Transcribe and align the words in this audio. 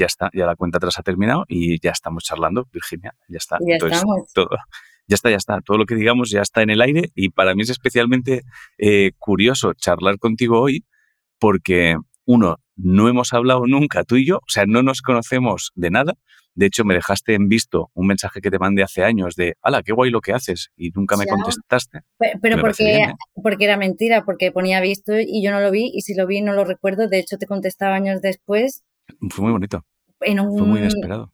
ya 0.00 0.06
está, 0.06 0.30
ya 0.32 0.46
la 0.46 0.56
cuenta 0.56 0.78
atrás 0.78 0.98
ha 0.98 1.02
terminado 1.02 1.44
y 1.46 1.78
ya 1.80 1.90
estamos 1.90 2.24
charlando, 2.24 2.66
Virginia, 2.72 3.14
ya 3.28 3.36
está. 3.36 3.58
Ya 3.60 3.76
estamos. 3.76 4.32
Todo, 4.32 4.48
ya 5.06 5.14
está, 5.14 5.30
ya 5.30 5.36
está. 5.36 5.60
Todo 5.60 5.76
lo 5.76 5.86
que 5.86 5.94
digamos 5.94 6.30
ya 6.30 6.40
está 6.40 6.62
en 6.62 6.70
el 6.70 6.80
aire 6.80 7.10
y 7.14 7.30
para 7.30 7.54
mí 7.54 7.62
es 7.62 7.70
especialmente 7.70 8.42
eh, 8.78 9.12
curioso 9.18 9.74
charlar 9.74 10.18
contigo 10.18 10.60
hoy 10.60 10.84
porque, 11.38 11.96
uno, 12.26 12.56
no 12.76 13.08
hemos 13.08 13.32
hablado 13.32 13.66
nunca 13.66 14.04
tú 14.04 14.16
y 14.16 14.26
yo, 14.26 14.36
o 14.36 14.48
sea, 14.48 14.64
no 14.66 14.82
nos 14.82 15.02
conocemos 15.02 15.72
de 15.74 15.90
nada. 15.90 16.14
De 16.54 16.66
hecho, 16.66 16.84
me 16.84 16.94
dejaste 16.94 17.34
en 17.34 17.48
visto 17.48 17.90
un 17.94 18.08
mensaje 18.08 18.40
que 18.40 18.50
te 18.50 18.58
mandé 18.58 18.82
hace 18.82 19.04
años 19.04 19.36
de, 19.36 19.54
¡hala, 19.62 19.82
qué 19.82 19.92
guay 19.92 20.10
lo 20.10 20.20
que 20.20 20.32
haces! 20.32 20.70
Y 20.76 20.90
nunca 20.90 21.16
me 21.16 21.26
contestaste. 21.26 22.00
Pero, 22.18 22.60
porque, 22.60 22.96
¿eh? 22.96 23.14
porque 23.42 23.64
era 23.64 23.76
mentira, 23.76 24.24
porque 24.24 24.50
ponía 24.50 24.80
visto 24.80 25.12
y 25.18 25.42
yo 25.42 25.52
no 25.52 25.60
lo 25.60 25.70
vi, 25.70 25.90
y 25.94 26.02
si 26.02 26.14
lo 26.14 26.26
vi 26.26 26.40
no 26.40 26.52
lo 26.52 26.64
recuerdo. 26.64 27.08
De 27.08 27.18
hecho, 27.18 27.38
te 27.38 27.46
contestaba 27.46 27.94
años 27.94 28.20
después. 28.20 28.82
Fue 29.30 29.42
muy 29.42 29.52
bonito. 29.52 29.84
Fue 30.18 30.34
muy 30.34 30.80
inesperado. 30.80 31.32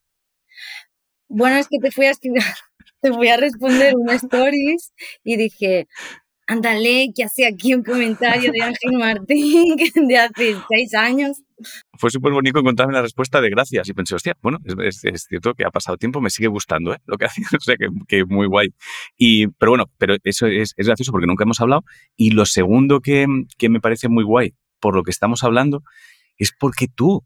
Bueno, 1.28 1.56
es 1.56 1.68
que 1.68 1.78
te 1.78 1.90
fui 1.90 2.06
a 2.06 2.12
te 3.02 3.12
fui 3.12 3.28
a 3.28 3.36
responder 3.36 3.94
un 3.96 4.08
stories 4.10 4.92
y 5.24 5.36
dije, 5.36 5.86
ándale, 6.46 7.08
que 7.14 7.24
hace 7.24 7.46
aquí 7.46 7.74
un 7.74 7.82
comentario 7.82 8.50
de 8.52 8.62
Ángel 8.62 8.92
Martín 8.98 9.76
de 10.08 10.18
hace 10.18 10.56
seis 10.68 10.94
años. 10.94 11.42
Fue 11.98 12.10
súper 12.10 12.32
bonito 12.32 12.60
encontrarme 12.60 12.94
la 12.94 13.02
respuesta 13.02 13.40
de 13.40 13.50
gracias 13.50 13.88
y 13.88 13.94
pensé, 13.94 14.14
hostia, 14.14 14.36
bueno, 14.42 14.58
es, 14.84 15.00
cierto 15.28 15.54
que 15.54 15.64
ha 15.64 15.70
pasado 15.70 15.96
tiempo, 15.96 16.20
me 16.20 16.30
sigue 16.30 16.48
gustando 16.48 16.94
¿eh? 16.94 16.98
lo 17.06 17.16
que 17.16 17.24
hace, 17.26 17.42
o 17.42 17.60
sea, 17.60 17.76
que, 17.76 17.88
que, 18.06 18.24
muy 18.24 18.46
guay. 18.46 18.68
Y, 19.16 19.48
pero 19.48 19.72
bueno, 19.72 19.86
pero 19.98 20.16
eso 20.22 20.46
es, 20.46 20.74
es, 20.76 20.86
gracioso 20.86 21.12
porque 21.12 21.26
nunca 21.26 21.44
hemos 21.44 21.60
hablado. 21.60 21.84
Y 22.16 22.30
lo 22.30 22.46
segundo 22.46 23.00
que, 23.00 23.26
que 23.58 23.68
me 23.68 23.80
parece 23.80 24.08
muy 24.08 24.24
guay 24.24 24.54
por 24.80 24.94
lo 24.94 25.02
que 25.02 25.10
estamos 25.10 25.42
hablando 25.42 25.82
es 26.38 26.52
porque 26.58 26.86
tú, 26.86 27.24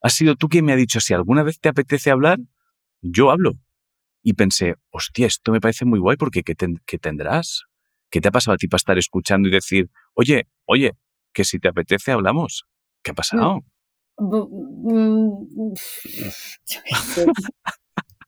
has 0.00 0.14
sido 0.14 0.36
tú 0.36 0.48
quien 0.48 0.64
me 0.64 0.72
ha 0.72 0.76
dicho, 0.76 1.00
si 1.00 1.14
alguna 1.14 1.42
vez 1.42 1.58
te 1.60 1.68
apetece 1.68 2.10
hablar, 2.10 2.38
yo 3.00 3.30
hablo. 3.30 3.52
Y 4.22 4.34
pensé, 4.34 4.74
hostia, 4.90 5.26
esto 5.26 5.52
me 5.52 5.60
parece 5.60 5.84
muy 5.84 5.98
guay 5.98 6.16
porque 6.16 6.42
¿qué, 6.42 6.54
qué 6.86 6.98
tendrás? 6.98 7.64
¿Qué 8.10 8.20
te 8.20 8.28
ha 8.28 8.32
pasado 8.32 8.54
a 8.54 8.58
ti 8.58 8.68
para 8.68 8.78
estar 8.78 8.98
escuchando 8.98 9.48
y 9.48 9.52
decir, 9.52 9.90
oye, 10.14 10.48
oye, 10.64 10.92
que 11.32 11.44
si 11.44 11.58
te 11.58 11.68
apetece 11.68 12.12
hablamos? 12.12 12.64
¿Qué 13.02 13.12
ha 13.12 13.14
pasado? 13.14 13.60
Mm, 14.18 15.72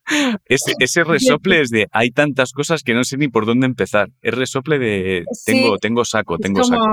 ese, 0.45 0.73
ese, 0.79 1.03
resople 1.03 1.61
es 1.61 1.69
de 1.69 1.87
hay 1.91 2.11
tantas 2.11 2.53
cosas 2.53 2.81
que 2.83 2.93
no 2.93 3.03
sé 3.03 3.17
ni 3.17 3.27
por 3.27 3.45
dónde 3.45 3.65
empezar. 3.65 4.09
Es 4.21 4.33
resople 4.33 4.79
de 4.79 5.25
tengo, 5.45 5.77
tengo 5.77 6.05
saco, 6.05 6.37
tengo 6.37 6.63
saco. 6.63 6.85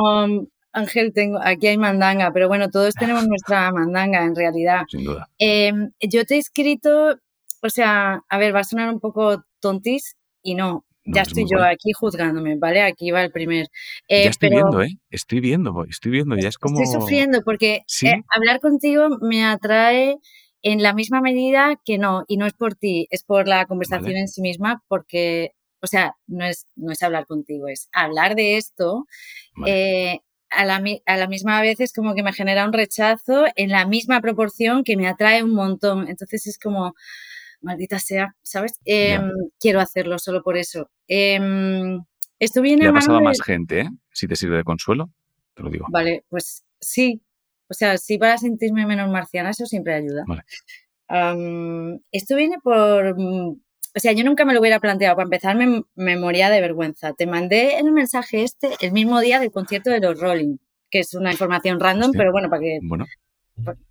Ángel, 0.78 1.12
tengo, 1.12 1.38
aquí 1.42 1.66
hay 1.66 1.78
mandanga, 1.78 2.30
pero 2.32 2.48
bueno, 2.48 2.70
todos 2.70 2.94
tenemos 2.94 3.26
nuestra 3.26 3.70
mandanga 3.72 4.24
en 4.24 4.34
realidad. 4.34 4.82
Sin 4.88 5.04
duda. 5.04 5.28
Em, 5.38 5.90
yo 6.00 6.24
te 6.24 6.36
he 6.36 6.38
escrito, 6.38 7.18
o 7.62 7.70
sea, 7.70 8.22
a 8.28 8.38
ver, 8.38 8.54
va 8.54 8.60
a 8.60 8.64
sonar 8.64 8.92
un 8.92 9.00
poco 9.00 9.44
tontis 9.60 10.16
y 10.42 10.54
no, 10.54 10.84
ya 11.04 11.22
estoy 11.22 11.46
yo 11.50 11.62
aquí 11.62 11.92
juzgándome, 11.92 12.56
¿vale? 12.56 12.82
Aquí 12.82 13.10
va 13.10 13.22
el 13.22 13.30
primer. 13.30 13.68
Eh, 14.08 14.24
ya 14.24 14.30
estoy 14.30 14.50
viendo, 14.50 14.82
¿eh? 14.82 14.98
Estoy 15.10 15.40
viendo, 15.40 15.84
estoy 15.84 16.12
viendo, 16.12 16.36
ya 16.36 16.48
es 16.48 16.58
como... 16.58 16.80
Estoy 16.80 17.00
sufriendo 17.00 17.40
porque 17.44 17.82
eh, 18.02 18.22
hablar 18.34 18.60
contigo 18.60 19.08
me 19.20 19.44
atrae 19.44 20.18
en 20.62 20.82
la 20.82 20.92
misma 20.92 21.20
medida 21.20 21.80
que 21.84 21.98
no, 21.98 22.24
y 22.28 22.36
no 22.36 22.46
es 22.46 22.52
por 22.52 22.74
ti, 22.74 23.06
es 23.10 23.24
por 23.24 23.48
la 23.48 23.66
conversación 23.66 24.16
en 24.16 24.28
sí 24.28 24.42
misma, 24.42 24.82
porque, 24.88 25.52
o 25.80 25.86
sea, 25.86 26.16
no 26.26 26.44
es, 26.44 26.66
no 26.76 26.92
es 26.92 27.02
hablar 27.02 27.26
contigo, 27.26 27.68
es 27.68 27.88
hablar 27.92 28.34
de 28.34 28.56
esto. 28.56 29.06
Eh, 29.66 30.20
a 30.50 30.64
la, 30.64 30.82
a 31.06 31.16
la, 31.16 31.28
misma 31.28 31.60
vez 31.60 31.80
es 31.80 31.92
como 31.92 32.14
que 32.14 32.22
me 32.22 32.32
genera 32.32 32.64
un 32.64 32.72
rechazo 32.72 33.46
en 33.56 33.70
la 33.70 33.86
misma 33.86 34.20
proporción 34.20 34.84
que 34.84 34.96
me 34.96 35.08
atrae 35.08 35.42
un 35.42 35.54
montón. 35.54 36.08
Entonces 36.08 36.46
es 36.46 36.58
como, 36.58 36.94
maldita 37.60 37.98
sea, 37.98 38.34
¿sabes? 38.42 38.80
Em, 38.84 39.30
quiero 39.60 39.80
hacerlo 39.80 40.18
solo 40.18 40.42
por 40.42 40.56
eso. 40.56 40.90
Eh, 41.06 41.38
esto 42.38 42.62
viene 42.62 42.84
Le 42.84 42.90
ha 42.90 42.92
pasado 42.92 43.18
a 43.18 43.22
más 43.22 43.40
gente, 43.42 43.80
¿eh? 43.80 43.88
Si 44.12 44.28
te 44.28 44.36
sirve 44.36 44.58
de 44.58 44.64
consuelo, 44.64 45.10
te 45.54 45.62
lo 45.62 45.70
digo. 45.70 45.86
Vale, 45.90 46.24
pues 46.28 46.64
sí. 46.80 47.20
O 47.68 47.74
sea, 47.74 47.98
sí 47.98 48.18
para 48.18 48.38
sentirme 48.38 48.86
menos 48.86 49.10
marciana, 49.10 49.50
eso 49.50 49.66
siempre 49.66 49.94
ayuda. 49.94 50.24
Vale. 50.26 50.44
esto 52.12 52.36
viene 52.36 52.58
por... 52.62 53.16
O 53.94 54.00
sea, 54.00 54.12
yo 54.12 54.24
nunca 54.24 54.44
me 54.44 54.54
lo 54.54 54.60
hubiera 54.60 54.80
planteado. 54.80 55.16
Para 55.16 55.26
empezar, 55.26 55.56
me, 55.56 55.82
me 55.94 56.16
moría 56.16 56.50
de 56.50 56.60
vergüenza. 56.60 57.12
Te 57.14 57.26
mandé 57.26 57.78
el 57.78 57.92
mensaje 57.92 58.42
este 58.42 58.70
el 58.80 58.92
mismo 58.92 59.20
día 59.20 59.40
del 59.40 59.50
concierto 59.50 59.90
de 59.90 60.00
los 60.00 60.20
Rolling, 60.20 60.58
que 60.90 61.00
es 61.00 61.14
una 61.14 61.32
información 61.32 61.80
random, 61.80 62.12
pero 62.12 62.32
bueno, 62.32 62.48
para 62.50 62.62
que... 62.62 62.78
Bueno 62.82 63.06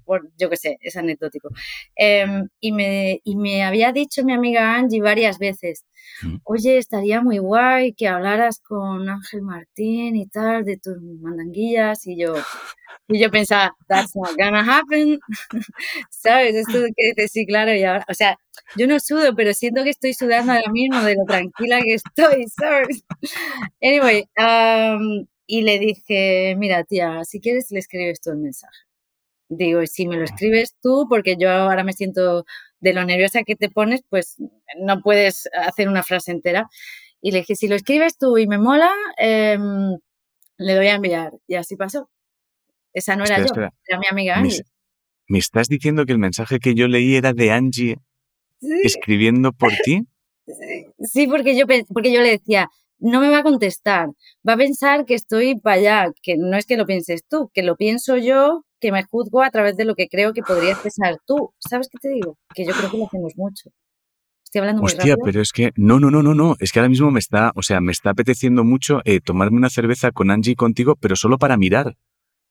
por, 0.05 0.29
yo 0.37 0.49
qué 0.49 0.57
sé, 0.57 0.77
es 0.81 0.95
anecdótico. 0.95 1.49
Em, 1.95 2.47
y, 2.59 2.71
me, 2.71 3.21
y 3.23 3.35
me 3.35 3.63
había 3.63 3.91
dicho 3.91 4.23
mi 4.23 4.33
amiga 4.33 4.75
Angie 4.75 5.01
varias 5.01 5.39
veces, 5.39 5.85
mm. 6.23 6.37
oye, 6.43 6.77
estaría 6.77 7.21
muy 7.21 7.37
guay 7.39 7.93
que 7.93 8.07
hablaras 8.07 8.59
con 8.59 9.07
Ángel 9.09 9.41
Martín 9.41 10.15
y 10.15 10.27
tal, 10.27 10.65
de 10.65 10.77
tus 10.77 11.01
mandanguillas, 11.01 12.07
y 12.07 12.17
yo... 12.17 12.33
Y 13.09 13.21
yo 13.21 13.31
pensaba, 13.31 13.73
that's 13.87 14.15
not 14.15 14.35
gonna 14.37 14.61
happen. 14.63 15.19
¿Sabes? 16.09 16.55
Esto 16.55 16.79
que 16.93 17.13
dices, 17.15 17.31
sí, 17.31 17.45
claro, 17.45 17.73
y 17.73 17.83
ahora, 17.83 18.05
o 18.09 18.13
sea, 18.13 18.37
yo 18.75 18.87
no 18.87 18.99
sudo, 18.99 19.35
pero 19.35 19.53
siento 19.53 19.83
que 19.83 19.91
estoy 19.91 20.13
sudando 20.13 20.51
ahora 20.51 20.71
mismo 20.71 21.01
de 21.03 21.15
lo 21.15 21.25
tranquila 21.25 21.79
que 21.81 21.93
estoy, 21.93 22.45
¿sabes? 22.59 23.03
Anyway, 23.81 24.25
y 25.47 25.61
le 25.61 25.79
dije, 25.79 26.55
mira, 26.57 26.83
tía, 26.83 27.23
si 27.23 27.39
quieres 27.39 27.71
le 27.71 27.79
escribes 27.79 28.19
tú 28.21 28.31
el 28.31 28.37
mensaje. 28.37 28.86
Digo, 29.49 29.85
si 29.85 30.07
me 30.07 30.17
lo 30.17 30.23
escribes 30.23 30.75
tú, 30.81 31.07
porque 31.09 31.35
yo 31.39 31.49
ahora 31.49 31.83
me 31.83 31.93
siento 31.93 32.45
de 32.79 32.93
lo 32.93 33.05
nerviosa 33.05 33.43
que 33.43 33.55
te 33.55 33.69
pones, 33.69 34.01
pues 34.09 34.35
no 34.79 35.01
puedes 35.01 35.49
hacer 35.53 35.87
una 35.87 36.03
frase 36.03 36.31
entera. 36.31 36.67
Y 37.21 37.31
le 37.31 37.39
dije, 37.39 37.55
si 37.55 37.67
lo 37.67 37.75
escribes 37.75 38.17
tú 38.17 38.37
y 38.37 38.47
me 38.47 38.57
mola, 38.57 38.91
em, 39.17 39.97
le 40.57 40.75
doy 40.75 40.87
a 40.87 40.95
enviar. 40.95 41.31
Y 41.47 41.55
así 41.55 41.75
pasó. 41.75 42.09
Esa 42.93 43.15
no 43.15 43.25
era 43.25 43.39
yo, 43.39 43.53
era 43.55 43.99
mi 43.99 44.07
amiga 44.09 44.37
Angie. 44.37 44.63
¿Me, 45.27 45.39
estás 45.39 45.67
diciendo 45.67 46.05
que 46.05 46.13
el 46.13 46.19
mensaje 46.19 46.59
que 46.59 46.73
yo 46.73 46.87
leí 46.87 47.15
era 47.15 47.33
de 47.33 47.51
Angie 47.51 47.97
escribiendo 48.83 49.51
por 49.53 49.71
ti? 49.83 50.07
Sí, 50.99 51.27
porque 51.27 51.57
yo, 51.57 51.65
porque 51.93 52.11
yo 52.11 52.21
le 52.21 52.29
decía, 52.29 52.69
no 52.99 53.21
me 53.21 53.29
va 53.29 53.39
a 53.39 53.43
contestar, 53.43 54.09
va 54.47 54.53
a 54.53 54.57
pensar 54.57 55.05
que 55.05 55.13
estoy 55.13 55.59
para 55.59 55.75
allá, 55.75 56.11
que 56.21 56.37
no 56.37 56.57
es 56.57 56.65
que 56.65 56.77
lo 56.77 56.85
pienses 56.85 57.23
tú, 57.27 57.51
que 57.53 57.61
lo 57.61 57.75
pienso 57.75 58.17
yo, 58.17 58.65
que 58.79 58.91
me 58.91 59.03
juzgo 59.03 59.41
a 59.41 59.49
través 59.49 59.75
de 59.77 59.85
lo 59.85 59.95
que 59.95 60.07
creo 60.07 60.33
que 60.33 60.41
podrías 60.41 60.79
pensar 60.79 61.17
tú. 61.25 61.53
¿Sabes 61.59 61.87
qué 61.91 61.97
te 61.99 62.09
digo? 62.09 62.37
Que 62.53 62.65
yo 62.65 62.73
creo 62.73 62.91
que 62.91 62.97
lo 62.97 63.05
hacemos 63.05 63.33
mucho. 63.35 63.69
Estoy 64.43 64.59
hablando 64.59 64.81
Hostia, 64.83 65.01
muy 65.01 65.09
rápido. 65.11 65.25
pero 65.25 65.41
es 65.41 65.51
que 65.51 65.71
no, 65.75 65.99
no, 65.99 66.09
no, 66.09 66.23
no, 66.23 66.33
no, 66.33 66.55
es 66.59 66.71
que 66.71 66.79
ahora 66.79 66.89
mismo 66.89 67.11
me 67.11 67.19
está, 67.19 67.51
o 67.55 67.63
sea, 67.63 67.81
me 67.81 67.91
está 67.91 68.11
apeteciendo 68.11 68.63
mucho 68.63 69.01
eh, 69.03 69.19
tomarme 69.19 69.57
una 69.57 69.69
cerveza 69.69 70.11
con 70.11 70.31
Angie 70.31 70.53
y 70.53 70.55
contigo, 70.55 70.95
pero 70.99 71.15
solo 71.15 71.37
para 71.37 71.57
mirar. 71.57 71.97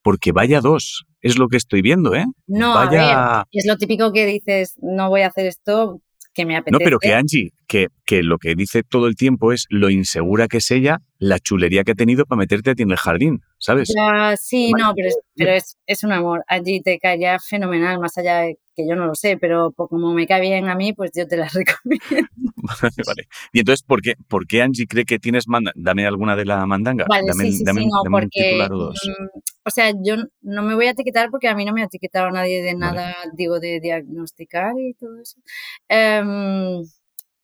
Porque 0.02 0.30
vaya 0.30 0.60
dos, 0.60 1.04
es 1.20 1.38
lo 1.38 1.48
que 1.48 1.56
estoy 1.56 1.82
viendo, 1.82 2.14
¿eh? 2.14 2.26
No, 2.46 2.74
vaya... 2.74 3.10
a 3.10 3.36
ver, 3.38 3.46
es 3.50 3.66
lo 3.66 3.76
típico 3.76 4.12
que 4.12 4.26
dices, 4.26 4.74
no 4.80 5.08
voy 5.08 5.22
a 5.22 5.28
hacer 5.28 5.46
esto, 5.46 6.00
que 6.32 6.44
me 6.44 6.56
apetece. 6.56 6.72
No, 6.72 6.84
pero 6.84 6.98
que 6.98 7.14
Angie, 7.14 7.52
que, 7.66 7.88
que 8.04 8.22
lo 8.22 8.38
que 8.38 8.54
dice 8.54 8.82
todo 8.82 9.06
el 9.06 9.16
tiempo 9.16 9.52
es 9.52 9.66
lo 9.68 9.90
insegura 9.90 10.48
que 10.48 10.58
es 10.58 10.70
ella, 10.70 11.00
la 11.18 11.38
chulería 11.38 11.84
que 11.84 11.92
ha 11.92 11.96
tenido 11.96 12.24
para 12.26 12.38
meterte 12.38 12.70
a 12.70 12.74
ti 12.74 12.82
en 12.82 12.90
el 12.90 12.96
jardín, 12.96 13.42
¿sabes? 13.58 13.92
sí, 14.40 14.72
no, 14.72 14.92
pero, 14.94 15.08
es, 15.08 15.18
pero 15.34 15.52
es, 15.52 15.76
es, 15.86 16.04
un 16.04 16.12
amor. 16.12 16.44
Angie 16.48 16.82
te 16.82 16.98
cae 16.98 17.36
fenomenal, 17.40 17.98
más 17.98 18.16
allá 18.18 18.40
de 18.40 18.58
que 18.74 18.86
yo 18.86 18.94
no 18.94 19.06
lo 19.06 19.14
sé, 19.14 19.38
pero 19.38 19.72
como 19.72 20.12
me 20.12 20.26
cae 20.26 20.42
bien 20.42 20.68
a 20.68 20.74
mí, 20.74 20.92
pues 20.92 21.10
yo 21.16 21.26
te 21.26 21.36
las 21.36 21.54
recomiendo. 21.54 22.28
vale, 23.06 23.28
Y 23.52 23.60
entonces, 23.60 23.82
¿por 23.82 24.02
qué, 24.02 24.14
¿por 24.28 24.46
qué 24.46 24.62
Angie 24.62 24.86
cree 24.86 25.04
que 25.04 25.18
tienes 25.18 25.48
mandanga? 25.48 25.74
Dame 25.76 26.06
alguna 26.06 26.36
de 26.36 26.44
la 26.44 26.64
mandanga. 26.66 27.06
Vale, 27.08 27.26
dame, 27.26 27.44
sí, 27.44 27.52
sí, 27.52 27.64
dame, 27.64 27.80
sí, 27.80 27.88
no, 27.88 28.02
dame 28.04 28.20
porque, 28.20 28.66
un 28.66 28.72
o 28.72 28.78
dos. 28.78 29.00
Mm, 29.06 29.38
o 29.64 29.70
sea, 29.70 29.92
yo 30.04 30.16
no 30.42 30.62
me 30.62 30.74
voy 30.74 30.86
a 30.86 30.90
etiquetar 30.90 31.30
porque 31.30 31.48
a 31.48 31.54
mí 31.54 31.64
no 31.64 31.72
me 31.72 31.82
ha 31.82 31.86
etiquetado 31.86 32.30
nadie 32.30 32.62
de 32.62 32.74
nada, 32.74 33.16
vale. 33.18 33.32
digo, 33.34 33.58
de 33.58 33.80
diagnosticar 33.80 34.74
y 34.78 34.94
todo 34.94 35.20
eso. 35.20 35.40
Um, 35.88 36.84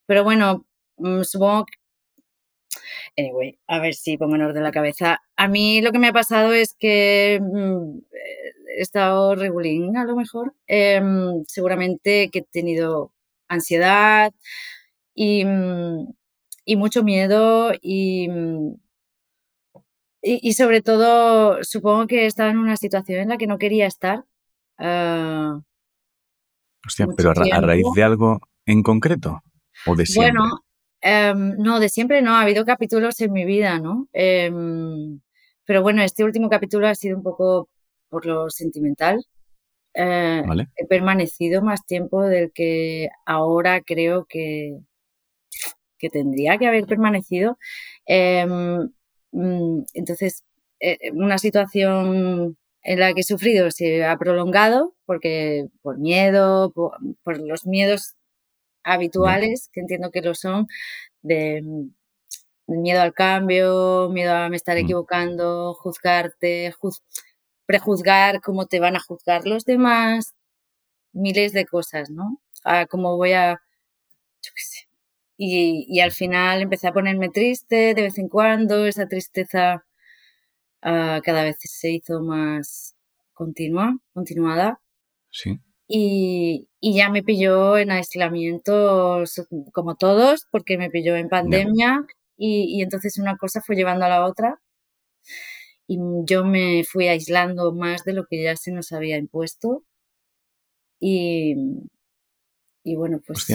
pero 0.07 0.25
bueno, 0.25 0.67
mm, 0.99 1.23
supongo 1.23 1.67
que 1.67 1.83
Anyway, 3.17 3.59
a 3.67 3.79
ver 3.79 3.95
si 3.95 4.17
pongo 4.17 4.37
en 4.37 4.43
orden 4.43 4.63
la 4.63 4.73
cabeza. 4.73 5.21
A 5.37 5.49
mí 5.49 5.83
lo 5.83 5.93
que 5.93 5.99
me 5.99 6.09
ha 6.09 6.13
pasado 6.13 6.53
es 6.53 6.75
que 6.79 7.41
mmm, 7.43 7.99
he 8.77 8.81
estado 8.81 9.35
regulín 9.35 9.97
a 9.97 10.05
lo 10.05 10.17
mejor. 10.17 10.55
Eh, 10.67 11.01
seguramente 11.47 12.31
que 12.31 12.41
he 12.41 12.43
tenido 12.43 13.13
ansiedad 13.49 14.33
y, 15.15 15.45
mm, 15.45 16.13
y 16.65 16.77
mucho 16.77 17.03
miedo 17.05 17.73
y, 17.81 18.29
mm, 18.29 18.75
y, 20.23 20.49
y, 20.49 20.53
sobre 20.55 20.83
todo 20.83 21.63
supongo 21.65 22.07
que 22.07 22.27
estaba 22.27 22.51
en 22.51 22.59
una 22.59 22.77
situación 22.77 23.21
en 23.21 23.29
la 23.31 23.39
que 23.39 23.47
no 23.49 23.59
quería 23.59 23.87
estar. 23.87 24.25
Uh, 24.79 25.61
Hostia, 26.87 27.09
pero 27.17 27.31
a, 27.31 27.57
a, 27.57 27.61
raíz 27.61 27.85
de 27.95 28.03
algo 28.03 28.41
en 28.67 28.83
concreto 28.83 29.43
o 29.87 29.96
de 29.96 30.06
siempre. 30.06 30.32
Bueno, 30.32 30.62
Um, 31.05 31.56
no, 31.58 31.81
de 31.81 31.88
siempre 31.88 32.23
no, 32.23 32.37
ha 32.37 32.43
habido 32.43 32.64
capítulos 32.64 33.20
en 33.20 33.32
mi 33.32 33.44
vida, 33.44 33.81
¿no? 33.81 34.08
Um, 34.14 35.20
pero 35.64 35.82
bueno, 35.82 36.02
este 36.02 36.23
último 36.25 36.49
capítulo 36.49 36.87
ha 36.87 36.94
sido 36.94 37.17
un 37.17 37.25
poco 37.25 37.69
por 38.08 38.26
lo 38.26 38.50
sentimental. 38.50 39.25
eh, 39.94 40.43
he 40.76 40.87
permanecido 40.87 41.62
más 41.62 41.84
tiempo 41.87 42.23
del 42.25 42.52
que 42.52 43.08
ahora 43.26 43.82
creo 43.82 44.26
que, 44.26 44.79
que 45.99 46.11
tendría 46.11 46.58
que 46.58 46.67
haber 46.69 46.87
permanecido. 46.87 47.58
Em, 48.06 48.90
mm, 49.32 49.84
entonces, 49.94 50.44
eh, 50.81 50.99
una 51.14 51.38
situación 51.38 52.56
en 52.82 53.00
la 53.00 53.14
que 53.14 53.20
he 53.23 53.25
sufrido 53.25 53.70
se 53.70 54.05
ha 54.05 54.17
prolongado 54.19 54.94
porque 55.06 55.69
por 55.82 55.99
miedo, 55.99 56.73
por, 56.73 56.93
los 57.40 57.67
miedos 57.67 58.14
habituales, 58.84 59.69
que 59.73 59.81
entiendo 59.81 60.11
que 60.11 60.23
lo 60.23 60.34
son, 60.34 60.67
de, 61.23 61.62
miedo 62.67 63.00
al 63.00 63.12
cambio, 63.12 64.08
miedo 64.11 64.34
a 64.34 64.49
me 64.49 64.56
estar 64.56 64.76
mm. 64.76 64.81
equivocando, 64.81 65.75
juzgarte, 65.75 66.75
prejuzgar 67.67 68.40
cómo 68.40 68.67
te 68.67 68.81
van 68.81 68.96
a 68.96 69.00
juzgar 69.00 69.46
los 69.46 69.64
demás, 69.64 70.34
miles 71.12 71.52
de 71.52 71.67
cosas, 71.67 72.11
¿no? 72.11 72.40
A 72.64 72.87
cómo 72.87 73.17
voy 73.17 73.32
a, 73.32 73.61
yo 74.43 74.52
qué 74.55 74.62
sé. 74.62 74.88
Y, 75.37 75.87
y, 75.88 76.00
al 76.00 76.12
final 76.12 76.62
empecé 76.62 76.88
a 76.88 76.93
ponerme 76.93 77.29
triste 77.29 77.94
de 77.94 78.02
vez 78.02 78.19
en 78.19 78.29
cuando, 78.29 78.87
esa 78.87 79.08
tristeza 79.08 79.84
uh, 80.82 81.20
cada 81.23 81.43
vez 81.44 81.56
se 81.61 81.90
hizo 81.90 82.20
más 82.20 82.94
continua, 83.32 83.96
continuada. 84.12 84.81
Sí. 85.31 85.58
Y, 85.94 86.69
y, 86.81 86.94
ya 86.97 87.11
me 87.11 87.23
pilló 87.23 87.77
en 87.77 87.91
aislamiento 87.91 89.25
como 89.73 89.94
todos, 89.97 90.47
porque 90.50 90.79
me 90.79 90.89
pilló 90.89 91.17
en 91.17 91.29
pandemia 91.29 92.06
y, 92.39 92.79
y, 92.79 92.83
entonces 92.83 93.19
una 93.19 93.37
cosa 93.37 93.61
fue 93.61 93.77
llevando 93.77 94.06
a 94.06 94.09
la 94.09 94.25
otra 94.25 94.59
y 95.87 95.99
yo 96.25 96.47
me 96.47 96.85
fui 96.85 97.09
aislando 97.09 97.75
más 97.75 98.05
de 98.05 98.15
lo 98.15 98.25
que 98.25 98.43
ya 98.43 98.56
se 98.56 98.73
nos 98.73 98.93
había 98.93 99.19
impuesto 99.19 99.85
y, 100.99 101.56
y 102.85 102.97
bueno, 102.97 103.21
pues 103.27 103.49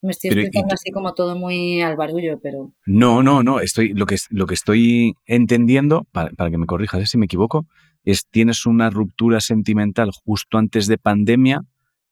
me 0.00 0.12
estoy 0.12 0.30
explicando 0.30 0.74
así 0.74 0.90
como 0.90 1.12
todo 1.12 1.36
muy 1.36 1.82
al 1.82 1.96
barullo, 1.96 2.38
pero... 2.40 2.72
No, 2.86 3.22
no, 3.22 3.42
no. 3.42 3.60
Estoy, 3.60 3.92
lo, 3.94 4.06
que, 4.06 4.16
lo 4.30 4.46
que 4.46 4.54
estoy 4.54 5.14
entendiendo, 5.26 6.06
para, 6.12 6.30
que 6.50 6.58
me 6.58 6.66
corrijas 6.66 7.10
si 7.10 7.18
me 7.18 7.26
equivoco, 7.26 7.66
es 8.10 8.26
tienes 8.30 8.64
una 8.66 8.90
ruptura 8.90 9.40
sentimental 9.40 10.10
justo 10.24 10.56
antes 10.58 10.86
de 10.86 10.98
pandemia, 10.98 11.62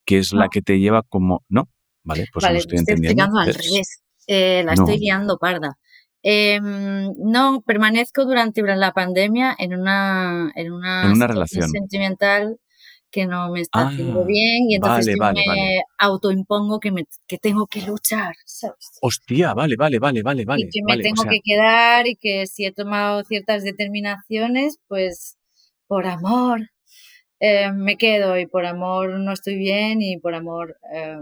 que 0.05 0.19
es 0.19 0.33
la 0.33 0.49
que 0.49 0.61
te 0.61 0.79
lleva 0.79 1.03
como... 1.03 1.43
No, 1.49 1.69
vale, 2.03 2.27
pues 2.33 2.43
vale, 2.43 2.55
lo 2.55 2.61
estoy, 2.61 2.79
entendiendo. 2.79 3.25
al 3.25 3.55
revés. 3.55 4.03
Eh, 4.27 4.63
la 4.65 4.75
estoy 4.75 4.99
guiando 4.99 5.39
parda. 5.39 5.79
Em, 6.23 7.13
no, 7.19 7.63
permanezco 7.63 8.25
durante 8.25 8.61
la 8.63 8.93
pandemia 8.93 9.55
en 9.59 9.75
una, 9.75 10.53
en 10.55 10.73
una, 10.73 11.05
en 11.05 11.13
una 11.13 11.27
relación 11.29 11.69
sentimental 11.71 12.59
que 13.11 13.27
no 13.27 13.51
me 13.51 13.61
está 13.61 13.89
haciendo 13.89 14.23
ah, 14.23 14.27
bien 14.27 14.69
y 14.69 14.75
entonces 14.75 15.17
me 15.17 15.83
autoimpongo 15.97 16.81
que, 16.81 16.91
me, 16.91 17.05
que 17.27 17.39
tengo 17.39 17.67
que 17.67 17.81
luchar, 17.83 18.35
¿sabes? 18.45 18.99
Hostia, 19.01 19.55
vale, 19.55 19.77
vale, 19.79 19.99
vale, 19.99 20.23
vale, 20.23 20.45
vale. 20.45 20.63
Y 20.63 20.69
que 20.69 20.81
me 20.85 21.01
tengo 21.01 21.23
que 21.25 21.41
quedar 21.43 22.07
y 22.07 22.17
que 22.17 22.47
si 22.47 22.67
he 22.67 22.73
tomado 22.73 23.23
ciertas 23.25 23.63
determinaciones, 23.63 24.79
pues 24.89 25.39
por 25.87 26.07
amor 26.07 26.71
eh, 27.39 27.71
me 27.73 27.97
quedo 27.97 28.39
y 28.39 28.47
por 28.47 28.65
amor 28.65 29.19
no 29.21 29.33
estoy 29.33 29.57
bien 29.57 30.01
y 30.01 30.19
por 30.19 30.35
amor, 30.35 30.79
eh, 30.93 31.19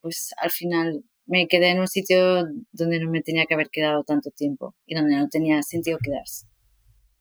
pues 0.00 0.32
al 0.40 0.50
final 0.50 1.04
me 1.26 1.48
quedé 1.48 1.70
en 1.70 1.80
un 1.80 1.88
sitio 1.88 2.44
donde 2.72 3.00
no 3.00 3.10
me 3.10 3.22
tenía 3.22 3.44
que 3.46 3.54
haber 3.54 3.70
quedado 3.70 4.04
tanto 4.04 4.30
tiempo 4.30 4.76
y 4.86 4.94
donde 4.94 5.16
no 5.16 5.28
tenía 5.28 5.62
sentido 5.62 5.98
quedarse. 6.02 6.46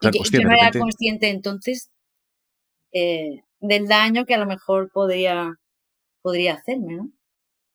y 0.01 0.37
yo 0.37 0.41
no 0.43 0.53
era 0.53 0.71
consciente 0.71 1.29
entonces 1.29 1.91
eh, 2.91 3.41
del 3.59 3.87
daño 3.87 4.25
que 4.25 4.35
a 4.35 4.39
lo 4.39 4.45
mejor 4.45 4.91
podría, 4.91 5.55
podría 6.21 6.55
hacerme, 6.55 6.95
¿no? 6.95 7.11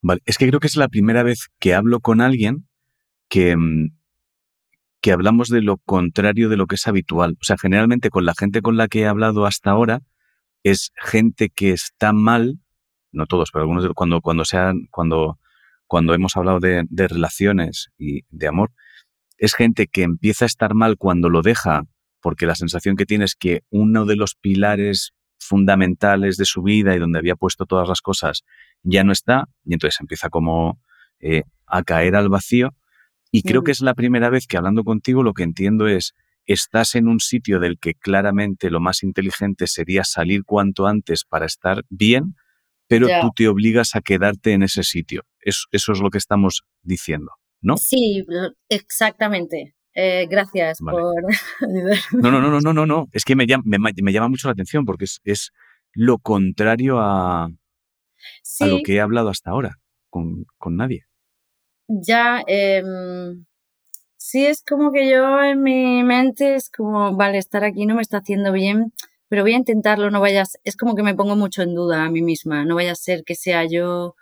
Vale, 0.00 0.20
es 0.26 0.38
que 0.38 0.46
creo 0.46 0.60
que 0.60 0.66
es 0.66 0.76
la 0.76 0.88
primera 0.88 1.22
vez 1.22 1.48
que 1.58 1.74
hablo 1.74 2.00
con 2.00 2.20
alguien 2.20 2.68
que, 3.28 3.56
mm, 3.56 3.96
que 5.04 5.12
hablamos 5.12 5.50
de 5.50 5.60
lo 5.60 5.76
contrario 5.76 6.48
de 6.48 6.56
lo 6.56 6.66
que 6.66 6.76
es 6.76 6.88
habitual. 6.88 7.36
O 7.38 7.44
sea, 7.44 7.58
generalmente 7.58 8.08
con 8.08 8.24
la 8.24 8.32
gente 8.32 8.62
con 8.62 8.78
la 8.78 8.88
que 8.88 9.00
he 9.00 9.06
hablado 9.06 9.44
hasta 9.44 9.70
ahora 9.70 10.00
es 10.62 10.92
gente 10.96 11.50
que 11.50 11.72
está 11.72 12.14
mal, 12.14 12.58
no 13.12 13.26
todos, 13.26 13.50
pero 13.52 13.64
algunos 13.64 13.82
de, 13.84 13.90
cuando, 13.90 14.22
cuando, 14.22 14.46
sean, 14.46 14.86
cuando, 14.90 15.38
cuando 15.86 16.14
hemos 16.14 16.38
hablado 16.38 16.58
de, 16.58 16.86
de 16.88 17.06
relaciones 17.06 17.90
y 17.98 18.22
de 18.30 18.46
amor, 18.46 18.72
es 19.36 19.52
gente 19.52 19.88
que 19.88 20.04
empieza 20.04 20.46
a 20.46 20.46
estar 20.46 20.72
mal 20.72 20.96
cuando 20.96 21.28
lo 21.28 21.42
deja 21.42 21.82
porque 22.22 22.46
la 22.46 22.54
sensación 22.54 22.96
que 22.96 23.04
tiene 23.04 23.26
es 23.26 23.34
que 23.34 23.60
uno 23.68 24.06
de 24.06 24.16
los 24.16 24.36
pilares 24.36 25.12
fundamentales 25.38 26.38
de 26.38 26.46
su 26.46 26.62
vida 26.62 26.96
y 26.96 26.98
donde 26.98 27.18
había 27.18 27.36
puesto 27.36 27.66
todas 27.66 27.90
las 27.90 28.00
cosas 28.00 28.42
ya 28.82 29.04
no 29.04 29.12
está 29.12 29.50
y 29.66 29.74
entonces 29.74 30.00
empieza 30.00 30.30
como 30.30 30.80
eh, 31.20 31.42
a 31.66 31.82
caer 31.82 32.16
al 32.16 32.30
vacío. 32.30 32.74
Y 33.36 33.42
creo 33.42 33.64
que 33.64 33.72
es 33.72 33.80
la 33.80 33.94
primera 33.94 34.30
vez 34.30 34.46
que 34.46 34.56
hablando 34.56 34.84
contigo 34.84 35.24
lo 35.24 35.34
que 35.34 35.42
entiendo 35.42 35.88
es, 35.88 36.14
estás 36.46 36.94
en 36.94 37.08
un 37.08 37.18
sitio 37.18 37.58
del 37.58 37.80
que 37.80 37.94
claramente 37.94 38.70
lo 38.70 38.78
más 38.78 39.02
inteligente 39.02 39.66
sería 39.66 40.04
salir 40.04 40.44
cuanto 40.44 40.86
antes 40.86 41.24
para 41.24 41.44
estar 41.44 41.84
bien, 41.88 42.36
pero 42.86 43.08
tú 43.20 43.30
te 43.34 43.48
obligas 43.48 43.96
a 43.96 44.02
quedarte 44.02 44.52
en 44.52 44.62
ese 44.62 44.84
sitio. 44.84 45.24
Eso, 45.40 45.66
eso 45.72 45.90
es 45.90 46.00
lo 46.00 46.10
que 46.10 46.18
estamos 46.18 46.62
diciendo, 46.82 47.32
¿no? 47.60 47.76
Sí, 47.76 48.24
exactamente. 48.68 49.74
Eh, 49.94 50.26
gracias 50.30 50.78
por 50.78 50.94
No, 52.12 52.30
no, 52.30 52.40
no, 52.40 52.60
no, 52.60 52.72
no, 52.72 52.86
no. 52.86 53.08
Es 53.12 53.24
que 53.24 53.34
me 53.34 53.46
llama, 53.46 53.64
me, 53.64 54.12
llama 54.12 54.28
mucho 54.28 54.46
la 54.46 54.52
atención 54.52 54.84
porque 54.84 55.06
es, 55.24 55.50
lo 55.92 56.18
contrario 56.18 57.00
a, 57.00 57.46
a, 57.46 58.66
lo 58.66 58.78
que 58.84 58.94
he 58.94 59.00
hablado 59.00 59.28
hasta 59.28 59.50
ahora 59.50 59.78
con, 60.08 60.76
nadie. 60.76 61.04
Ya, 61.88 62.42
em, 62.46 63.44
sí, 64.16 64.46
es 64.46 64.62
como 64.64 64.92
que 64.92 65.08
yo 65.10 65.42
en 65.42 65.62
mi 65.62 66.02
mente 66.04 66.54
es 66.56 66.70
como, 66.70 67.16
vale, 67.16 67.38
estar 67.38 67.64
aquí 67.64 67.86
no 67.86 67.96
me 67.96 68.02
está 68.02 68.18
haciendo 68.18 68.52
bien, 68.52 68.92
pero 69.28 69.42
voy 69.42 69.54
a 69.54 69.58
intentarlo, 69.58 70.10
no 70.10 70.20
vayas, 70.20 70.58
es 70.64 70.76
como 70.76 70.96
que 70.96 71.02
me 71.02 71.14
pongo 71.14 71.36
mucho 71.36 71.62
en 71.62 71.74
duda 71.74 72.04
a 72.04 72.10
mí 72.10 72.22
misma, 72.22 72.64
no 72.64 72.76
vaya 72.76 72.92
a 72.92 72.96
ser 72.96 73.24
que 73.24 73.34
sea 73.36 73.64
yo, 73.66 74.16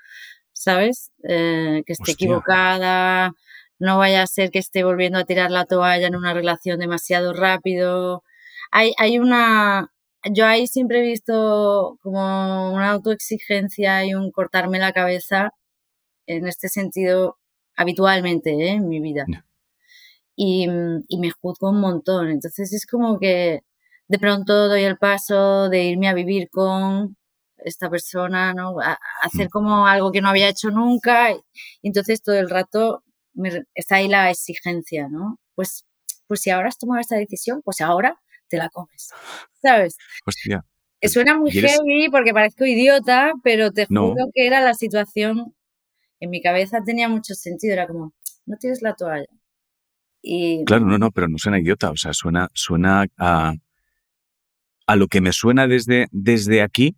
¿sabes? 0.52 1.12
Eh, 1.24 1.82
que 1.86 1.92
esté 1.94 2.12
equivocada 2.12 3.32
no 3.82 3.98
vaya 3.98 4.22
a 4.22 4.26
ser 4.28 4.50
que 4.52 4.60
esté 4.60 4.84
volviendo 4.84 5.18
a 5.18 5.24
tirar 5.24 5.50
la 5.50 5.64
toalla 5.66 6.06
en 6.06 6.14
una 6.16 6.32
relación 6.34 6.78
demasiado 6.78 7.32
rápido. 7.32 8.22
Hay, 8.70 8.92
hay 8.96 9.18
una, 9.18 9.92
yo 10.32 10.46
ahí 10.46 10.68
siempre 10.68 11.00
he 11.00 11.02
visto 11.02 11.98
como 12.02 12.72
una 12.72 12.92
autoexigencia 12.92 14.04
y 14.06 14.14
un 14.14 14.30
cortarme 14.30 14.78
la 14.78 14.92
cabeza 14.92 15.52
en 16.26 16.46
este 16.48 16.68
sentido 16.68 17.38
habitualmente 17.76 18.50
¿eh? 18.50 18.70
en 18.70 18.88
mi 18.88 19.00
vida. 19.00 19.26
Y, 20.34 20.66
y, 21.08 21.18
me 21.18 21.30
juzgo 21.30 21.70
un 21.70 21.80
montón. 21.80 22.30
Entonces 22.30 22.72
es 22.72 22.86
como 22.86 23.18
que 23.18 23.60
de 24.08 24.18
pronto 24.18 24.68
doy 24.68 24.82
el 24.82 24.98
paso 24.98 25.68
de 25.68 25.84
irme 25.84 26.08
a 26.08 26.14
vivir 26.14 26.48
con 26.50 27.16
esta 27.64 27.90
persona, 27.90 28.54
¿no? 28.54 28.80
A, 28.80 28.98
hacer 29.22 29.46
mm. 29.46 29.50
como 29.50 29.86
algo 29.86 30.12
que 30.12 30.20
no 30.20 30.28
había 30.28 30.48
hecho 30.48 30.70
nunca. 30.70 31.32
Y 31.32 31.40
entonces 31.82 32.22
todo 32.22 32.36
el 32.36 32.50
rato 32.50 33.04
está 33.74 33.96
ahí 33.96 34.08
la 34.08 34.30
exigencia, 34.30 35.08
¿no? 35.08 35.38
Pues, 35.54 35.84
pues 36.26 36.40
si 36.40 36.50
ahora 36.50 36.68
has 36.68 36.78
tomado 36.78 37.00
esta 37.00 37.16
decisión, 37.16 37.62
pues 37.62 37.80
ahora 37.80 38.20
te 38.48 38.58
la 38.58 38.68
comes, 38.68 39.10
¿sabes? 39.62 39.96
Hostia. 40.26 40.64
Suena 41.04 41.36
muy 41.36 41.50
heavy 41.50 42.10
porque 42.12 42.32
parezco 42.32 42.64
idiota, 42.64 43.32
pero 43.42 43.72
te 43.72 43.86
juro 43.86 44.28
que 44.32 44.46
era 44.46 44.60
la 44.60 44.74
situación, 44.74 45.52
en 46.22 46.30
mi 46.30 46.40
cabeza 46.40 46.84
tenía 46.86 47.08
mucho 47.08 47.34
sentido, 47.34 47.72
era 47.72 47.88
como, 47.88 48.14
no 48.46 48.56
tienes 48.56 48.80
la 48.80 48.94
toalla. 48.94 49.26
Y... 50.22 50.64
Claro, 50.64 50.86
no, 50.86 50.96
no, 50.96 51.10
pero 51.10 51.26
no 51.26 51.36
suena 51.36 51.58
idiota, 51.58 51.90
o 51.90 51.96
sea, 51.96 52.12
suena, 52.12 52.48
suena 52.54 53.06
a, 53.18 53.54
a 54.86 54.96
lo 54.96 55.08
que 55.08 55.20
me 55.20 55.32
suena 55.32 55.66
desde, 55.66 56.06
desde 56.12 56.62
aquí 56.62 56.96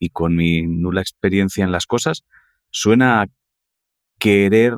y 0.00 0.10
con 0.10 0.34
mi 0.34 0.62
nula 0.62 1.02
experiencia 1.02 1.62
en 1.62 1.70
las 1.70 1.86
cosas, 1.86 2.24
suena 2.70 3.22
a 3.22 3.26
querer 4.18 4.74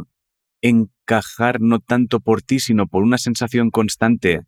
encajar 0.60 1.62
no 1.62 1.80
tanto 1.80 2.20
por 2.20 2.42
ti, 2.42 2.60
sino 2.60 2.86
por 2.86 3.02
una 3.02 3.16
sensación 3.16 3.70
constante 3.70 4.42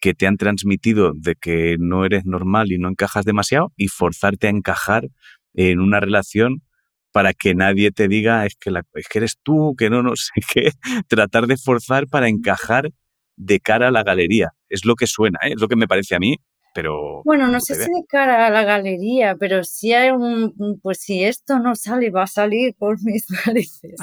que 0.00 0.14
te 0.14 0.26
han 0.26 0.38
transmitido 0.38 1.12
de 1.14 1.34
que 1.34 1.76
no 1.78 2.06
eres 2.06 2.24
normal 2.24 2.72
y 2.72 2.78
no 2.78 2.88
encajas 2.88 3.26
demasiado 3.26 3.74
y 3.76 3.88
forzarte 3.88 4.46
a 4.46 4.50
encajar 4.50 5.10
en 5.52 5.80
una 5.80 6.00
relación 6.00 6.62
para 7.12 7.32
que 7.32 7.54
nadie 7.54 7.90
te 7.90 8.08
diga 8.08 8.46
es 8.46 8.56
que, 8.56 8.70
la, 8.70 8.82
que 8.82 9.18
eres 9.18 9.38
tú, 9.42 9.74
que 9.76 9.90
no, 9.90 10.02
no 10.02 10.16
sé 10.16 10.32
qué, 10.52 10.72
tratar 11.08 11.46
de 11.46 11.56
forzar 11.56 12.06
para 12.06 12.28
encajar 12.28 12.90
de 13.36 13.60
cara 13.60 13.88
a 13.88 13.90
la 13.90 14.02
galería. 14.02 14.50
Es 14.68 14.84
lo 14.84 14.94
que 14.94 15.06
suena, 15.06 15.38
¿eh? 15.42 15.52
es 15.54 15.60
lo 15.60 15.68
que 15.68 15.76
me 15.76 15.88
parece 15.88 16.14
a 16.14 16.18
mí 16.18 16.36
pero... 16.74 17.22
Bueno, 17.24 17.48
no 17.48 17.60
sé 17.60 17.74
si 17.74 17.80
de 17.90 18.04
cara 18.08 18.46
a 18.46 18.50
la 18.50 18.62
galería, 18.62 19.36
pero 19.36 19.64
si 19.64 19.92
hay 19.92 20.10
un, 20.10 20.80
pues 20.82 21.00
si 21.00 21.24
esto 21.24 21.58
no 21.58 21.74
sale, 21.74 22.10
va 22.10 22.24
a 22.24 22.28
salir 22.28 22.74
por 22.78 22.96
mis 23.04 23.26
narices. 23.46 23.96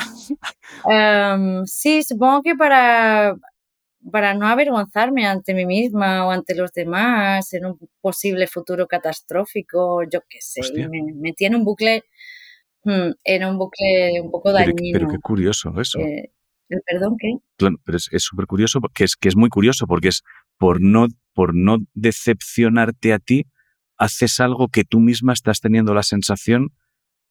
Em, 0.90 1.66
sí, 1.66 2.04
supongo 2.04 2.42
que 2.44 2.56
para, 2.56 3.36
para 4.12 4.34
no 4.34 4.48
avergonzarme 4.48 5.26
ante 5.26 5.54
mí 5.54 5.66
misma 5.66 6.26
o 6.26 6.32
ante 6.32 6.56
los 6.56 6.72
demás 6.74 7.54
en 7.54 7.66
un 7.66 7.80
posible 8.02 8.48
futuro 8.48 8.88
catastrófico, 8.88 10.04
yo 10.04 10.22
qué 10.30 10.40
sé, 10.42 10.62
me 10.90 11.34
en 11.40 11.56
un 11.56 11.64
bucle, 11.64 12.04
mm, 12.88 13.12
en 13.24 13.46
un 13.46 13.58
bucle 13.58 14.22
un 14.22 14.32
poco 14.32 14.52
dañino. 14.52 14.76
Pero, 14.94 15.08
qué 15.10 15.20
curioso 15.20 15.80
eso. 15.80 16.00
Eh, 16.00 16.32
¿El 16.70 16.82
perdón 16.86 17.16
qué? 17.20 17.28
Claro, 17.58 17.78
pero 17.84 17.98
es 17.98 18.24
súper 18.24 18.46
curioso, 18.46 18.82
porque 18.82 19.04
es, 19.04 19.16
que 19.16 19.30
es 19.30 19.36
muy 19.36 19.50
curioso, 19.50 19.88
porque 19.88 20.10
es 20.10 20.24
por 20.58 20.82
no, 20.82 21.08
por 21.34 21.56
no 21.56 21.78
decepcionarte 21.94 23.14
a 23.14 23.20
ti, 23.20 23.46
haces 23.98 24.40
algo 24.40 24.68
que 24.68 24.84
tú 24.84 25.00
misma 25.00 25.34
estás 25.34 25.62
teniendo 25.62 25.94
la 25.94 26.04
sensación 26.04 26.74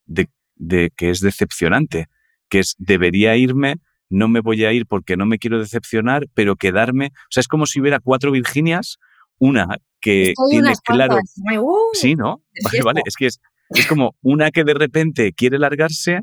de, 0.05 0.29
de 0.55 0.91
que 0.95 1.09
es 1.09 1.19
decepcionante, 1.19 2.07
que 2.49 2.59
es 2.59 2.75
debería 2.77 3.35
irme 3.35 3.75
no 4.09 4.27
me 4.27 4.39
voy 4.39 4.63
a 4.65 4.71
ir 4.71 4.85
porque 4.85 5.17
no 5.17 5.25
me 5.25 5.37
quiero 5.37 5.59
decepcionar, 5.59 6.27
pero 6.33 6.55
quedarme. 6.55 7.07
O 7.07 7.31
sea, 7.31 7.41
es 7.41 7.47
como 7.47 7.65
si 7.65 7.81
hubiera 7.81 7.99
cuatro 7.99 8.31
Virginias, 8.31 8.99
una 9.39 9.67
que 9.99 10.33
tiene 10.49 10.73
claro. 10.83 11.17
Uh, 11.59 11.89
sí, 11.93 12.15
¿no? 12.15 12.41
Vale, 12.63 12.83
vale. 12.83 13.01
Es 13.05 13.15
que 13.15 13.27
es, 13.27 13.39
es 13.69 13.87
como 13.87 14.15
una 14.21 14.51
que 14.51 14.63
de 14.63 14.73
repente 14.73 15.33
quiere 15.33 15.59
largarse, 15.59 16.21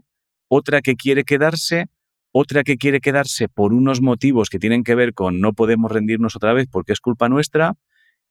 otra 0.49 0.81
que 0.83 0.97
quiere 0.97 1.25
quedarse, 1.25 1.87
otra 2.33 2.65
que 2.65 2.77
quiere 2.77 3.01
quedarse 3.01 3.49
por 3.49 3.73
unos 3.73 4.01
motivos 4.01 4.49
que 4.49 4.59
tienen 4.59 4.85
que 4.85 4.95
ver 4.95 5.15
con 5.15 5.41
no 5.41 5.53
podemos 5.53 5.91
rendirnos 5.93 6.37
otra 6.37 6.53
vez 6.53 6.67
porque 6.71 6.93
es 6.93 7.01
culpa 7.01 7.29
nuestra, 7.29 7.75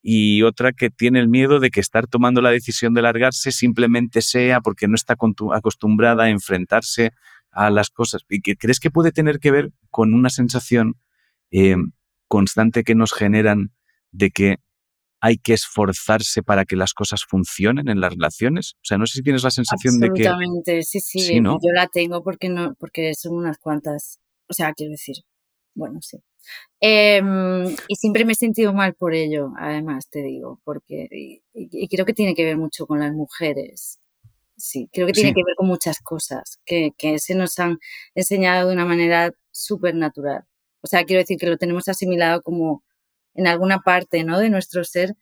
y 0.06 0.44
otra 0.44 0.74
que 0.74 0.90
tiene 0.90 1.22
el 1.22 1.30
miedo 1.30 1.62
de 1.62 1.72
que 1.72 1.80
estar 1.80 2.08
tomando 2.08 2.42
la 2.42 2.52
decisión 2.52 2.94
de 2.94 3.02
largarse 3.02 3.54
simplemente 3.54 4.22
sea 4.22 4.60
porque 4.60 4.90
no 4.90 4.96
está 4.96 5.16
acostumbrada 5.54 6.26
a 6.26 6.30
enfrentarse 6.30 7.12
a 7.52 7.70
las 7.70 7.90
cosas. 7.90 8.24
¿Y 8.28 8.42
que 8.42 8.58
crees 8.58 8.82
que 8.82 8.92
puede 8.92 9.14
tener 9.14 9.40
que 9.40 9.52
ver 9.52 9.72
con 9.90 10.14
una 10.14 10.30
sensación 10.30 10.98
eh, 11.52 11.78
constante 12.28 12.84
que 12.84 12.96
nos 12.96 13.14
generan 13.14 13.72
de 14.12 14.32
que 14.32 14.58
hay 15.24 15.38
que 15.38 15.54
esforzarse 15.54 16.44
para 16.44 16.66
que 16.66 16.76
las 16.76 16.94
cosas 16.94 17.24
funcionen 17.24 17.88
en 17.88 18.02
las 18.02 18.12
relaciones? 18.14 18.74
O 18.76 18.86
sea, 18.86 18.98
no 18.98 19.06
sé 19.06 19.14
si 19.14 19.24
tienes 19.24 19.44
la 19.44 19.52
sensación 19.52 20.00
de 20.00 20.10
que... 20.14 20.28
Absolutamente, 20.28 20.84
sí, 20.84 21.00
sí, 21.00 21.42
yo 21.42 21.72
la 21.74 21.88
tengo 21.88 22.24
porque, 22.24 22.50
no, 22.50 22.76
porque 22.76 23.14
son 23.16 23.36
unas 23.36 23.58
cuantas. 23.58 24.20
O 24.48 24.54
sea, 24.54 24.74
quiero 24.74 24.92
decir, 24.92 25.16
bueno, 25.74 26.00
sí. 26.02 26.18
Em, 26.82 27.74
y 27.88 27.96
siempre 27.96 28.26
me 28.26 28.34
he 28.34 28.36
sentido 28.36 28.74
mal 28.74 28.96
por 28.96 29.14
ello, 29.14 29.54
además, 29.58 30.10
te 30.10 30.22
digo, 30.22 30.60
porque 30.66 31.08
y 31.54 31.88
creo 31.88 32.06
que 32.06 32.14
tiene 32.14 32.36
que 32.36 32.44
ver 32.44 32.58
mucho 32.58 32.86
con 32.86 33.00
las 33.00 33.14
mujeres 33.14 34.02
sí, 34.64 34.90
creo 34.94 35.08
que 35.08 35.14
tiene 35.14 35.34
que 35.34 35.44
ver 35.46 35.56
con 35.58 35.68
muchas 35.68 36.00
cosas 36.00 36.60
que, 36.66 36.92
que 36.98 37.20
se 37.20 37.36
nos 37.36 37.60
han 37.60 37.80
enseñado 38.16 38.70
de 38.70 38.76
una 38.76 38.86
manera 38.86 39.32
súper 39.52 39.96
natural. 39.96 40.44
O 40.82 40.88
sea, 40.88 41.04
quiero 41.06 41.22
decir 41.22 41.38
que 41.38 41.48
lo 41.48 41.58
tenemos 41.58 41.88
asimilado 41.88 42.42
como 42.42 42.84
en 43.36 43.48
alguna 43.48 43.80
parte 43.80 44.24
¿no? 44.24 44.40
de 44.40 44.50
nuestro 44.50 44.84
ser, 44.84 45.16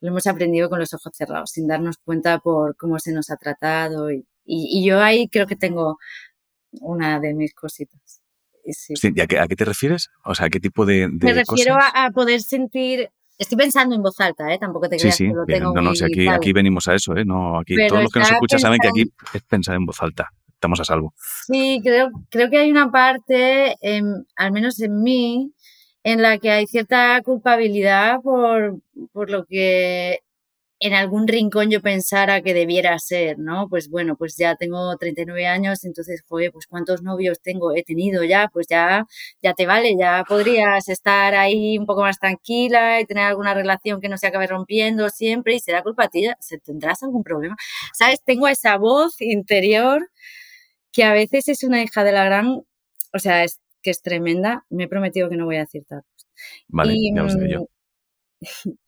lo 0.00 0.08
hemos 0.08 0.26
aprendido 0.26 0.68
con 0.68 0.80
los 0.80 0.92
ojos 0.94 1.12
cerrados, 1.14 1.50
sin 1.50 1.66
darnos 1.66 1.96
cuenta 1.98 2.38
por 2.38 2.76
cómo 2.76 2.98
se 2.98 3.12
nos 3.12 3.30
ha 3.30 3.36
tratado. 3.36 4.10
Y, 4.10 4.26
y, 4.44 4.84
yo 4.84 5.00
ahí 5.00 5.28
creo 5.28 5.46
que 5.46 5.56
tengo 5.56 5.98
una 6.72 7.20
de 7.20 7.34
mis 7.34 7.54
cositas. 7.54 8.20
Sí. 8.64 8.94
¿a, 9.20 9.26
qué, 9.26 9.38
¿a, 9.38 9.46
qué, 9.46 9.56
te 9.56 9.64
refieres? 9.64 10.10
O 10.24 10.34
sea, 10.34 10.46
¿a 10.46 10.50
qué 10.50 10.60
tipo 10.60 10.86
de, 10.86 11.08
de 11.12 11.26
Me 11.26 11.32
refiero 11.32 11.76
a, 11.76 12.10
poder 12.10 12.40
sentir 12.40 13.10
Estoy 13.38 13.58
pensando 13.58 13.96
en 13.96 14.02
voz 14.02 14.20
alta, 14.20 14.52
¿eh? 14.52 14.58
Tampoco 14.58 14.88
te 14.88 14.98
creas 14.98 15.16
sí, 15.16 15.24
sí, 15.24 15.30
que 15.30 15.34
lo 15.34 15.44
tengo 15.44 15.72
No, 15.74 15.82
no, 15.82 15.94
si 15.96 16.04
aquí, 16.04 16.28
aquí 16.28 16.52
venimos 16.52 16.86
a 16.86 16.94
eso, 16.94 17.16
¿eh? 17.16 17.24
No, 17.24 17.58
aquí 17.58 17.74
todos 17.88 18.02
los 18.02 18.12
que 18.12 18.20
nos 18.20 18.30
escuchan 18.30 18.60
saben 18.60 18.78
que 18.80 18.88
aquí 18.88 19.12
es 19.34 19.42
pensar 19.42 19.74
en 19.74 19.84
voz 19.84 20.00
alta. 20.00 20.30
Estamos 20.46 20.78
a 20.78 20.84
salvo. 20.84 21.12
Sí, 21.46 21.80
creo, 21.82 22.10
creo 22.30 22.50
que 22.50 22.58
hay 22.58 22.70
una 22.70 22.92
parte, 22.92 23.74
al 24.36 24.52
menos 24.52 24.78
en 24.80 25.02
mí, 25.02 25.52
en 26.04 26.22
la 26.22 26.38
que 26.38 26.50
hay 26.50 26.66
cierta 26.66 27.20
culpabilidad 27.24 28.20
por, 28.22 28.80
por 29.12 29.30
lo 29.30 29.44
que 29.46 30.20
en 30.80 30.94
algún 30.94 31.28
rincón 31.28 31.70
yo 31.70 31.80
pensara 31.80 32.42
que 32.42 32.54
debiera 32.54 32.98
ser, 32.98 33.38
¿no? 33.38 33.68
Pues 33.68 33.88
bueno, 33.88 34.16
pues 34.16 34.36
ya 34.36 34.56
tengo 34.56 34.96
39 34.96 35.46
años, 35.46 35.84
entonces, 35.84 36.22
joder, 36.28 36.50
pues 36.52 36.66
cuántos 36.66 37.02
novios 37.02 37.40
tengo, 37.40 37.72
he 37.74 37.84
tenido 37.84 38.24
ya, 38.24 38.48
pues 38.52 38.66
ya, 38.68 39.06
ya 39.42 39.54
te 39.54 39.64
vale, 39.66 39.94
ya 39.98 40.24
podrías 40.28 40.88
estar 40.88 41.36
ahí 41.36 41.78
un 41.78 41.86
poco 41.86 42.02
más 42.02 42.18
tranquila 42.18 43.00
y 43.00 43.06
tener 43.06 43.24
alguna 43.24 43.54
relación 43.54 44.00
que 44.00 44.08
no 44.08 44.18
se 44.18 44.26
acabe 44.26 44.48
rompiendo 44.48 45.08
siempre 45.08 45.54
y 45.54 45.60
será 45.60 45.82
culpa 45.84 46.08
tuya, 46.08 46.36
¿se 46.40 46.58
tendrás 46.58 47.02
algún 47.04 47.22
problema? 47.22 47.56
¿Sabes? 47.94 48.20
Tengo 48.24 48.48
esa 48.48 48.76
voz 48.76 49.20
interior 49.20 50.10
que 50.92 51.04
a 51.04 51.12
veces 51.12 51.48
es 51.48 51.64
una 51.64 51.82
hija 51.82 52.04
de 52.04 52.12
la 52.12 52.24
gran, 52.24 52.48
o 53.14 53.18
sea, 53.18 53.44
es 53.44 53.60
que 53.82 53.90
es 53.90 54.02
tremenda, 54.02 54.64
me 54.70 54.84
he 54.84 54.88
prometido 54.88 55.28
que 55.28 55.36
no 55.36 55.46
voy 55.46 55.56
a 55.56 55.60
decir 55.60 55.84
Vale, 56.68 56.94
ya 57.14 57.24
os 57.24 57.36
yo. 57.48 57.68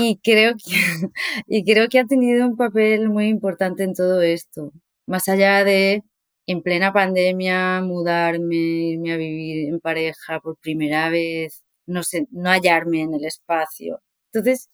Y 0.00 0.18
creo, 0.18 0.54
que, 0.54 0.64
y 1.48 1.64
creo 1.64 1.88
que 1.88 1.98
ha 1.98 2.06
tenido 2.06 2.46
un 2.46 2.56
papel 2.56 3.08
muy 3.10 3.26
importante 3.26 3.82
en 3.82 3.94
todo 3.94 4.22
esto. 4.22 4.72
Más 5.06 5.28
allá 5.28 5.64
de, 5.64 6.04
en 6.46 6.62
plena 6.62 6.92
pandemia, 6.92 7.80
mudarme, 7.82 8.54
irme 8.54 9.12
a 9.12 9.16
vivir 9.16 9.68
en 9.68 9.80
pareja 9.80 10.38
por 10.40 10.56
primera 10.58 11.10
vez, 11.10 11.64
no 11.86 12.04
sé, 12.04 12.28
no 12.30 12.50
hallarme 12.50 13.02
en 13.02 13.14
el 13.14 13.24
espacio. 13.24 14.00
Entonces, 14.32 14.70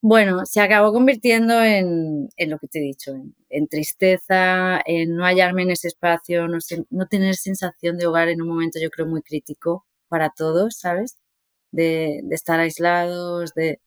bueno, 0.00 0.44
se 0.44 0.60
acabó 0.60 0.92
convirtiendo 0.92 1.62
en, 1.62 2.28
en 2.36 2.50
lo 2.50 2.58
que 2.58 2.68
te 2.68 2.78
he 2.78 2.82
dicho, 2.82 3.12
en, 3.48 3.68
tristeza, 3.68 4.80
en 4.84 5.16
no 5.16 5.24
hallarme 5.24 5.62
en 5.62 5.70
ese 5.70 5.88
espacio, 5.88 6.48
no, 6.48 6.58
no 6.90 7.06
tener 7.06 7.34
sensación 7.36 7.98
de 7.98 8.06
hogar 8.06 8.28
en 8.28 8.42
un 8.42 8.48
momento 8.48 8.78
yo 8.80 8.90
creo 8.90 9.06
muy 9.06 9.22
crítico 9.22 9.86
para 10.08 10.30
todos, 10.30 10.76
¿sabes? 10.78 11.18
De, 11.72 12.20
de 12.22 12.34
estar 12.34 12.58
aislados, 12.60 13.52
de, 13.54 13.80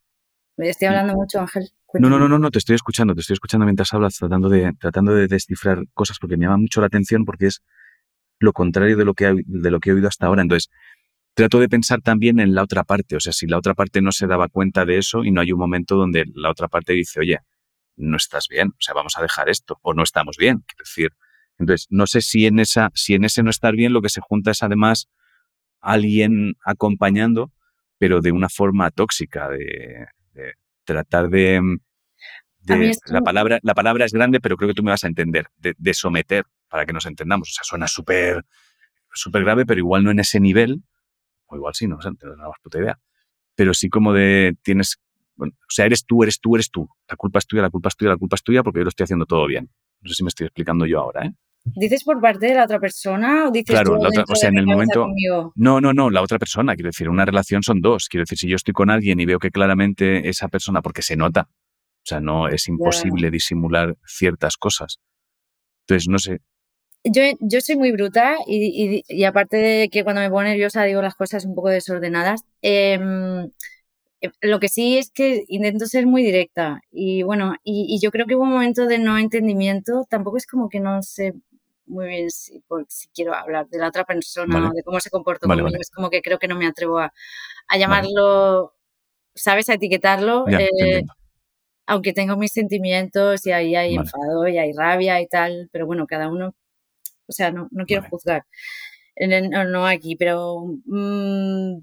estoy 0.57 0.88
hablando 0.88 1.13
mucho, 1.13 1.39
Ángel. 1.39 1.69
No, 1.95 2.09
no, 2.09 2.27
no, 2.27 2.39
no, 2.39 2.50
te 2.50 2.57
estoy 2.57 2.75
escuchando, 2.75 3.13
te 3.13 3.21
estoy 3.21 3.35
escuchando 3.35 3.65
mientras 3.65 3.93
hablas, 3.93 4.15
tratando 4.17 4.50
de, 4.50 4.73
tratando 4.79 5.13
de 5.13 5.27
descifrar 5.27 5.83
cosas 5.93 6.17
porque 6.19 6.38
me 6.38 6.45
llama 6.45 6.57
mucho 6.57 6.81
la 6.81 6.88
atención 6.88 7.23
porque 7.23 7.47
es 7.47 7.62
lo 8.39 8.51
contrario 8.51 8.97
de 8.97 9.05
lo 9.05 9.13
que, 9.13 9.31
de 9.45 9.71
lo 9.71 9.79
que 9.79 9.91
he 9.91 9.93
oído 9.93 10.07
hasta 10.07 10.25
ahora. 10.25 10.41
Entonces, 10.41 10.71
trato 11.33 11.59
de 11.59 11.69
pensar 11.69 12.01
también 12.01 12.39
en 12.39 12.53
la 12.53 12.63
otra 12.63 12.83
parte. 12.83 13.15
O 13.15 13.19
sea, 13.19 13.33
si 13.33 13.47
la 13.47 13.57
otra 13.57 13.73
parte 13.73 14.01
no 14.01 14.11
se 14.11 14.27
daba 14.27 14.47
cuenta 14.49 14.85
de 14.85 14.97
eso 14.97 15.23
y 15.23 15.31
no 15.31 15.41
hay 15.41 15.51
un 15.51 15.59
momento 15.59 15.95
donde 15.95 16.25
la 16.35 16.51
otra 16.51 16.67
parte 16.67 16.93
dice, 16.93 17.19
oye, 17.19 17.39
no 17.95 18.17
estás 18.17 18.47
bien, 18.49 18.69
o 18.69 18.81
sea, 18.81 18.93
vamos 18.93 19.13
a 19.17 19.21
dejar 19.21 19.49
esto, 19.49 19.79
o 19.81 19.93
no 19.93 20.03
estamos 20.03 20.37
bien, 20.37 20.63
quiero 20.67 20.83
decir. 20.83 21.11
Entonces, 21.59 21.87
no 21.89 22.07
sé 22.07 22.21
si 22.21 22.45
en, 22.45 22.59
esa, 22.59 22.89
si 22.95 23.13
en 23.13 23.23
ese 23.23 23.43
no 23.43 23.49
estar 23.49 23.75
bien 23.75 23.93
lo 23.93 24.01
que 24.01 24.09
se 24.09 24.21
junta 24.21 24.51
es 24.51 24.63
además 24.63 25.09
alguien 25.79 26.55
acompañando, 26.65 27.51
pero 27.99 28.21
de 28.21 28.31
una 28.31 28.49
forma 28.49 28.89
tóxica, 28.91 29.49
de, 29.49 30.07
tratar 30.85 31.29
de... 31.29 31.61
Mm, 31.61 31.79
la, 33.05 33.21
palabra, 33.21 33.59
la 33.61 33.73
palabra 33.73 34.05
es 34.05 34.13
grande, 34.13 34.39
pero 34.39 34.55
creo 34.55 34.69
que 34.69 34.73
tú 34.73 34.83
me 34.83 34.91
vas 34.91 35.03
a 35.03 35.07
entender, 35.07 35.47
de, 35.57 35.93
someter, 35.93 36.45
para 36.69 36.85
que 36.85 36.93
nos 36.93 37.05
entendamos. 37.05 37.49
O 37.49 37.53
sea, 37.53 37.63
suena 37.63 37.87
súper 37.87 38.43
súper 39.13 39.43
grave, 39.43 39.65
pero 39.65 39.79
igual 39.79 40.03
no 40.03 40.11
en 40.11 40.19
ese 40.19 40.39
nivel, 40.39 40.81
o 41.53 41.55
igual 41.55 41.74
sí, 41.74 41.88
no, 41.88 42.01
sé, 42.01 42.10
no 42.10 42.15
tengo 42.15 42.36
la 42.36 42.48
más 42.48 42.60
puta 42.62 42.79
idea. 42.79 43.00
Pero 43.55 43.74
sí 43.74 43.89
como 43.89 44.13
de 44.13 44.55
tienes, 44.63 45.00
bueno, 45.36 45.53
o 45.60 45.69
sea, 45.69 45.86
eres 45.86 46.05
tú, 46.05 46.24
eres 46.24 46.39
tú, 46.39 46.55
eres 46.55 46.69
tú. 46.72 46.88
La 47.07 47.15
culpa 47.15 47.39
es 47.39 47.48
tuya, 47.48 47.62
la 47.62 47.69
culpa 47.69 47.89
es 47.89 47.95
tuya, 47.95 48.12
la 48.12 48.17
culpa 48.17 48.36
es 48.36 48.43
tuya 48.43 48.63
porque 48.63 48.79
yo 48.79 48.83
lo 48.83 48.89
estoy 48.89 49.03
haciendo 49.05 49.25
todo 49.25 49.48
bien. 49.48 49.69
No 50.01 50.10
sé 50.10 50.15
si 50.15 50.24
me 50.24 50.29
estoy 50.29 50.48
explicando 50.48 50.86
yo 50.86 51.00
ahora, 51.00 51.25
¿eh? 51.25 51.33
¿Dices 51.65 52.03
por 52.03 52.19
parte 52.19 52.48
de 52.48 52.55
la 52.55 52.65
otra 52.65 52.77
persona 52.77 53.48
o 53.48 53.51
dices 53.51 53.74
claro, 53.74 53.95
la 53.95 54.10
otra, 54.10 54.25
o 54.27 54.36
sea, 54.36 54.50
en 54.50 54.57
el 54.57 54.65
momento 54.65 55.07
No, 55.55 55.79
no, 55.79 55.93
no, 55.93 56.10
la 56.10 56.22
otra 56.22 56.38
persona, 56.38 56.75
quiero 56.75 56.89
decir, 56.89 57.07
una 57.07 57.24
relación 57.24 57.63
son 57.63 57.79
dos, 57.79 58.10
quiero 58.10 58.24
decir, 58.24 58.38
si 58.38 58.50
yo 58.50 58.57
estoy 58.57 58.74
con 58.74 58.89
alguien 58.89 59.22
y 59.22 59.25
veo 59.25 59.39
que 59.39 59.50
claramente 59.50 60.27
esa 60.27 60.50
persona 60.50 60.81
porque 60.81 61.01
se 61.01 61.15
nota, 61.15 61.48
o 61.50 62.05
sea, 62.05 62.19
no 62.19 62.50
es 62.50 62.67
imposible 62.67 63.31
disimular 63.31 63.95
ciertas 64.05 64.57
cosas. 64.57 65.00
Entonces, 65.83 66.10
no 66.10 66.19
sé. 66.19 66.41
Yo, 67.03 67.22
yo 67.39 67.62
soy 67.62 67.75
muy 67.75 67.91
bruta 67.91 68.38
y, 68.48 69.03
y, 69.07 69.24
aparte 69.25 69.57
de 69.57 69.89
que 69.89 70.03
cuando 70.03 70.22
me 70.22 70.29
pongo 70.29 70.43
nerviosa 70.43 70.83
digo 70.83 71.01
las 71.01 71.15
cosas 71.15 71.45
un 71.45 71.53
poco 71.53 71.69
desordenadas, 71.69 72.45
em, 72.62 73.51
eh, 74.22 74.31
lo 74.41 74.60
que 74.60 74.69
sí 74.69 74.98
es 74.98 75.12
que 75.12 75.43
intento 75.50 75.86
ser 75.86 76.07
muy 76.07 76.24
directa 76.24 76.81
y 76.91 77.24
bueno, 77.24 77.55
y, 77.63 77.88
y, 77.89 78.00
yo 78.01 78.12
creo 78.12 78.25
que 78.25 78.36
hubo 78.36 78.43
un 78.43 78.51
momento 78.53 78.88
de 78.88 79.00
no 79.00 79.17
entendimiento, 79.17 80.05
tampoco 80.10 80.38
es 80.38 80.48
como 80.48 80.69
que 80.69 80.79
no 80.79 81.01
sé 81.03 81.33
muy 81.86 82.07
bien 82.07 82.29
si, 82.31 82.63
si 82.88 83.07
quiero 83.10 83.33
hablar 83.33 83.67
de 83.67 83.77
la 83.77 83.88
otra 83.88 84.05
persona 84.05 84.69
o 84.69 84.74
de 84.74 84.83
cómo 84.83 85.00
se 85.00 85.10
comportó 85.10 85.48
conmigo. 85.48 85.69
Es 85.79 85.89
como 85.89 86.10
que 86.10 86.22
creo 86.22 86.39
que 86.39 86.48
no 86.48 86.55
me 86.55 86.67
atrevo 86.67 87.00
a, 87.00 87.13
a 87.67 87.77
llamarlo, 87.77 88.74
¿sabes? 89.36 89.69
A 89.69 89.75
etiquetarlo. 89.75 90.45
Eh, 90.48 91.03
aunque 91.86 92.13
tengo 92.13 92.38
mis 92.38 92.53
sentimientos 92.53 93.45
y 93.45 93.51
ahí 93.51 93.75
hay 93.75 93.95
enfado 93.95 94.48
y 94.48 94.57
hay 94.57 94.72
rabia 94.72 95.19
y 95.19 95.27
tal, 95.27 95.69
pero 95.72 95.86
bueno, 95.86 96.07
cada 96.07 96.29
uno, 96.29 96.55
o 97.27 97.31
sea, 97.31 97.51
no, 97.51 97.67
no 97.71 97.85
quiero 97.85 98.03
juzgar. 98.09 98.45
No, 99.19 99.63
no, 99.65 99.85
aquí, 99.85 100.15
pero 100.15 100.65
mmm, 100.85 101.79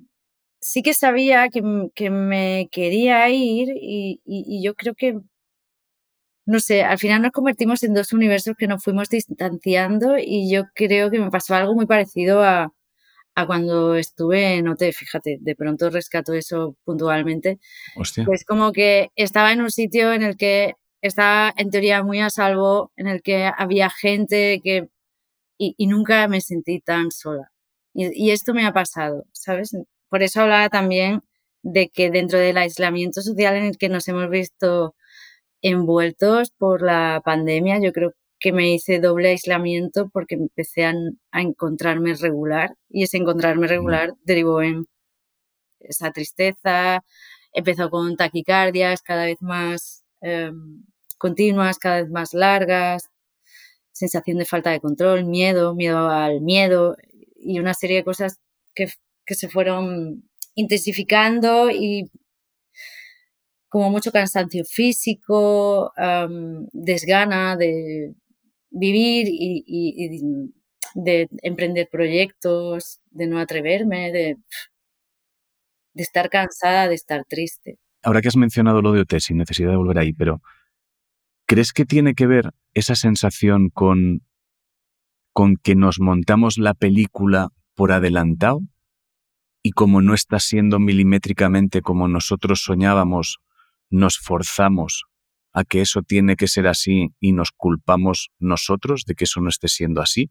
sí 0.60 0.82
que 0.82 0.94
sabía 0.94 1.48
que, 1.48 1.62
que 1.94 2.10
me 2.10 2.68
quería 2.72 3.28
ir 3.30 3.68
y, 3.74 4.20
y, 4.24 4.62
yo 4.62 4.74
creo 4.74 4.94
que 4.94 5.18
no 6.46 6.58
sé, 6.60 6.82
al 6.82 6.98
final 6.98 7.22
nos 7.22 7.32
convertimos 7.32 7.82
en 7.84 7.94
dos 7.94 8.12
universos 8.12 8.56
que 8.58 8.66
nos 8.66 8.82
fuimos 8.82 9.08
distanciando 9.08 10.16
y 10.18 10.50
yo 10.50 10.64
creo 10.74 11.10
que 11.10 11.20
me 11.20 11.30
pasó 11.30 11.54
algo 11.54 11.74
muy 11.74 11.86
parecido 11.86 12.42
a, 12.42 12.72
a 13.34 13.46
cuando 13.46 13.94
estuve 13.94 14.54
en 14.56 14.68
OT, 14.68 14.92
fíjate, 14.92 15.38
de 15.40 15.54
pronto 15.54 15.90
rescato 15.90 16.32
eso 16.34 16.76
puntualmente. 16.84 17.58
Hostia. 17.96 18.24
Pues 18.24 18.44
como 18.44 18.72
que 18.72 19.10
estaba 19.16 19.52
en 19.52 19.60
un 19.60 19.70
sitio 19.70 20.12
en 20.12 20.22
el 20.22 20.36
que 20.36 20.74
estaba 21.02 21.52
en 21.56 21.70
teoría 21.70 22.02
muy 22.02 22.20
a 22.20 22.30
salvo, 22.30 22.92
en 22.96 23.06
el 23.06 23.22
que 23.22 23.50
había 23.56 23.90
gente 23.90 24.60
que... 24.62 24.88
Y, 25.62 25.86
nunca 25.88 26.26
me 26.28 26.40
sentí 26.40 26.80
tan 26.80 27.10
sola. 27.10 27.52
Y, 27.94 28.30
esto 28.30 28.54
me 28.54 28.66
ha 28.66 28.72
pasado, 28.72 29.26
¿sabes? 29.32 29.76
Por 30.08 30.22
eso 30.22 30.40
hablaba 30.42 30.70
también 30.70 31.22
de 31.62 31.90
que 31.90 32.10
dentro 32.10 32.38
del 32.38 32.56
aislamiento 32.56 33.20
social 33.22 33.56
en 33.56 33.64
el 33.66 33.76
que 33.78 33.90
nos 33.90 34.08
hemos 34.08 34.30
visto 34.30 34.94
envueltos 35.62 36.52
por 36.52 36.82
la 36.82 37.20
pandemia, 37.24 37.78
yo 37.80 37.92
creo 37.92 38.12
que 38.40 38.52
me 38.52 38.72
hice 38.72 39.00
doble 39.00 39.30
aislamiento 39.30 40.08
porque 40.10 40.36
empecé 40.36 40.86
a, 40.86 40.94
encontrarme 41.32 42.14
regular 42.14 42.76
y 42.88 43.04
ese 43.04 43.18
encontrarme 43.18 43.66
regular 43.68 44.14
derivó 44.24 44.62
en 44.62 44.86
esa 45.80 46.10
tristeza, 46.12 47.04
empezó 47.52 47.90
con 47.90 48.16
taquicardias 48.16 49.02
cada 49.02 49.26
vez 49.26 49.42
más 49.42 50.04
em, 50.22 50.84
continuas, 51.18 51.78
cada 51.78 52.02
vez 52.02 52.10
más 52.10 52.34
largas, 52.34 53.10
sensación 54.00 54.38
de 54.38 54.46
falta 54.46 54.70
de 54.70 54.80
control, 54.80 55.26
miedo, 55.26 55.74
miedo 55.74 56.08
al 56.08 56.40
miedo 56.40 56.96
y 57.36 57.60
una 57.60 57.74
serie 57.74 57.96
de 57.96 58.04
cosas 58.04 58.38
que, 58.74 58.88
que 59.26 59.34
se 59.34 59.48
fueron 59.48 60.24
intensificando 60.54 61.70
y 61.70 62.10
como 63.68 63.90
mucho 63.90 64.10
cansancio 64.10 64.64
físico, 64.64 65.92
desgana 66.72 67.56
de 67.56 68.14
vivir 68.70 69.26
y, 69.28 70.42
de 70.94 71.28
emprender 71.42 71.88
proyectos, 71.88 73.00
de 73.10 73.28
no 73.28 73.38
atreverme, 73.38 74.10
de, 74.10 74.36
de 75.94 76.02
estar 76.02 76.28
cansada, 76.30 76.88
de 76.88 76.96
estar 76.96 77.24
triste. 77.26 77.78
Ahora 78.02 78.20
que 78.20 78.28
has 78.28 78.36
mencionado 78.36 78.82
lo 78.82 78.90
de 78.92 79.02
OT, 79.02 79.20
sin 79.20 79.36
necesidad 79.36 79.70
de 79.70 79.76
volver 79.76 79.98
ahí, 79.98 80.12
pero 80.12 80.42
¿crees 81.50 81.72
que 81.72 81.84
tiene 81.84 82.14
que 82.14 82.28
ver 82.28 82.52
esa 82.74 82.94
sensación 82.94 83.70
con, 83.70 84.22
con 85.32 85.56
que 85.56 85.74
nos 85.74 85.98
montamos 85.98 86.58
la 86.58 86.74
película 86.74 87.48
por 87.74 87.90
adelantado? 87.90 88.60
Y 89.60 89.72
como 89.72 90.00
no 90.00 90.14
está 90.14 90.38
siendo 90.38 90.78
milimétricamente 90.78 91.82
como 91.82 92.06
nosotros 92.06 92.62
soñábamos, 92.62 93.40
nos 93.90 94.16
forzamos 94.16 95.06
a 95.52 95.64
que 95.64 95.80
eso 95.80 96.02
tiene 96.02 96.36
que 96.36 96.46
ser 96.46 96.68
así 96.68 97.08
y 97.18 97.32
nos 97.32 97.50
culpamos 97.50 98.30
nosotros 98.38 99.02
de 99.04 99.16
que 99.16 99.24
eso 99.24 99.40
no 99.40 99.48
esté 99.48 99.66
siendo 99.66 100.00
así. 100.00 100.30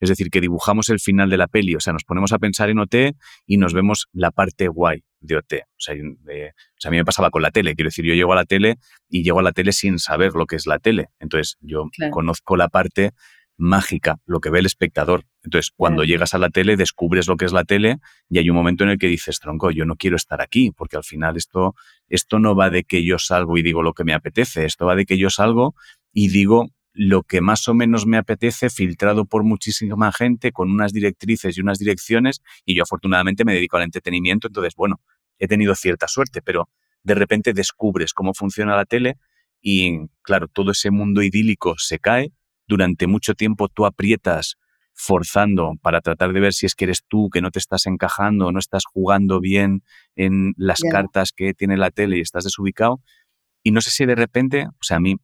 Es 0.00 0.08
decir, 0.08 0.28
que 0.28 0.40
dibujamos 0.40 0.88
el 0.88 0.98
final 0.98 1.30
de 1.30 1.36
la 1.36 1.46
peli, 1.46 1.76
o 1.76 1.80
sea, 1.80 1.92
nos 1.92 2.02
ponemos 2.02 2.32
a 2.32 2.40
pensar 2.40 2.68
en 2.68 2.80
OT 2.80 3.14
y 3.46 3.58
nos 3.58 3.74
vemos 3.74 4.08
la 4.10 4.32
parte 4.32 4.66
guay 4.66 5.04
de 5.20 5.36
OT. 5.36 5.54
O 5.54 5.78
sea, 5.78 5.94
a 5.94 6.90
mí 6.90 6.96
me 6.96 7.04
pasaba 7.04 7.30
con 7.30 7.42
la 7.42 7.50
tele, 7.50 7.74
quiero 7.74 7.88
decir, 7.88 8.04
yo 8.04 8.14
llego 8.14 8.32
a 8.32 8.36
la 8.36 8.44
tele 8.44 8.78
y 9.08 9.22
llego 9.22 9.40
a 9.40 9.42
la 9.42 9.52
tele 9.52 9.72
sin 9.72 9.98
saber 9.98 10.32
lo 10.34 10.46
que 10.46 10.56
es 10.56 10.66
la 10.66 10.78
tele. 10.78 11.08
Entonces, 11.18 11.56
yo 11.60 11.88
conozco 12.10 12.56
la 12.56 12.68
parte 12.68 13.12
mágica, 13.58 14.20
lo 14.24 14.40
que 14.40 14.50
ve 14.50 14.60
el 14.60 14.66
espectador. 14.66 15.24
Entonces, 15.42 15.72
cuando 15.74 16.04
llegas 16.04 16.32
a 16.32 16.38
la 16.38 16.48
tele, 16.48 16.76
descubres 16.76 17.26
lo 17.26 17.36
que 17.36 17.44
es 17.44 17.52
la 17.52 17.64
tele 17.64 17.98
y 18.28 18.38
hay 18.38 18.48
un 18.48 18.56
momento 18.56 18.84
en 18.84 18.90
el 18.90 18.98
que 18.98 19.08
dices, 19.08 19.40
tronco, 19.40 19.70
yo 19.70 19.84
no 19.84 19.96
quiero 19.96 20.16
estar 20.16 20.40
aquí, 20.40 20.70
porque 20.70 20.96
al 20.96 21.04
final 21.04 21.36
esto, 21.36 21.74
esto 22.08 22.38
no 22.38 22.54
va 22.54 22.70
de 22.70 22.84
que 22.84 23.04
yo 23.04 23.18
salgo 23.18 23.58
y 23.58 23.62
digo 23.62 23.82
lo 23.82 23.94
que 23.94 24.04
me 24.04 24.14
apetece, 24.14 24.64
esto 24.64 24.86
va 24.86 24.94
de 24.94 25.06
que 25.06 25.18
yo 25.18 25.28
salgo 25.28 25.74
y 26.12 26.28
digo 26.28 26.68
lo 27.00 27.22
que 27.22 27.40
más 27.40 27.68
o 27.68 27.74
menos 27.74 28.06
me 28.06 28.16
apetece, 28.16 28.70
filtrado 28.70 29.24
por 29.24 29.44
muchísima 29.44 30.10
gente, 30.10 30.50
con 30.50 30.68
unas 30.68 30.92
directrices 30.92 31.56
y 31.56 31.60
unas 31.60 31.78
direcciones, 31.78 32.42
y 32.64 32.74
yo 32.74 32.82
afortunadamente 32.82 33.44
me 33.44 33.54
dedico 33.54 33.76
al 33.76 33.84
entretenimiento, 33.84 34.48
entonces, 34.48 34.74
bueno, 34.74 35.00
he 35.38 35.46
tenido 35.46 35.76
cierta 35.76 36.08
suerte, 36.08 36.42
pero 36.42 36.68
de 37.04 37.14
repente 37.14 37.52
descubres 37.52 38.12
cómo 38.12 38.34
funciona 38.34 38.74
la 38.74 38.84
tele 38.84 39.16
y, 39.62 40.08
claro, 40.22 40.48
todo 40.48 40.72
ese 40.72 40.90
mundo 40.90 41.22
idílico 41.22 41.76
se 41.78 42.00
cae 42.00 42.32
durante 42.66 43.06
mucho 43.06 43.34
tiempo 43.34 43.68
tú 43.68 43.86
aprietas 43.86 44.56
forzando 44.92 45.74
para 45.80 46.00
tratar 46.00 46.32
de 46.32 46.40
ver 46.40 46.52
si 46.52 46.66
es 46.66 46.74
que 46.74 46.86
eres 46.86 47.04
tú, 47.06 47.30
que 47.30 47.40
no 47.40 47.52
te 47.52 47.60
estás 47.60 47.86
encajando, 47.86 48.50
no 48.50 48.58
estás 48.58 48.82
jugando 48.84 49.38
bien 49.38 49.84
en 50.16 50.52
las 50.56 50.80
cartas 50.80 51.30
que 51.30 51.54
tiene 51.54 51.76
la 51.76 51.92
tele 51.92 52.18
y 52.18 52.22
estás 52.22 52.42
desubicado. 52.42 53.00
Y 53.62 53.70
no 53.70 53.80
sé 53.82 53.90
si 53.90 54.04
de 54.04 54.16
repente, 54.16 54.66
o 54.66 54.82
sea, 54.82 54.96
a 54.96 55.00
mí 55.00 55.14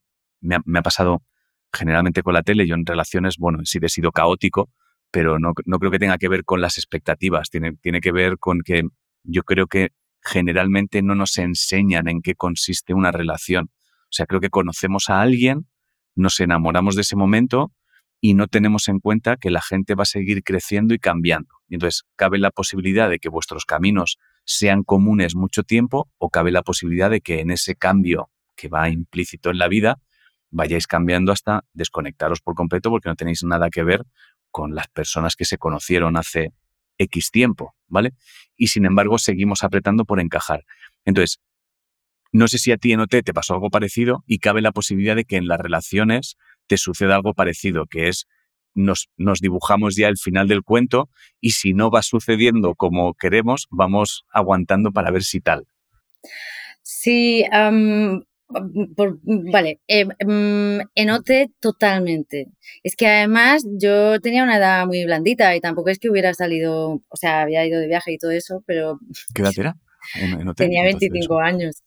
me 0.41 0.79
ha, 0.79 0.83
pasado 0.83 1.23
generalmente 1.75 2.23
con 2.23 2.35
la 2.35 2.43
tele, 2.43 2.67
yo 2.67 2.75
en 2.75 2.87
relaciones, 2.87 3.37
bueno, 3.39 3.59
sí 3.65 3.79
he 3.83 3.89
sido 3.89 4.13
caótico, 4.13 4.71
pero 5.11 5.39
no, 5.39 5.53
no, 5.67 5.79
creo 5.79 5.91
que 5.91 5.99
tenga 5.99 6.19
que 6.19 6.29
ver 6.29 6.45
con 6.45 6.61
las 6.61 6.79
expectativas, 6.79 7.51
tiene, 7.51 7.73
tiene 7.83 8.01
que 8.01 8.13
ver 8.13 8.39
con 8.39 8.61
que 8.65 8.83
yo 9.23 9.43
creo 9.43 9.67
que 9.67 9.91
generalmente 10.23 11.03
no 11.03 11.15
nos 11.15 11.37
enseñan 11.39 12.09
en 12.09 12.23
qué 12.23 12.35
consiste 12.35 12.95
una 12.95 13.13
relación. 13.13 13.71
O 14.05 14.17
sea, 14.17 14.27
creo 14.27 14.41
que 14.41 14.51
conocemos 14.51 15.11
a 15.11 15.21
alguien 15.21 15.67
nos 16.15 16.41
enamoramos 16.41 16.95
de 16.95 17.03
ese 17.03 17.17
momento 17.17 17.73
y 18.21 18.35
no 18.35 18.47
tenemos 18.47 18.89
en 18.89 19.01
cuenta 19.01 19.37
que 19.37 19.51
la 19.51 19.61
gente 19.61 19.95
va 19.95 20.03
a 20.03 20.07
seguir 20.07 20.43
creciendo 20.43 20.95
y 20.95 20.99
cambiando. 20.99 21.55
Entonces, 21.69 22.05
cabe 22.17 22.39
la 22.39 22.51
posibilidad 22.51 23.11
de 23.11 23.19
que 23.19 23.29
vuestros 23.29 23.65
caminos 23.67 24.19
sean 24.45 24.83
comunes 24.83 25.35
mucho 25.35 25.63
tiempo 25.63 26.09
o 26.19 26.31
cabe 26.31 26.51
la 26.51 26.63
posibilidad 26.63 27.11
de 27.11 27.21
que 27.21 27.41
en 27.41 27.51
ese 27.51 27.75
cambio 27.75 28.31
que 28.57 28.69
va 28.69 28.89
implícito 28.89 29.51
en 29.51 29.59
la 29.59 29.69
vida 29.69 29.99
vayáis 30.55 30.87
cambiando 30.87 31.33
hasta 31.33 31.65
desconectaros 31.73 32.41
por 32.41 32.55
completo 32.55 32.89
porque 32.89 33.09
no 33.09 33.17
tenéis 33.17 33.43
nada 33.43 33.71
que 33.71 33.83
ver 33.83 34.05
con 34.51 34.75
las 34.75 34.87
personas 34.89 35.35
que 35.35 35.45
se 35.45 35.59
conocieron 35.59 36.17
hace 36.17 36.53
X 36.97 37.31
tiempo, 37.33 37.75
¿vale? 37.89 38.13
Y 38.57 38.69
sin 38.69 38.87
embargo 38.87 39.19
seguimos 39.19 39.65
apretando 39.65 40.05
por 40.05 40.21
encajar. 40.21 40.65
Entonces, 41.05 41.41
no 42.31 42.47
sé 42.47 42.59
si 42.59 42.71
a 42.71 42.77
ti 42.77 42.93
en 42.93 43.01
OT 43.01 43.23
te 43.25 43.35
pasó 43.35 43.55
algo 43.55 43.69
parecido 43.69 44.23
y 44.27 44.39
cabe 44.39 44.63
la 44.63 44.71
posibilidad 44.71 45.17
de 45.17 45.25
que 45.25 45.37
en 45.37 45.49
las 45.49 45.59
relaciones 45.59 46.37
te 46.69 46.77
suceda 46.77 47.17
algo 47.17 47.35
parecido, 47.35 47.87
que 47.87 48.09
es 48.09 48.27
nos, 48.75 49.09
dibujamos 49.41 49.97
ya 49.97 50.09
el 50.09 50.19
final 50.19 50.49
del 50.49 50.63
cuento 50.63 51.11
y 51.41 51.51
si 51.51 51.75
no 51.75 51.91
va 51.91 52.03
sucediendo 52.03 52.75
como 52.75 53.15
queremos, 53.15 53.67
vamos 53.71 54.25
aguantando 54.31 54.93
para 54.93 55.11
ver 55.11 55.23
si 55.25 55.41
tal. 55.41 55.67
Sí, 56.83 57.45
em, 59.87 60.09
em, 60.19 60.81
en 60.95 61.11
OT 61.11 61.51
totalmente. 61.61 62.49
Es 62.83 62.97
que 62.97 63.07
además 63.07 63.65
yo 63.79 64.21
tenía 64.21 64.43
una 64.43 64.59
edad 64.59 64.87
muy 64.87 65.05
blandita 65.05 65.55
y 65.57 65.61
tampoco 65.61 65.91
es 65.91 65.99
que 65.99 66.11
hubiera 66.11 66.35
salido, 66.35 67.03
o 67.09 67.17
sea, 67.17 67.43
había 67.43 67.67
ido 67.67 67.81
de 67.81 67.89
viaje 67.89 68.13
y 68.13 68.19
todo 68.19 68.31
eso, 68.31 68.63
pero... 68.67 68.99
¿Qué 69.35 69.43
edad 69.43 69.53
era? 69.57 69.77
Tenía 70.57 70.85
25 70.85 71.39
años. 71.39 71.83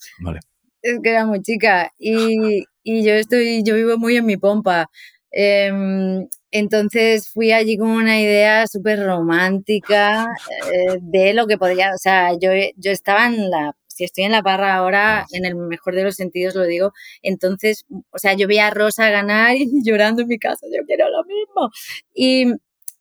Es 0.81 0.99
que 1.03 1.09
era 1.09 1.25
muy 1.25 1.41
chica 1.41 1.91
y, 1.97 2.63
y, 2.83 3.03
yo 3.03 3.13
estoy, 3.13 3.63
yo 3.63 3.75
vivo 3.75 3.97
muy 3.97 4.17
en 4.17 4.25
mi 4.25 4.37
pompa. 4.37 4.89
Em, 5.31 6.27
entonces 6.51 7.29
fui 7.29 7.51
allí 7.51 7.77
con 7.77 7.89
una 7.89 8.19
idea 8.19 8.65
súper 8.67 9.05
romántica 9.05 10.27
eh, 10.71 10.97
de 11.01 11.33
lo 11.33 11.45
que 11.45 11.57
podría, 11.57 11.93
o 11.93 11.97
sea, 11.97 12.31
yo, 12.39 12.49
yo 12.77 12.91
estaba 12.91 13.27
en 13.27 13.49
la, 13.49 13.75
si 13.97 14.03
estoy 14.03 14.25
en 14.25 14.31
la 14.31 14.43
barra 14.43 14.75
ahora, 14.75 15.25
en 15.31 15.45
el 15.45 15.55
mejor 15.55 15.95
de 15.95 16.03
los 16.03 16.15
sentidos 16.15 16.53
lo 16.53 16.63
digo, 16.65 16.93
entonces, 17.23 17.85
o 18.11 18.19
sea, 18.19 18.33
yo 18.35 18.47
veía 18.47 18.67
a 18.67 18.69
Rosa 18.69 19.09
ganar 19.09 19.55
y 19.55 19.67
llorando 19.83 20.21
en 20.21 20.27
mi 20.27 20.37
casa, 20.37 20.67
yo 20.71 20.85
quiero 20.85 21.09
lo 21.09 21.23
mismo. 21.25 21.71
Y, 22.13 22.53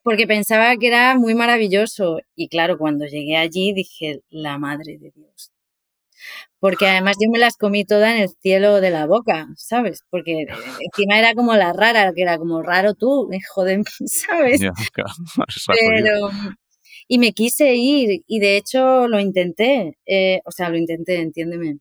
porque 0.03 0.27
pensaba 0.27 0.77
que 0.77 0.87
era 0.87 1.17
muy 1.17 1.35
maravilloso. 1.35 2.21
Y 2.35 2.49
claro, 2.49 2.79
cuando 2.79 3.07
llegué 3.07 3.37
allí 3.37 3.73
dije, 3.75 4.21
la 4.31 4.57
madre 4.59 4.99
de 4.99 5.11
Dios. 5.15 5.53
Porque 6.59 6.87
además 6.87 7.17
yo 7.21 7.31
me 7.31 7.39
las 7.39 7.57
comí 7.57 7.85
todas 7.85 8.15
en 8.15 8.23
el 8.23 8.29
cielo 8.41 8.81
de 8.81 8.91
la 8.91 9.07
boca, 9.07 9.47
¿sabes? 9.57 10.01
Porque 10.09 10.47
encima 10.81 11.19
era 11.19 11.35
como 11.35 11.55
la 11.55 11.73
rara, 11.73 12.13
que 12.15 12.23
era 12.23 12.39
como 12.39 12.63
raro 12.63 12.95
tú, 12.95 13.29
hijo 13.33 13.65
de 13.65 13.83
¿sabes? 14.07 14.61
Pero, 15.79 16.31
y 17.09 17.19
me 17.19 17.33
quise 17.33 17.75
ir 17.77 18.23
y 18.27 18.41
de 18.41 18.57
hecho 18.57 19.09
lo 19.09 19.21
intenté, 19.21 19.99
eh, 20.07 20.41
o 20.45 20.51
sea, 20.51 20.69
lo 20.71 20.77
intenté, 20.79 21.17
entiéndeme. 21.21 21.79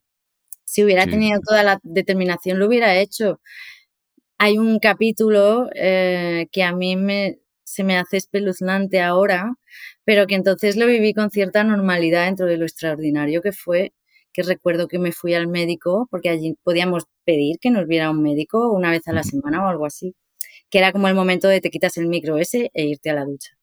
Si 0.64 0.84
hubiera 0.84 1.06
tenido 1.06 1.40
toda 1.46 1.62
la 1.64 1.80
determinación 1.84 2.58
lo 2.58 2.66
hubiera 2.68 2.98
hecho. 3.00 3.40
Hay 4.38 4.58
un 4.58 4.78
capítulo 4.78 5.68
eh, 5.74 6.46
que 6.52 6.62
a 6.62 6.72
mí 6.72 6.96
me, 6.96 7.38
se 7.64 7.84
me 7.84 7.96
hace 7.98 8.18
espeluznante 8.18 9.00
ahora, 9.00 9.54
pero 10.04 10.26
que 10.26 10.34
entonces 10.34 10.76
lo 10.76 10.86
viví 10.86 11.14
con 11.14 11.30
cierta 11.30 11.64
normalidad 11.64 12.26
dentro 12.26 12.46
de 12.46 12.58
lo 12.58 12.64
extraordinario 12.66 13.42
que 13.42 13.52
fue, 13.52 13.92
que 14.32 14.42
recuerdo 14.42 14.88
que 14.88 14.98
me 14.98 15.12
fui 15.12 15.34
al 15.34 15.48
médico, 15.48 16.08
porque 16.10 16.28
allí 16.30 16.56
podíamos 16.64 17.04
pedir 17.24 17.58
que 17.60 17.70
nos 17.70 17.86
viera 17.86 18.10
un 18.10 18.22
médico 18.22 18.70
una 18.72 18.90
vez 18.90 19.08
a 19.08 19.12
la 19.12 19.22
semana 19.24 19.64
o 19.64 19.68
algo 19.68 19.86
así, 19.86 20.14
que 20.70 20.78
era 20.78 20.92
como 20.92 21.08
el 21.08 21.14
momento 21.14 21.48
de 21.48 21.60
te 21.60 21.70
quitas 21.70 21.96
el 21.98 22.08
micro 22.08 22.38
ese 22.38 22.70
e 22.74 22.84
irte 22.86 23.10
a 23.10 23.14
la 23.14 23.24
ducha. 23.24 23.55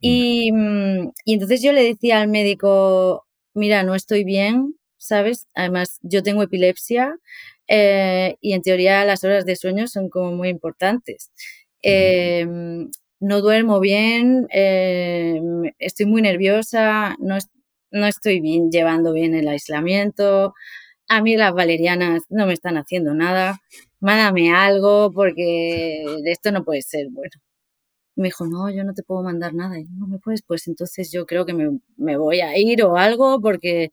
Y, 0.00 0.52
mm, 0.52 1.12
y 1.24 1.34
entonces 1.34 1.62
yo 1.62 1.72
le 1.72 1.82
decía 1.84 2.20
al 2.20 2.28
médico, 2.28 3.26
mira, 3.54 3.82
no 3.82 3.94
estoy 3.94 4.24
bien, 4.24 4.74
¿sabes? 4.98 5.46
Además, 5.54 5.98
yo 6.02 6.22
tengo 6.22 6.42
epilepsia 6.42 7.16
eh, 7.68 8.36
y 8.40 8.52
en 8.54 8.62
teoría 8.62 9.04
las 9.04 9.24
horas 9.24 9.44
de 9.44 9.56
sueño 9.56 9.88
son 9.88 10.08
como 10.10 10.32
muy 10.32 10.48
importantes. 10.48 11.30
Eh, 11.82 12.46
no 13.20 13.40
duermo 13.40 13.80
bien, 13.80 14.46
eh, 14.52 15.40
estoy 15.78 16.06
muy 16.06 16.22
nerviosa, 16.22 17.16
no, 17.20 17.38
no 17.90 18.06
estoy 18.06 18.40
bien, 18.40 18.70
llevando 18.70 19.12
bien 19.12 19.34
el 19.34 19.48
aislamiento, 19.48 20.54
a 21.08 21.22
mí 21.22 21.36
las 21.36 21.54
valerianas 21.54 22.22
no 22.30 22.46
me 22.46 22.54
están 22.54 22.76
haciendo 22.78 23.14
nada, 23.14 23.60
mándame 24.00 24.52
algo 24.54 25.12
porque 25.12 26.04
esto 26.26 26.52
no 26.52 26.64
puede 26.64 26.82
ser 26.82 27.08
bueno. 27.10 27.32
Me 28.18 28.28
dijo, 28.28 28.46
no, 28.46 28.70
yo 28.70 28.84
no 28.84 28.94
te 28.94 29.02
puedo 29.02 29.22
mandar 29.22 29.54
nada. 29.54 29.78
Y 29.78 29.84
no 29.84 30.06
me 30.06 30.18
puedes, 30.18 30.42
pues 30.42 30.68
entonces 30.68 31.10
yo 31.12 31.26
creo 31.26 31.46
que 31.46 31.54
me, 31.54 31.78
me 31.96 32.16
voy 32.16 32.40
a 32.40 32.56
ir 32.58 32.82
o 32.84 32.96
algo 32.96 33.40
porque... 33.40 33.90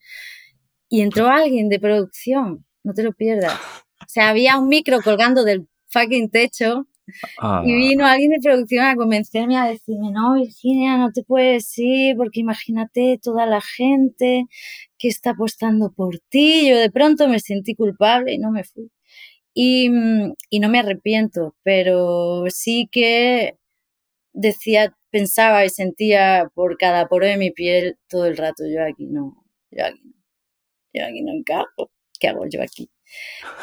Y 0.89 1.01
entró 1.01 1.27
alguien 1.29 1.69
de 1.69 1.79
producción, 1.79 2.65
no 2.83 2.93
te 2.93 3.03
lo 3.03 3.13
pierdas. 3.13 3.53
O 4.01 4.05
sea, 4.07 4.29
había 4.29 4.59
un 4.59 4.67
micro 4.67 5.01
colgando 5.01 5.43
del 5.43 5.67
fucking 5.89 6.29
techo 6.29 6.87
y 7.07 7.11
Ah, 7.37 7.61
vino 7.63 8.05
alguien 8.05 8.31
de 8.31 8.39
producción 8.41 8.85
a 8.85 8.95
convencerme 8.95 9.57
a 9.57 9.67
decirme, 9.67 10.11
no, 10.11 10.33
Virginia, 10.33 10.97
no 10.97 11.11
te 11.11 11.23
puedes 11.23 11.71
ir 11.77 12.15
porque 12.17 12.39
imagínate 12.39 13.19
toda 13.21 13.45
la 13.45 13.61
gente 13.61 14.45
que 14.97 15.07
está 15.07 15.31
apostando 15.31 15.91
por 15.91 16.19
ti. 16.29 16.67
Yo 16.69 16.77
de 16.79 16.91
pronto 16.91 17.27
me 17.27 17.39
sentí 17.39 17.75
culpable 17.75 18.33
y 18.33 18.39
no 18.39 18.51
me 18.51 18.63
fui. 18.63 18.91
Y, 19.53 19.89
mm, 19.89 20.33
y 20.49 20.59
no 20.59 20.69
me 20.69 20.79
arrepiento, 20.79 21.55
pero 21.63 22.45
sí 22.49 22.89
que 22.91 23.57
decía, 24.35 24.95
pensaba 25.09 25.65
y 25.65 25.69
sentía 25.69 26.49
por 26.53 26.77
cada 26.77 27.07
poro 27.07 27.25
de 27.27 27.37
mi 27.37 27.51
piel 27.51 27.97
todo 28.09 28.25
el 28.27 28.37
rato, 28.37 28.63
yo 28.67 28.83
aquí 28.83 29.07
no, 29.07 29.43
yo 29.71 29.85
aquí 29.85 30.01
no, 30.05 30.13
yo 30.93 31.05
aquí 31.05 31.21
no 31.23 31.33
encajo. 31.33 31.91
¿Qué 32.19 32.29
hago 32.29 32.45
yo 32.47 32.61
aquí? 32.61 32.89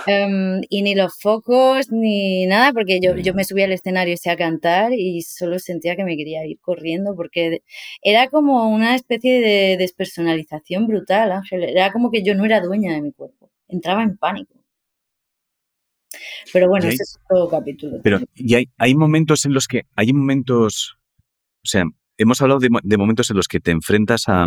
Em, 0.06 0.60
y 0.68 0.82
ni 0.82 0.94
los 0.94 1.18
focos 1.20 1.90
ni 1.90 2.46
nada, 2.46 2.72
porque 2.72 3.00
yo, 3.00 3.16
yo 3.16 3.34
me 3.34 3.44
subí 3.44 3.62
al 3.62 3.72
escenario 3.72 4.14
a 4.26 4.36
cantar 4.36 4.92
y 4.92 5.22
solo 5.22 5.58
sentía 5.58 5.96
que 5.96 6.04
me 6.04 6.16
quería 6.16 6.44
ir 6.46 6.58
corriendo, 6.60 7.14
porque 7.16 7.62
era 8.02 8.28
como 8.28 8.68
una 8.68 8.94
especie 8.94 9.40
de 9.40 9.76
despersonalización 9.78 10.86
brutal, 10.86 11.32
Ángel. 11.32 11.64
Era 11.64 11.92
como 11.92 12.10
que 12.10 12.22
yo 12.22 12.34
no 12.34 12.44
era 12.44 12.60
dueña 12.60 12.94
de 12.94 13.02
mi 13.02 13.12
cuerpo. 13.12 13.50
Entraba 13.68 14.02
en 14.02 14.16
pánico. 14.16 14.61
Pero 16.52 16.68
bueno, 16.68 16.86
hay- 16.86 16.94
ese 16.94 17.02
es 17.02 17.18
todo 17.28 17.48
capítulo. 17.48 18.00
Pero 18.02 18.20
y 18.34 18.54
hay, 18.54 18.68
hay 18.78 18.94
momentos 18.94 19.44
en 19.44 19.54
los 19.54 19.66
que, 19.66 19.82
hay 19.96 20.12
momentos, 20.12 20.96
o 21.64 21.66
sea, 21.68 21.84
hemos 22.18 22.40
hablado 22.42 22.60
de, 22.60 22.70
mo- 22.70 22.80
de 22.82 22.96
momentos 22.96 23.30
en 23.30 23.36
los 23.36 23.48
que 23.48 23.60
te 23.60 23.70
enfrentas 23.70 24.28
a, 24.28 24.46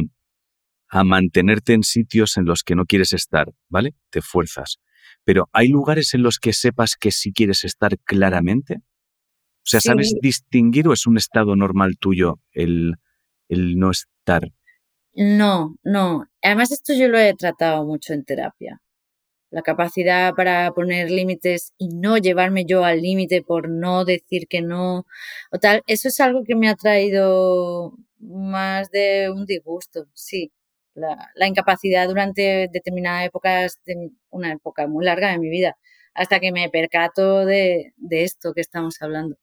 a 0.90 1.04
mantenerte 1.04 1.74
en 1.74 1.84
sitios 1.84 2.38
en 2.38 2.46
los 2.46 2.64
que 2.64 2.76
no 2.76 2.86
quieres 2.86 3.14
estar, 3.14 3.52
¿vale? 3.70 3.94
Te 4.10 4.22
fuerzas. 4.22 4.78
Pero 5.24 5.50
hay 5.54 5.68
lugares 5.70 6.14
en 6.14 6.24
los 6.24 6.40
que 6.40 6.54
sepas 6.54 6.96
que 7.00 7.12
sí 7.12 7.32
quieres 7.34 7.64
estar 7.64 7.98
claramente. 8.00 8.76
O 8.78 9.68
sea, 9.68 9.82
¿sabes 9.82 10.10
Sí. 10.10 10.20
distinguir 10.22 10.88
o 10.88 10.94
es 10.94 11.08
un 11.08 11.18
estado 11.18 11.56
normal 11.56 11.98
tuyo 12.00 12.40
el, 12.52 12.94
el 13.50 13.78
no 13.78 13.90
estar? 13.92 14.52
No, 15.16 15.76
no. 15.84 16.26
Además, 16.44 16.72
esto 16.72 16.94
yo 16.94 17.08
lo 17.08 17.18
he 17.18 17.34
tratado 17.34 17.84
mucho 17.86 18.14
en 18.14 18.24
terapia. 18.26 18.82
La 19.56 19.62
capacidad 19.62 20.34
para 20.36 20.72
poner 20.74 21.10
límites 21.10 21.74
y 21.78 21.88
no 21.90 22.18
llevarme 22.18 22.66
yo 22.66 22.84
al 22.84 23.02
límite 23.02 23.42
por 23.42 23.70
no 23.70 24.04
decir 24.06 24.48
que 24.50 24.62
no 24.62 25.06
o 25.52 25.60
tal. 25.60 25.82
Eso 25.88 26.10
es 26.10 26.20
algo 26.20 26.44
que 26.44 26.56
me 26.56 26.68
ha 26.70 26.76
traído 26.76 27.94
más 28.20 28.92
de 28.92 29.30
un 29.32 29.46
disgusto, 29.46 30.08
sí. 30.14 30.52
La, 30.94 31.30
la 31.36 31.48
incapacidad 31.48 32.08
durante 32.08 32.68
determinadas 32.72 33.28
épocas, 33.28 33.80
de 33.86 34.12
una 34.30 34.52
época 34.54 34.88
muy 34.88 35.06
larga 35.06 35.32
de 35.32 35.40
mi 35.40 35.50
vida, 35.50 35.78
hasta 36.14 36.40
que 36.42 36.52
me 36.52 36.70
percato 36.70 37.46
de, 37.46 37.94
de 37.98 38.24
esto 38.24 38.54
que 38.54 38.62
estamos 38.62 39.02
hablando 39.02 39.38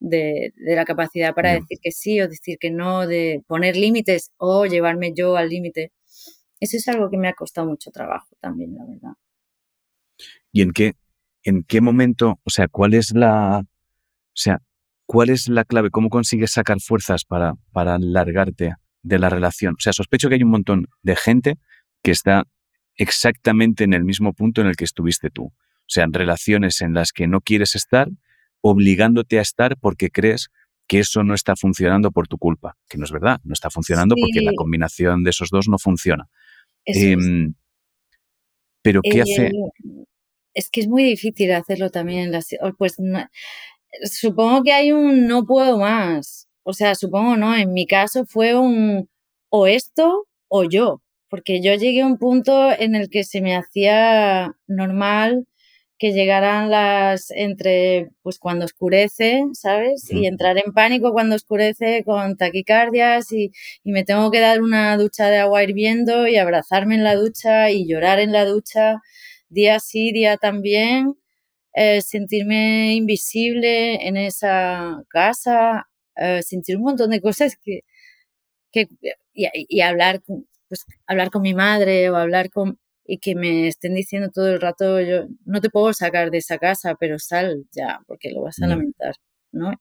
de, 0.00 0.52
de 0.56 0.76
la 0.76 0.84
capacidad 0.84 1.34
para 1.34 1.52
decir 1.54 1.78
que 1.82 1.92
sí 1.92 2.20
o 2.20 2.28
decir 2.28 2.58
que 2.58 2.70
no, 2.72 3.06
de 3.06 3.42
poner 3.46 3.76
límites 3.76 4.32
o 4.38 4.66
llevarme 4.66 5.12
yo 5.14 5.36
al 5.36 5.48
límite. 5.50 5.92
Eso 6.60 6.76
es 6.78 6.88
algo 6.88 7.10
que 7.10 7.18
me 7.18 7.28
ha 7.28 7.34
costado 7.34 7.68
mucho 7.68 7.90
trabajo 7.92 8.28
también, 8.40 8.74
la 8.74 8.84
verdad. 8.86 9.12
¿Y 10.52 10.62
en 10.62 10.72
qué, 10.72 10.94
en 11.42 11.62
qué 11.62 11.80
momento, 11.80 12.40
o 12.44 12.50
sea, 12.50 12.68
cuál 12.68 12.94
es 12.94 13.12
la, 13.14 13.60
o 13.60 14.38
sea, 14.38 14.60
cuál 15.06 15.30
es 15.30 15.48
la 15.48 15.64
clave? 15.64 15.90
¿Cómo 15.90 16.08
consigues 16.08 16.52
sacar 16.52 16.80
fuerzas 16.80 17.24
para, 17.24 17.54
para 17.72 17.98
largarte 17.98 18.74
de 19.02 19.18
la 19.18 19.30
relación? 19.30 19.74
O 19.74 19.80
sea, 19.80 19.92
sospecho 19.92 20.28
que 20.28 20.36
hay 20.36 20.42
un 20.42 20.50
montón 20.50 20.86
de 21.02 21.16
gente 21.16 21.58
que 22.02 22.10
está 22.10 22.44
exactamente 22.96 23.84
en 23.84 23.94
el 23.94 24.04
mismo 24.04 24.32
punto 24.32 24.60
en 24.60 24.66
el 24.66 24.76
que 24.76 24.84
estuviste 24.84 25.30
tú. 25.30 25.44
O 25.44 25.88
sea, 25.88 26.04
en 26.04 26.12
relaciones 26.12 26.80
en 26.80 26.94
las 26.94 27.12
que 27.12 27.26
no 27.26 27.40
quieres 27.40 27.74
estar, 27.76 28.08
obligándote 28.60 29.38
a 29.38 29.42
estar 29.42 29.76
porque 29.78 30.10
crees 30.10 30.48
que 30.88 31.00
eso 31.00 31.22
no 31.22 31.34
está 31.34 31.56
funcionando 31.56 32.10
por 32.10 32.28
tu 32.28 32.38
culpa, 32.38 32.76
que 32.88 32.98
no 32.98 33.04
es 33.04 33.12
verdad, 33.12 33.40
no 33.44 33.52
está 33.52 33.70
funcionando 33.70 34.14
porque 34.20 34.44
la 34.44 34.52
combinación 34.56 35.24
de 35.24 35.30
esos 35.30 35.50
dos 35.50 35.68
no 35.68 35.78
funciona. 35.78 36.28
Em, 36.84 37.54
pero 38.86 39.00
¿qué 39.02 39.20
hace? 39.22 39.46
Eh, 39.46 39.50
es 40.54 40.70
que 40.70 40.80
es 40.80 40.88
muy 40.88 41.04
difícil 41.04 41.52
hacerlo 41.52 41.90
también. 41.90 42.32
las- 42.32 42.48
Pues 42.78 42.96
supongo 44.04 44.62
que 44.62 44.72
hay 44.72 44.92
un 44.92 45.26
no 45.26 45.44
puedo 45.46 45.78
más. 45.78 46.48
O 46.62 46.72
sea, 46.72 46.94
supongo 46.94 47.36
no. 47.36 47.54
En 47.56 47.72
mi 47.72 47.86
caso 47.86 48.24
fue 48.26 48.54
un 48.58 49.08
o 49.50 49.66
esto 49.66 50.26
o 50.48 50.64
yo. 50.64 51.02
Porque 51.28 51.60
yo 51.62 51.74
llegué 51.74 52.02
a 52.02 52.06
un 52.06 52.18
punto 52.18 52.70
en 52.78 52.94
el 52.94 53.08
que 53.10 53.24
se 53.24 53.40
me 53.40 53.56
hacía 53.56 54.52
normal 54.66 55.46
que 55.98 56.12
llegaran 56.12 56.70
las 56.70 57.30
entre 57.30 58.10
pues 58.22 58.38
cuando 58.38 58.64
oscurece, 58.66 59.44
¿sabes? 59.54 60.10
Y 60.12 60.26
entrar 60.26 60.58
en 60.58 60.72
pánico 60.72 61.12
cuando 61.12 61.36
oscurece 61.36 62.02
con 62.04 62.36
taquicardias 62.36 63.32
y, 63.32 63.52
y 63.84 63.92
me 63.92 64.04
tengo 64.04 64.30
que 64.30 64.40
dar 64.40 64.60
una 64.62 64.96
ducha 64.98 65.28
de 65.28 65.38
agua 65.38 65.62
hirviendo 65.64 66.26
y 66.28 66.36
abrazarme 66.36 66.96
en 66.96 67.04
la 67.04 67.14
ducha 67.16 67.70
y 67.70 67.86
llorar 67.88 68.18
en 68.20 68.32
la 68.32 68.44
ducha 68.44 69.00
día 69.48 69.80
sí, 69.80 70.12
día 70.12 70.36
también, 70.38 71.14
eh, 71.74 72.02
sentirme 72.02 72.94
invisible 72.94 74.06
en 74.08 74.16
esa 74.16 75.02
casa, 75.08 75.88
eh, 76.16 76.42
sentir 76.42 76.76
un 76.78 76.84
montón 76.84 77.10
de 77.10 77.20
cosas 77.20 77.56
que, 77.62 77.80
que 78.72 78.88
y, 79.34 79.46
y 79.54 79.80
hablar 79.82 80.22
pues, 80.68 80.86
hablar 81.06 81.30
con 81.30 81.42
mi 81.42 81.54
madre 81.54 82.10
o 82.10 82.16
hablar 82.16 82.50
con 82.50 82.78
y 83.06 83.18
que 83.18 83.34
me 83.34 83.68
estén 83.68 83.94
diciendo 83.94 84.30
todo 84.32 84.48
el 84.48 84.60
rato 84.60 85.00
yo 85.00 85.26
no 85.44 85.60
te 85.60 85.70
puedo 85.70 85.92
sacar 85.92 86.30
de 86.30 86.38
esa 86.38 86.58
casa 86.58 86.94
pero 86.98 87.18
sal 87.18 87.64
ya 87.72 88.00
porque 88.06 88.30
lo 88.32 88.42
vas 88.42 88.58
a 88.60 88.66
Ya. 88.66 88.68
lamentar 88.68 89.14
no 89.52 89.72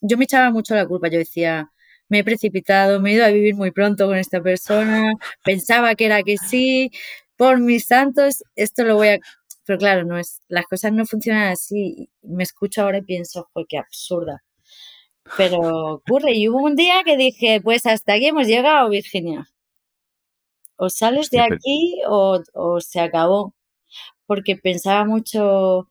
yo 0.00 0.18
me 0.18 0.24
echaba 0.24 0.50
mucho 0.50 0.74
la 0.74 0.86
culpa 0.86 1.08
yo 1.08 1.18
decía 1.18 1.70
me 2.08 2.20
he 2.20 2.24
precipitado 2.24 3.00
me 3.00 3.10
he 3.10 3.14
ido 3.14 3.24
a 3.24 3.28
vivir 3.30 3.54
muy 3.54 3.70
pronto 3.72 4.06
con 4.06 4.16
esta 4.18 4.42
persona 4.42 5.12
pensaba 5.44 5.94
que 5.94 6.06
era 6.06 6.22
que 6.22 6.36
sí 6.38 6.90
por 7.36 7.58
mis 7.60 7.86
santos 7.86 8.42
esto 8.56 8.84
lo 8.84 8.96
voy 8.96 9.08
a 9.08 9.18
pero 9.66 9.78
claro 9.78 10.04
no 10.04 10.18
es 10.18 10.40
las 10.48 10.66
cosas 10.66 10.92
no 10.92 11.06
funcionan 11.06 11.48
así 11.52 12.08
me 12.22 12.42
escucho 12.44 12.82
ahora 12.82 12.98
y 12.98 13.02
pienso 13.02 13.48
fue 13.52 13.64
qué 13.68 13.78
absurda 13.78 14.42
pero 15.36 15.58
ocurre 15.94 16.34
y 16.34 16.48
hubo 16.48 16.62
un 16.62 16.76
día 16.76 17.02
que 17.04 17.16
dije 17.16 17.60
pues 17.62 17.84
hasta 17.86 18.14
aquí 18.14 18.26
hemos 18.28 18.46
llegado 18.46 18.88
Virginia 18.90 19.48
o 20.76 20.88
sales 20.88 21.30
de 21.30 21.40
aquí 21.40 22.00
o, 22.08 22.40
o 22.54 22.80
se 22.80 23.00
acabó. 23.00 23.54
Porque 24.26 24.56
pensaba 24.56 25.04
mucho, 25.04 25.88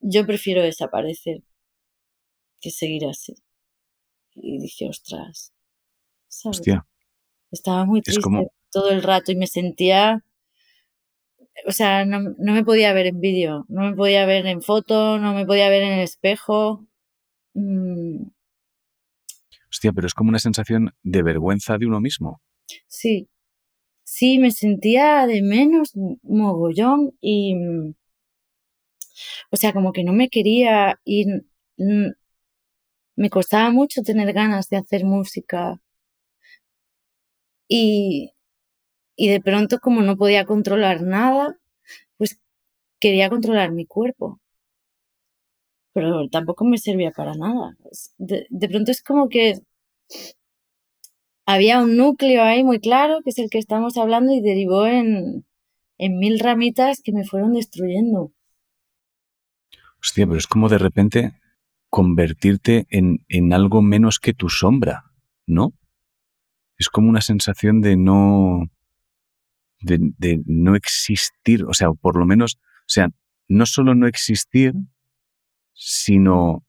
yo 0.00 0.26
prefiero 0.26 0.62
desaparecer 0.62 1.42
que 2.60 2.70
seguir 2.70 3.06
así. 3.06 3.34
Y 4.34 4.58
dije, 4.58 4.88
ostras, 4.88 5.52
¿sabes? 6.28 6.58
Hostia, 6.58 6.86
Estaba 7.50 7.84
muy 7.84 8.00
triste 8.02 8.22
como, 8.22 8.52
todo 8.70 8.90
el 8.90 9.02
rato 9.02 9.32
y 9.32 9.36
me 9.36 9.46
sentía, 9.46 10.24
o 11.66 11.72
sea, 11.72 12.04
no, 12.04 12.20
no 12.20 12.52
me 12.52 12.64
podía 12.64 12.92
ver 12.92 13.06
en 13.06 13.20
vídeo, 13.20 13.66
no 13.68 13.90
me 13.90 13.96
podía 13.96 14.24
ver 14.26 14.46
en 14.46 14.62
foto, 14.62 15.18
no 15.18 15.34
me 15.34 15.44
podía 15.46 15.68
ver 15.68 15.82
en 15.82 15.92
el 15.94 16.00
espejo. 16.00 16.86
Mm, 17.54 18.22
hostia, 19.68 19.92
pero 19.92 20.06
es 20.06 20.14
como 20.14 20.28
una 20.28 20.38
sensación 20.38 20.94
de 21.02 21.22
vergüenza 21.22 21.76
de 21.76 21.86
uno 21.86 22.00
mismo. 22.00 22.40
sí, 22.86 23.28
sí, 24.14 24.38
me 24.38 24.50
sentía 24.50 25.26
de 25.26 25.40
menos 25.42 25.92
mogollón 26.22 27.00
y, 27.20 27.54
mm, 27.54 27.94
o 29.50 29.56
sea, 29.56 29.72
como 29.72 29.92
que 29.92 30.04
no 30.04 30.12
me 30.12 30.28
quería 30.28 31.00
y 31.04 31.26
mm, 31.78 32.10
me 33.14 33.30
costaba 33.30 33.70
mucho 33.70 34.02
tener 34.02 34.32
ganas 34.32 34.68
de 34.68 34.78
hacer 34.78 35.04
música 35.04 35.80
y, 37.68 38.32
y 39.16 39.30
de 39.30 39.40
pronto 39.42 39.80
como 39.80 40.02
no 40.02 40.16
podía 40.18 40.46
controlar 40.46 41.02
nada, 41.02 41.58
pues 42.18 42.40
quería 43.00 43.30
controlar 43.30 43.72
mi 43.72 43.86
cuerpo, 43.86 44.40
pero 45.92 46.28
tampoco 46.28 46.64
me 46.64 46.78
servía 46.78 47.10
para 47.12 47.34
nada. 47.34 47.76
De, 48.18 48.46
de 48.50 48.68
pronto 48.68 48.90
es 48.92 49.02
como 49.02 49.28
que 49.28 49.54
había 51.52 51.82
un 51.82 51.96
núcleo 51.96 52.44
ahí 52.44 52.62
muy 52.62 52.78
claro, 52.78 53.22
que 53.24 53.30
es 53.30 53.38
el 53.38 53.50
que 53.50 53.58
estamos 53.58 53.96
hablando, 53.96 54.32
y 54.32 54.40
derivó 54.40 54.86
en, 54.86 55.44
en 55.98 56.18
mil 56.18 56.38
ramitas 56.38 57.00
que 57.02 57.12
me 57.12 57.24
fueron 57.24 57.54
destruyendo. 57.54 58.32
Hostia, 60.00 60.26
pero 60.26 60.38
es 60.38 60.46
como 60.46 60.68
de 60.68 60.78
repente 60.78 61.32
convertirte 61.88 62.86
en, 62.90 63.24
en 63.28 63.52
algo 63.52 63.82
menos 63.82 64.20
que 64.20 64.32
tu 64.32 64.48
sombra, 64.48 65.10
¿no? 65.46 65.74
Es 66.78 66.88
como 66.88 67.08
una 67.08 67.20
sensación 67.20 67.80
de 67.80 67.96
no, 67.96 68.70
de, 69.80 69.98
de, 70.18 70.40
no 70.46 70.76
existir, 70.76 71.64
o 71.64 71.74
sea, 71.74 71.90
por 71.90 72.16
lo 72.16 72.26
menos, 72.26 72.58
o 72.60 72.92
sea, 72.92 73.08
no 73.48 73.66
solo 73.66 73.96
no 73.96 74.06
existir, 74.06 74.72
sino 75.74 76.64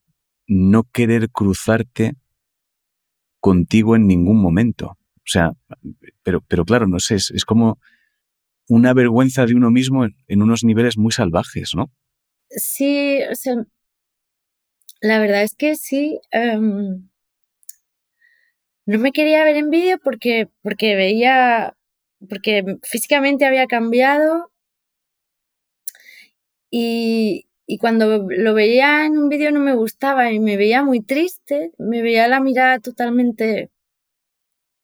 no 0.48 0.84
querer 0.84 1.30
cruzarte 1.30 2.15
contigo 3.41 3.97
en 3.97 4.08
ningún 4.08 4.41
momento. 4.41 4.97
O 5.17 5.25
sea, 5.25 5.51
pero, 6.23 6.41
pero 6.47 6.63
claro, 6.63 6.88
no 6.88 6.99
sé, 6.99 7.15
es, 7.15 7.32
es 7.32 7.43
como 7.43 7.77
una 8.69 8.93
vergüenza 8.93 9.45
de 9.45 9.56
uno 9.56 9.69
mismo 9.69 10.06
en, 10.06 10.41
unos 10.41 10.63
niveles 10.63 10.97
muy 10.97 11.12
salvajes, 11.12 11.71
¿no? 11.75 11.91
Sí, 12.49 13.19
o 13.30 13.36
sea, 13.36 13.65
la 15.01 15.19
verdad 15.19 15.43
es 15.43 15.56
que 15.56 15.75
sí. 15.75 16.21
Um, 16.34 17.10
no 18.86 18.99
me 18.99 19.12
quería 19.12 19.43
ver 19.43 19.58
en 19.58 19.69
vídeo 19.69 19.97
porque, 20.04 20.49
porque 20.62 20.95
veía, 20.95 21.75
porque 22.30 22.63
físicamente 22.84 23.45
había 23.45 23.67
cambiado 23.67 24.51
y, 26.69 27.47
y 27.71 27.77
cuando 27.77 28.27
lo 28.29 28.53
veía 28.53 29.05
en 29.05 29.17
un 29.17 29.29
vídeo 29.29 29.49
no 29.49 29.62
me 29.62 29.73
gustaba 29.73 30.29
y 30.34 30.41
me 30.41 30.57
veía 30.57 30.84
muy 30.84 30.99
triste, 30.99 31.71
me 31.77 32.01
veía 32.01 32.27
la 32.27 32.41
mirada 32.41 32.79
totalmente, 32.79 33.71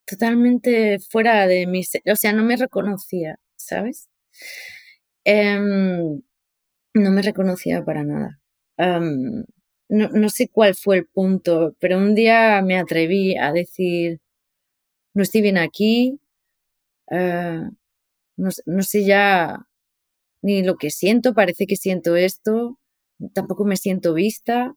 totalmente 0.05 0.97
fuera 0.99 1.47
de 1.47 1.67
mi, 1.67 1.81
o 1.81 2.15
sea, 2.15 2.31
no 2.31 2.45
me 2.45 2.55
reconocía, 2.55 3.41
¿sabes? 3.57 4.07
Um, 5.25 6.21
no 6.93 7.11
me 7.11 7.21
reconocía 7.21 7.83
para 7.83 8.05
nada. 8.05 8.39
Um, 8.77 9.43
no, 9.89 10.07
no, 10.07 10.29
sé 10.29 10.47
cuál 10.47 10.73
fue 10.73 10.99
el 10.99 11.07
punto, 11.07 11.75
pero 11.79 11.97
un 11.97 12.15
día 12.15 12.61
me 12.61 12.79
atreví 12.79 13.35
a 13.35 13.51
decir, 13.51 14.21
no 15.13 15.23
estoy 15.23 15.41
bien 15.41 15.57
aquí, 15.57 16.21
uh, 17.11 17.69
no, 18.37 18.49
no, 18.65 18.83
sé 18.83 19.03
ya 19.03 19.67
ni 20.41 20.63
lo 20.63 20.75
que 20.77 20.91
siento, 20.91 21.33
parece 21.33 21.65
que 21.65 21.75
siento 21.75 22.15
esto, 22.15 22.79
tampoco 23.33 23.65
me 23.65 23.77
siento 23.77 24.13
vista, 24.13 24.73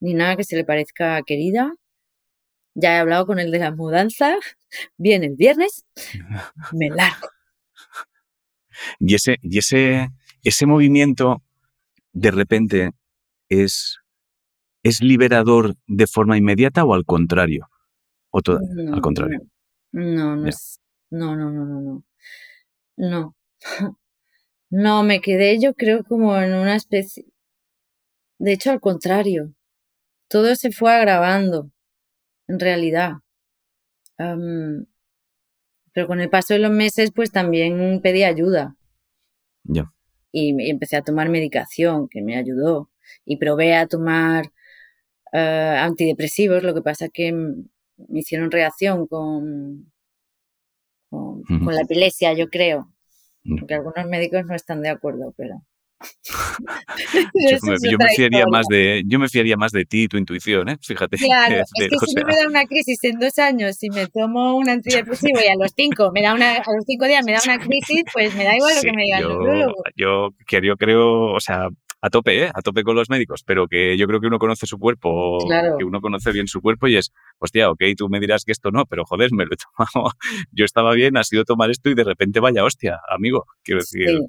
ni 0.00 0.14
nada 0.14 0.36
que 0.36 0.44
se 0.44 0.56
le 0.56 0.64
parezca 0.64 1.22
querida. 1.22 1.74
Ya 2.74 2.94
he 2.94 2.98
hablado 2.98 3.26
con 3.26 3.38
el 3.38 3.50
de 3.50 3.58
la 3.58 3.74
mudanza, 3.74 4.36
viene 4.96 5.26
el 5.26 5.36
viernes, 5.36 5.84
me 6.72 6.90
largo. 6.90 7.28
Y 9.00 9.14
ese, 9.14 9.36
y 9.42 9.58
ese, 9.58 10.08
ese 10.42 10.66
movimiento 10.66 11.42
de 12.12 12.30
repente 12.30 12.90
es 13.48 13.98
¿es 14.82 15.02
liberador 15.02 15.74
de 15.86 16.06
forma 16.06 16.36
inmediata 16.36 16.84
o 16.84 16.94
al 16.94 17.04
contrario? 17.04 17.68
O 18.30 18.42
todo, 18.42 18.60
no, 18.60 18.94
al 18.94 19.00
contrario. 19.00 19.40
No, 19.92 20.36
no, 20.36 20.46
es, 20.46 20.80
no, 21.10 21.36
no, 21.36 21.50
no, 21.50 21.64
no, 21.64 21.80
no. 21.80 22.04
No. 22.96 23.36
No, 24.70 25.02
me 25.02 25.20
quedé 25.20 25.58
yo 25.58 25.74
creo 25.74 26.04
como 26.04 26.36
en 26.38 26.54
una 26.54 26.76
especie... 26.76 27.24
De 28.38 28.52
hecho, 28.52 28.70
al 28.70 28.80
contrario. 28.80 29.54
Todo 30.28 30.54
se 30.54 30.70
fue 30.70 30.92
agravando, 30.92 31.70
en 32.46 32.60
realidad. 32.60 33.14
Um, 34.18 34.84
pero 35.92 36.06
con 36.06 36.20
el 36.20 36.28
paso 36.28 36.54
de 36.54 36.60
los 36.60 36.70
meses, 36.70 37.12
pues 37.14 37.32
también 37.32 38.00
pedí 38.02 38.24
ayuda. 38.24 38.76
Ya. 39.64 39.92
Y, 40.30 40.54
y 40.62 40.70
empecé 40.70 40.96
a 40.96 41.02
tomar 41.02 41.30
medicación, 41.30 42.08
que 42.08 42.20
me 42.20 42.36
ayudó. 42.36 42.90
Y 43.24 43.38
probé 43.38 43.74
a 43.74 43.86
tomar 43.86 44.52
uh, 45.32 45.78
antidepresivos, 45.86 46.62
lo 46.62 46.74
que 46.74 46.82
pasa 46.82 47.08
que 47.08 47.32
me 47.32 48.20
hicieron 48.20 48.50
reacción 48.50 49.06
con, 49.06 49.90
con, 51.08 51.38
uh 51.38 51.42
-huh. 51.42 51.64
con 51.64 51.74
la 51.74 51.82
epilepsia, 51.82 52.34
yo 52.34 52.48
creo. 52.50 52.92
Porque 53.58 53.74
algunos 53.74 54.06
médicos 54.06 54.44
no 54.46 54.54
están 54.54 54.82
de 54.82 54.90
acuerdo, 54.90 55.32
pero. 55.36 55.62
yo, 57.34 57.58
me, 57.62 57.90
yo 57.90 57.98
me, 57.98 58.08
fiaría 58.14 58.46
más 58.46 58.66
de 58.68 59.02
yo 59.06 59.18
me 59.18 59.28
fiaría 59.28 59.56
más 59.56 59.72
de 59.72 59.84
ti 59.84 60.04
y 60.04 60.08
tu 60.08 60.16
intuición, 60.16 60.68
¿eh? 60.68 60.78
Fíjate. 60.80 61.16
Claro, 61.28 61.56
de, 61.56 61.62
es 61.62 61.72
que 61.72 62.06
si 62.06 62.12
sea... 62.12 62.24
me 62.24 62.36
da 62.36 62.48
una 62.48 62.64
crisis 62.66 63.02
en 63.04 63.18
dos 63.18 63.38
años 63.38 63.82
y 63.82 63.90
me 63.90 64.06
tomo 64.06 64.56
un 64.56 64.68
antidepresivo 64.68 65.40
y 65.44 65.48
a 65.48 65.56
los 65.56 65.72
cinco 65.76 66.10
me 66.12 66.22
da 66.22 66.34
una, 66.34 66.54
a 66.54 66.72
los 66.74 66.84
cinco 66.86 67.06
días 67.06 67.24
me 67.24 67.32
da 67.32 67.40
una 67.44 67.58
crisis, 67.58 68.04
pues 68.12 68.34
me 68.34 68.44
da 68.44 68.56
igual 68.56 68.74
sí, 68.74 68.86
lo 68.86 68.92
que 68.92 68.96
me 68.96 69.02
diga 69.04 69.20
yo, 69.20 69.28
neurólogo. 69.28 69.82
Yo, 69.96 70.28
yo 70.62 70.76
creo, 70.76 71.32
o 71.32 71.40
sea, 71.40 71.68
a 72.00 72.10
tope, 72.10 72.44
¿eh? 72.44 72.50
A 72.54 72.62
tope 72.62 72.84
con 72.84 72.94
los 72.94 73.10
médicos, 73.10 73.42
pero 73.44 73.66
que 73.66 73.96
yo 73.96 74.06
creo 74.06 74.20
que 74.20 74.28
uno 74.28 74.38
conoce 74.38 74.66
su 74.66 74.78
cuerpo, 74.78 75.38
claro. 75.46 75.76
que 75.78 75.84
uno 75.84 76.00
conoce 76.00 76.32
bien 76.32 76.46
su 76.46 76.60
cuerpo 76.60 76.86
y 76.86 76.96
es, 76.96 77.12
hostia, 77.38 77.70
ok, 77.70 77.82
tú 77.96 78.08
me 78.08 78.20
dirás 78.20 78.44
que 78.44 78.52
esto 78.52 78.70
no, 78.70 78.86
pero 78.86 79.04
joder, 79.04 79.32
me 79.32 79.44
lo 79.44 79.50
he 79.54 79.56
tomado, 79.56 80.12
yo 80.52 80.64
estaba 80.64 80.94
bien, 80.94 81.16
ha 81.16 81.24
sido 81.24 81.44
tomar 81.44 81.70
esto 81.70 81.90
y 81.90 81.94
de 81.94 82.04
repente 82.04 82.40
vaya 82.40 82.64
hostia, 82.64 83.00
amigo, 83.08 83.46
quiero 83.62 83.80
decir, 83.80 84.08
sí. 84.08 84.26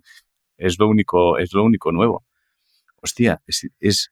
es 0.58 0.80
lo 0.80 0.88
único, 0.88 1.38
es 1.38 1.54
lo 1.54 1.64
único 1.64 1.92
nuevo. 1.92 2.26
Hostia, 3.02 3.42
es, 3.46 3.68
es 3.80 4.12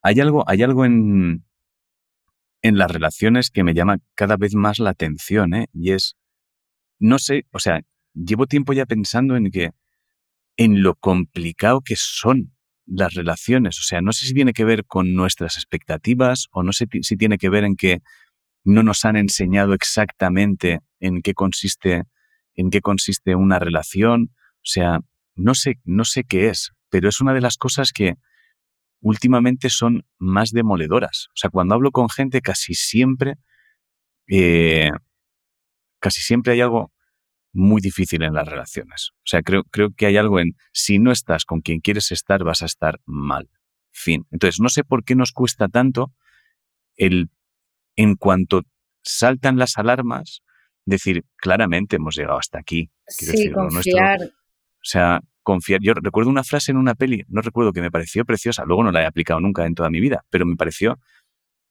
hay 0.00 0.20
algo, 0.20 0.44
hay 0.48 0.62
algo 0.62 0.84
en, 0.84 1.44
en 2.62 2.78
las 2.78 2.90
relaciones 2.90 3.50
que 3.50 3.64
me 3.64 3.74
llama 3.74 3.98
cada 4.14 4.36
vez 4.36 4.54
más 4.54 4.78
la 4.78 4.90
atención, 4.90 5.54
¿eh? 5.54 5.66
Y 5.72 5.92
es, 5.92 6.16
no 6.98 7.18
sé, 7.18 7.46
o 7.50 7.58
sea, 7.58 7.82
llevo 8.14 8.46
tiempo 8.46 8.72
ya 8.72 8.86
pensando 8.86 9.36
en 9.36 9.50
que, 9.50 9.70
en 10.56 10.82
lo 10.82 10.94
complicado 10.94 11.80
que 11.80 11.96
son 11.96 12.54
las 12.86 13.14
relaciones. 13.14 13.78
O 13.78 13.82
sea, 13.82 14.00
no 14.00 14.12
sé 14.12 14.26
si 14.26 14.34
tiene 14.34 14.52
que 14.52 14.64
ver 14.64 14.84
con 14.84 15.14
nuestras 15.14 15.56
expectativas 15.56 16.48
o 16.52 16.62
no 16.62 16.72
sé 16.72 16.86
si 17.02 17.16
tiene 17.16 17.38
que 17.38 17.48
ver 17.48 17.64
en 17.64 17.76
que 17.76 18.00
no 18.64 18.82
nos 18.82 19.04
han 19.04 19.16
enseñado 19.16 19.74
exactamente 19.74 20.80
en 21.00 21.22
qué 21.22 21.34
consiste, 21.34 22.04
en 22.54 22.70
qué 22.70 22.80
consiste 22.80 23.34
una 23.34 23.58
relación. 23.58 24.30
O 24.56 24.64
sea, 24.64 25.00
no 25.34 25.54
sé, 25.54 25.80
no 25.84 26.04
sé 26.04 26.24
qué 26.24 26.48
es, 26.48 26.72
pero 26.90 27.08
es 27.08 27.20
una 27.20 27.34
de 27.34 27.40
las 27.40 27.56
cosas 27.56 27.92
que 27.92 28.14
últimamente 29.00 29.68
son 29.68 30.04
más 30.18 30.50
demoledoras. 30.50 31.26
O 31.30 31.36
sea, 31.36 31.50
cuando 31.50 31.74
hablo 31.74 31.90
con 31.90 32.08
gente 32.08 32.40
casi 32.40 32.74
siempre, 32.74 33.34
eh, 34.28 34.90
casi 35.98 36.20
siempre 36.20 36.52
hay 36.52 36.60
algo 36.60 36.92
muy 37.52 37.80
difícil 37.80 38.22
en 38.22 38.34
las 38.34 38.48
relaciones. 38.48 39.10
O 39.18 39.26
sea, 39.26 39.42
creo, 39.42 39.64
creo 39.64 39.90
que 39.94 40.06
hay 40.06 40.16
algo 40.16 40.40
en, 40.40 40.56
si 40.72 40.98
no 40.98 41.12
estás 41.12 41.44
con 41.44 41.60
quien 41.60 41.80
quieres 41.80 42.10
estar, 42.12 42.44
vas 42.44 42.62
a 42.62 42.66
estar 42.66 43.00
mal. 43.04 43.50
Fin. 43.90 44.26
Entonces, 44.30 44.60
no 44.60 44.68
sé 44.68 44.84
por 44.84 45.04
qué 45.04 45.14
nos 45.14 45.32
cuesta 45.32 45.68
tanto 45.68 46.12
el, 46.96 47.30
en 47.96 48.16
cuanto 48.16 48.62
saltan 49.02 49.58
las 49.58 49.76
alarmas, 49.76 50.42
decir, 50.84 51.24
claramente 51.36 51.96
hemos 51.96 52.16
llegado 52.16 52.38
hasta 52.38 52.58
aquí. 52.58 52.90
Quiero 53.18 53.32
sí, 53.32 53.38
decir, 53.38 53.52
confiar. 53.52 54.18
Nuestro, 54.18 54.38
o 54.38 54.84
sea, 54.84 55.20
confiar. 55.42 55.80
Yo 55.82 55.94
recuerdo 55.94 56.30
una 56.30 56.44
frase 56.44 56.72
en 56.72 56.78
una 56.78 56.94
peli, 56.94 57.24
no 57.28 57.42
recuerdo 57.42 57.72
que 57.72 57.80
me 57.80 57.90
pareció 57.90 58.24
preciosa, 58.24 58.64
luego 58.64 58.82
no 58.84 58.92
la 58.92 59.02
he 59.02 59.06
aplicado 59.06 59.40
nunca 59.40 59.66
en 59.66 59.74
toda 59.74 59.90
mi 59.90 60.00
vida, 60.00 60.24
pero 60.30 60.46
me 60.46 60.56
pareció 60.56 60.98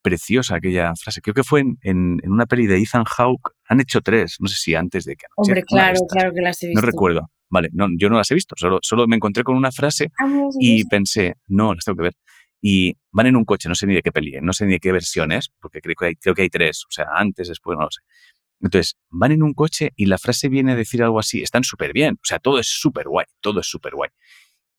preciosa 0.02 0.56
aquella 0.56 0.94
frase. 0.96 1.22
Creo 1.22 1.34
que 1.34 1.44
fue 1.44 1.62
en, 1.62 1.78
en, 1.82 2.20
en, 2.24 2.32
una 2.32 2.46
peli 2.46 2.68
de 2.68 2.78
Ethan 2.78 3.04
Hawke. 3.06 3.52
Han 3.68 3.80
hecho 3.80 4.02
tres, 4.02 4.38
no 4.40 4.48
sé 4.48 4.56
si 4.56 4.76
antes 4.76 5.06
de 5.06 5.16
que... 5.16 5.26
Hombre, 5.36 5.64
claro, 5.64 6.00
claro 6.10 6.34
que 6.34 6.42
las 6.42 6.62
he 6.64 6.68
visto. 6.68 6.82
No 6.82 6.86
recuerdo. 6.86 7.32
Vale, 7.52 7.70
no, 7.74 7.88
yo 7.98 8.10
no 8.10 8.16
las 8.16 8.32
he 8.32 8.34
visto, 8.34 8.56
solo, 8.58 8.80
solo 8.82 9.08
me 9.08 9.18
encontré 9.18 9.44
con 9.44 9.58
una 9.58 9.74
frase 9.74 10.10
ah, 10.20 10.48
y 10.58 10.86
pensé, 10.86 11.36
no, 11.48 11.76
las 11.76 11.84
tengo 11.84 11.98
que 11.98 12.04
ver. 12.04 12.14
Y 12.62 12.96
van 13.12 13.28
en 13.28 13.36
un 13.36 13.44
coche, 13.44 13.68
no 13.68 13.76
sé 13.76 13.86
ni 13.88 13.94
de 13.94 14.02
qué 14.02 14.14
peli, 14.14 14.40
no 14.42 14.54
sé 14.54 14.66
ni 14.66 14.74
de 14.74 14.80
qué 14.80 14.94
versión 14.94 15.34
es, 15.34 15.50
porque 15.60 15.82
creo 15.82 15.96
que 15.96 16.06
hay, 16.06 16.16
creo 16.16 16.34
que 16.34 16.44
hay 16.44 16.50
tres, 16.50 16.86
o 16.86 16.92
sea, 16.92 17.08
antes, 17.14 17.50
después, 17.50 17.78
no 17.78 17.84
lo 17.84 17.92
sé. 17.92 18.02
Entonces, 18.62 18.96
van 19.10 19.34
en 19.34 19.44
un 19.44 19.54
coche 19.54 19.92
y 19.98 20.06
la 20.06 20.18
frase 20.18 20.48
viene 20.48 20.72
a 20.72 20.76
decir 20.78 21.04
algo 21.04 21.20
así, 21.20 21.42
están 21.42 21.66
súper 21.66 21.92
bien, 21.92 22.14
o 22.14 22.26
sea, 22.26 22.40
todo 22.40 22.58
es 22.58 22.68
súper 22.68 23.10
guay, 23.10 23.26
todo 23.42 23.60
es 23.60 23.68
súper 23.68 23.96
guay. 23.96 24.12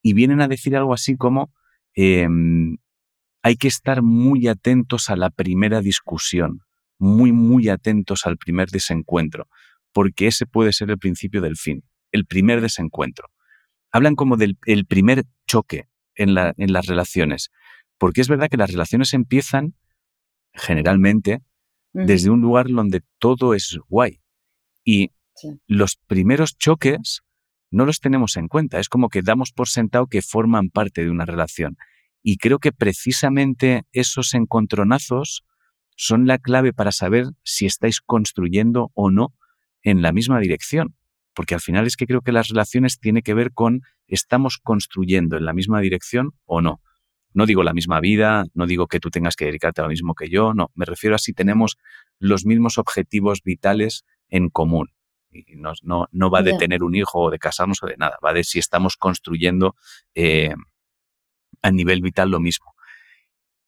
Y 0.01 0.15
vienen 0.15 0.41
a 0.41 0.49
decir 0.49 0.75
algo 0.75 0.95
así 0.95 1.15
como, 1.19 1.53
eh, 1.95 2.27
hay 3.43 3.57
que 3.57 3.69
estar 3.69 4.03
muy 4.03 4.47
atentos 4.47 5.11
a 5.11 5.17
la 5.17 5.31
primera 5.31 5.81
discusión, 5.81 6.61
muy, 6.99 7.33
muy 7.33 7.69
atentos 7.69 8.27
al 8.27 8.39
primer 8.39 8.71
desencuentro, 8.71 9.49
porque 9.93 10.29
ese 10.29 10.47
puede 10.47 10.73
ser 10.73 10.91
el 10.91 10.99
principio 10.99 11.41
del 11.41 11.57
fin, 11.57 11.85
el 12.13 12.25
primer 12.25 12.61
desencuentro. 12.61 13.29
Hablan 13.91 14.15
como 14.15 14.37
del 14.37 14.57
el 14.67 14.87
primer 14.87 15.25
choque 15.47 15.89
en, 16.15 16.35
la, 16.35 16.55
en 16.57 16.73
las 16.73 16.87
relaciones, 16.87 17.51
porque 17.99 18.21
es 18.21 18.29
verdad 18.29 18.49
que 18.49 18.57
las 18.57 18.71
relaciones 18.71 19.13
empiezan 19.13 19.75
generalmente 20.55 21.41
uh 21.93 22.01
-huh. 22.01 22.07
desde 22.07 22.31
un 22.31 22.41
lugar 22.41 22.69
donde 22.69 23.03
todo 23.19 23.55
es 23.55 23.79
guay. 23.89 24.21
Y 24.85 25.11
sí. 25.35 25.61
los 25.67 25.97
primeros 26.07 26.57
choques 26.57 27.23
no 27.71 27.87
los 27.87 28.01
tenemos 28.01 28.37
en 28.37 28.49
cuenta, 28.49 28.79
es 28.79 28.89
como 28.89 29.09
que 29.09 29.23
damos 29.23 29.51
por 29.53 29.69
sentado 29.69 30.07
que 30.07 30.23
forman 30.23 30.69
parte 30.69 31.03
de 31.03 31.11
una 31.11 31.25
relación. 31.25 31.77
Y 32.23 32.37
creo 32.37 32.59
que 32.59 32.73
precisamente 32.73 33.85
esos 33.93 34.35
encontronazos 34.35 35.45
son 35.97 36.27
la 36.27 36.39
clave 36.39 36.73
para 36.73 36.93
saber 36.93 37.27
si 37.43 37.67
estáis 37.67 38.01
construyendo 38.01 38.91
o 38.95 39.11
no 39.11 39.35
en 39.83 40.03
la 40.03 40.13
misma 40.13 40.41
dirección. 40.41 40.95
Porque 41.35 41.55
al 41.55 41.61
final 41.61 41.87
es 41.87 41.97
que 41.97 42.07
creo 42.07 42.21
que 42.21 42.33
las 42.33 42.49
relaciones 42.49 42.99
tienen 42.99 43.23
que 43.23 43.35
ver 43.35 43.53
con 43.53 43.83
estamos 44.07 44.59
construyendo 44.59 45.37
en 45.37 45.45
la 45.45 45.53
misma 45.53 45.81
dirección 45.81 46.33
o 46.45 46.61
no. 46.61 46.81
No 47.35 47.47
digo 47.47 47.63
la 47.63 47.73
misma 47.73 48.01
vida, 48.01 48.45
no 48.53 48.67
digo 48.67 48.87
que 48.87 49.01
tú 49.01 49.11
tengas 49.11 49.37
que 49.37 49.47
dedicarte 49.47 49.81
a 49.81 49.85
lo 49.85 49.91
mismo 49.91 50.15
que 50.15 50.29
yo, 50.29 50.53
no, 50.53 50.71
me 50.75 50.85
refiero 50.85 51.17
a 51.17 51.19
si 51.19 51.33
tenemos 51.33 51.79
los 52.19 52.45
mismos 52.45 52.77
objetivos 52.77 53.43
vitales 53.43 54.05
en 54.29 54.51
común. 54.51 54.93
Y 55.31 55.57
no, 55.57 55.73
no, 55.83 56.31
va 56.31 56.43
de 56.43 56.53
tener 56.59 56.83
un 56.83 56.95
hijo 56.95 57.21
o 57.21 57.31
de 57.31 57.39
casarnos 57.39 57.83
o 57.83 57.87
de 57.87 57.97
nada, 57.97 58.19
va 58.23 58.35
de 58.35 58.45
si 58.45 58.59
estamos 58.59 58.99
construyendo 58.99 59.75
eh, 60.15 60.55
a 61.63 61.71
nivel 61.71 62.03
vital 62.03 62.31
lo 62.31 62.41
mismo. 62.41 62.75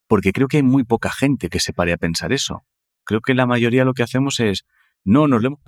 Porque 0.07 0.33
creo 0.33 0.49
que 0.49 0.59
hay 0.59 0.63
muy 0.63 0.85
poca 0.85 1.11
gente 1.11 1.49
que 1.49 1.61
se 1.61 1.73
pare 1.73 1.93
a 1.93 1.97
pensar 1.97 2.33
eso. 2.33 2.65
Creo 3.05 3.21
que 3.21 3.35
la 3.35 3.47
mayoría 3.47 3.85
lo 3.85 3.95
que 3.95 4.03
hacemos 4.03 4.41
es, 4.41 4.65
no, 5.05 5.29
nos 5.29 5.43
hemos, 5.45 5.61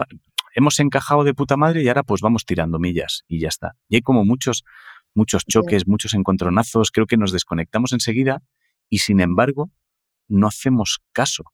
hemos 0.55 0.81
encajado 0.81 1.25
de 1.25 1.35
puta 1.35 1.57
madre 1.57 1.83
y 1.83 1.89
ahora 1.89 2.03
pues 2.03 2.21
vamos 2.21 2.45
tirando 2.45 2.79
millas 2.79 3.25
y 3.29 3.41
ya 3.41 3.49
está. 3.49 3.77
Y 3.89 3.97
hay 3.97 4.03
como 4.03 4.25
muchos, 4.25 4.65
muchos 5.15 5.45
choques, 5.45 5.87
muchos 5.87 6.15
encontronazos, 6.15 6.91
creo 6.91 7.07
que 7.07 7.17
nos 7.17 7.33
desconectamos 7.33 7.93
enseguida 7.93 8.43
y 8.89 8.99
sin 8.99 9.21
embargo 9.21 9.71
no 10.29 10.47
hacemos 10.47 11.01
caso 11.13 11.45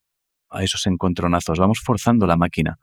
a 0.51 0.63
esos 0.63 0.87
encontronazos, 0.87 1.59
vamos 1.59 1.81
forzando 1.81 2.27
la 2.27 2.37
máquina. 2.37 2.79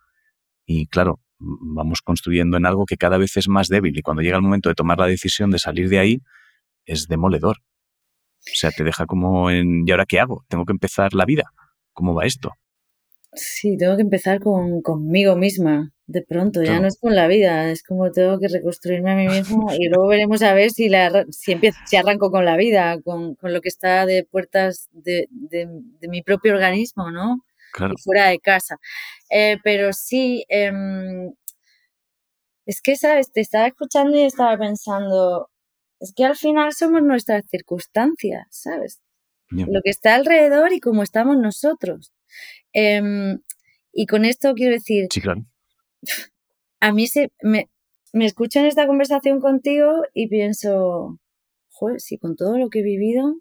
Y 0.65 0.87
claro, 0.87 1.21
vamos 1.39 2.01
construyendo 2.01 2.57
en 2.57 2.65
algo 2.65 2.85
que 2.85 2.97
cada 2.97 3.17
vez 3.17 3.37
es 3.37 3.47
más 3.47 3.69
débil 3.69 3.97
y 3.97 4.01
cuando 4.01 4.21
llega 4.21 4.35
el 4.35 4.43
momento 4.43 4.69
de 4.69 4.75
tomar 4.75 4.99
la 4.99 5.07
decisión 5.07 5.51
de 5.51 5.59
salir 5.59 5.89
de 5.89 5.99
ahí, 5.99 6.21
es 6.85 7.07
demoledor. 7.07 7.57
O 8.41 8.55
sea, 8.55 8.71
te 8.71 8.83
deja 8.83 9.05
como 9.05 9.49
en, 9.51 9.87
¿y 9.87 9.91
ahora 9.91 10.05
qué 10.05 10.19
hago? 10.19 10.45
Tengo 10.47 10.65
que 10.65 10.73
empezar 10.73 11.13
la 11.13 11.25
vida. 11.25 11.51
¿Cómo 11.93 12.13
va 12.15 12.25
esto? 12.25 12.51
Sí, 13.33 13.77
tengo 13.77 13.95
que 13.95 14.01
empezar 14.01 14.39
con, 14.39 14.81
conmigo 14.81 15.35
misma. 15.35 15.91
De 16.07 16.23
pronto, 16.23 16.63
ya 16.63 16.79
no 16.79 16.87
es 16.87 16.97
con 16.99 17.15
la 17.15 17.27
vida, 17.27 17.69
es 17.69 17.83
como 17.83 18.11
tengo 18.11 18.39
que 18.39 18.47
reconstruirme 18.47 19.11
a 19.11 19.15
mí 19.15 19.27
mismo 19.27 19.67
y 19.79 19.87
luego 19.89 20.07
veremos 20.07 20.41
a 20.41 20.53
ver 20.55 20.71
si, 20.71 20.89
la, 20.89 21.25
si, 21.29 21.51
empiezo, 21.51 21.77
si 21.85 21.97
arranco 21.97 22.31
con 22.31 22.45
la 22.45 22.57
vida, 22.57 22.99
con, 23.01 23.35
con 23.35 23.53
lo 23.53 23.61
que 23.61 23.69
está 23.69 24.07
de 24.07 24.23
puertas 24.23 24.89
de, 24.91 25.27
de, 25.29 25.67
mi 26.07 26.23
propio 26.23 26.53
organismo, 26.53 27.11
¿no? 27.11 27.43
Claro. 27.73 27.93
fuera 28.03 28.29
de 28.29 28.39
casa. 28.39 28.77
Eh, 29.29 29.57
pero 29.63 29.93
sí, 29.93 30.43
em, 30.49 31.31
es 32.65 32.81
que, 32.81 32.95
¿sabes? 32.95 33.31
Te 33.31 33.41
estaba 33.41 33.67
escuchando 33.67 34.17
y 34.17 34.23
estaba 34.23 34.57
pensando, 34.57 35.49
es 35.99 36.13
que 36.15 36.25
al 36.25 36.35
final 36.35 36.73
somos 36.73 37.03
nuestras 37.03 37.43
circunstancias, 37.49 38.47
¿sabes? 38.49 39.01
Lo 39.51 39.81
que 39.83 39.89
está 39.89 40.13
alrededor 40.13 40.73
y 40.73 40.79
cómo 40.79 41.01
estamos 41.01 41.37
nosotros. 41.37 42.13
Em, 42.71 43.39
y 43.91 44.05
con 44.05 44.23
esto 44.25 44.53
quiero 44.53 44.73
decir, 44.73 45.07
sí, 45.11 45.21
claro. 45.21 45.43
a 46.79 46.91
mí 46.93 47.07
se, 47.07 47.31
me, 47.41 47.67
me 48.13 48.25
escucho 48.25 48.59
en 48.59 48.67
esta 48.67 48.85
conversación 48.85 49.39
contigo 49.39 50.03
y 50.13 50.27
pienso, 50.27 51.19
joder, 51.69 51.99
si 51.99 52.17
con 52.17 52.35
todo 52.35 52.57
lo 52.59 52.69
que 52.69 52.79
he 52.79 52.83
vivido, 52.83 53.35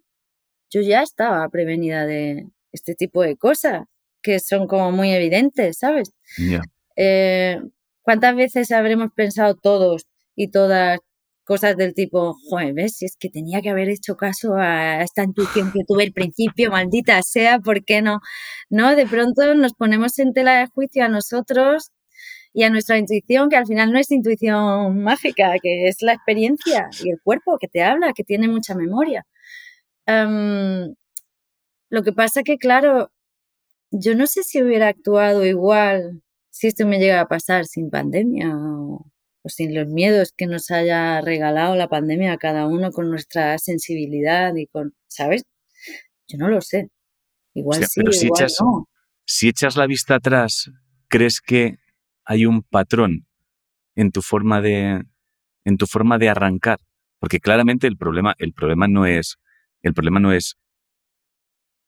yo 0.71 0.81
ya 0.81 1.03
estaba 1.03 1.47
prevenida 1.51 2.07
de 2.07 2.47
este 2.73 2.94
tipo 2.94 3.23
de 3.23 3.37
cosas 3.37 3.85
que 4.23 4.40
son 4.40 4.66
como 4.66 4.92
muy 4.92 5.11
evidentes, 5.11 5.79
¿sabes? 5.79 6.12
Eh, 6.97 7.61
¿Cuántas 8.03 8.35
veces 8.35 8.73
habremos 8.73 9.12
pensado 9.14 9.55
todos 9.55 10.07
y 10.35 10.51
todas 10.51 11.01
cosas 11.48 11.78
del 11.78 11.94
tipo, 11.94 12.37
joder, 12.50 12.74
¿ves? 12.74 12.98
Si 12.98 13.06
es 13.06 13.16
que 13.18 13.30
tenía 13.30 13.62
que 13.62 13.70
haber 13.70 13.88
hecho 13.88 14.16
caso 14.16 14.56
a 14.56 15.02
esta 15.02 15.24
intuición 15.24 15.72
que 15.72 15.80
tuve 15.87 16.04
al 16.04 16.12
principio, 16.12 16.70
maldita 16.72 17.22
sea, 17.22 17.58
¿por 17.58 17.84
qué 17.84 18.02
no? 18.02 18.20
No, 18.70 18.94
de 18.94 19.06
pronto 19.06 19.54
nos 19.54 19.72
ponemos 19.72 20.18
en 20.18 20.34
tela 20.34 20.61
de 20.61 20.66
juicio 20.66 21.04
a 21.04 21.08
nosotros 21.08 21.90
y 22.52 22.64
a 22.64 22.70
nuestra 22.70 22.98
intuición, 22.98 23.48
que 23.50 23.56
al 23.56 23.66
final 23.66 23.92
no 23.92 23.98
es 23.98 24.11
intuición 24.11 25.02
mágica, 25.02 25.54
que 25.62 25.88
es 25.88 26.02
la 26.02 26.12
experiencia 26.14 26.90
y 27.02 27.11
el 27.11 27.18
cuerpo 27.24 27.58
que 27.58 27.68
te 27.68 27.82
habla, 27.82 28.12
que 28.14 28.24
tiene 28.24 28.48
mucha 28.48 28.74
memoria. 28.74 29.26
Em, 30.06 30.94
lo 31.90 32.02
que 32.02 32.12
pasa 32.12 32.42
que, 32.42 32.58
claro, 32.58 33.11
yo 33.90 34.14
no 34.14 34.26
sé 34.26 34.42
si 34.44 34.62
hubiera 34.62 34.88
actuado 34.88 35.46
igual 35.46 36.22
si 36.50 36.68
esto 36.68 36.87
me 36.87 36.98
llega 36.98 37.20
a 37.22 37.28
pasar 37.28 37.66
sin 37.66 37.90
pandemia 37.90 38.50
o, 38.56 39.06
sin 39.48 39.74
los 39.74 39.88
miedos 39.88 40.32
que 40.37 40.46
nos 40.46 40.70
haya 40.70 41.20
regalado 41.20 41.74
la 41.74 41.88
pandemia 41.88 42.32
a 42.32 42.38
cada 42.38 42.66
uno 42.66 42.90
con 42.90 43.11
nuestra 43.11 43.58
sensibilidad 43.58 44.54
y 44.54 44.66
con, 44.66 44.94
¿sabes? 45.06 45.44
Yo 46.26 46.38
no 46.38 46.48
lo 46.48 46.61
sé. 46.61 46.88
Igual 47.54 47.84
sí, 47.84 48.00
pero 48.00 48.12
si 48.12 48.28
echas, 48.28 48.56
no. 48.61 48.88
Si 49.24 49.48
echas 49.48 49.76
la 49.76 49.87
vista 49.87 50.16
atrás, 50.16 50.70
¿crees 51.08 51.40
que 51.40 51.78
hay 52.24 52.46
un 52.46 52.62
patrón 52.62 53.26
en 53.94 54.12
tu 54.12 54.22
forma 54.22 54.61
de, 54.61 55.02
en 55.64 55.76
tu 55.76 55.87
forma 55.87 56.18
de 56.18 56.28
arrancar? 56.28 56.78
Porque 57.18 57.40
claramente 57.40 57.87
el 57.87 57.96
problema, 57.96 58.34
el 58.38 58.52
problema 58.52 58.87
no 58.87 59.06
es, 59.06 59.38
el 59.82 59.94
problema 59.94 60.20
no 60.20 60.32
es 60.32 60.56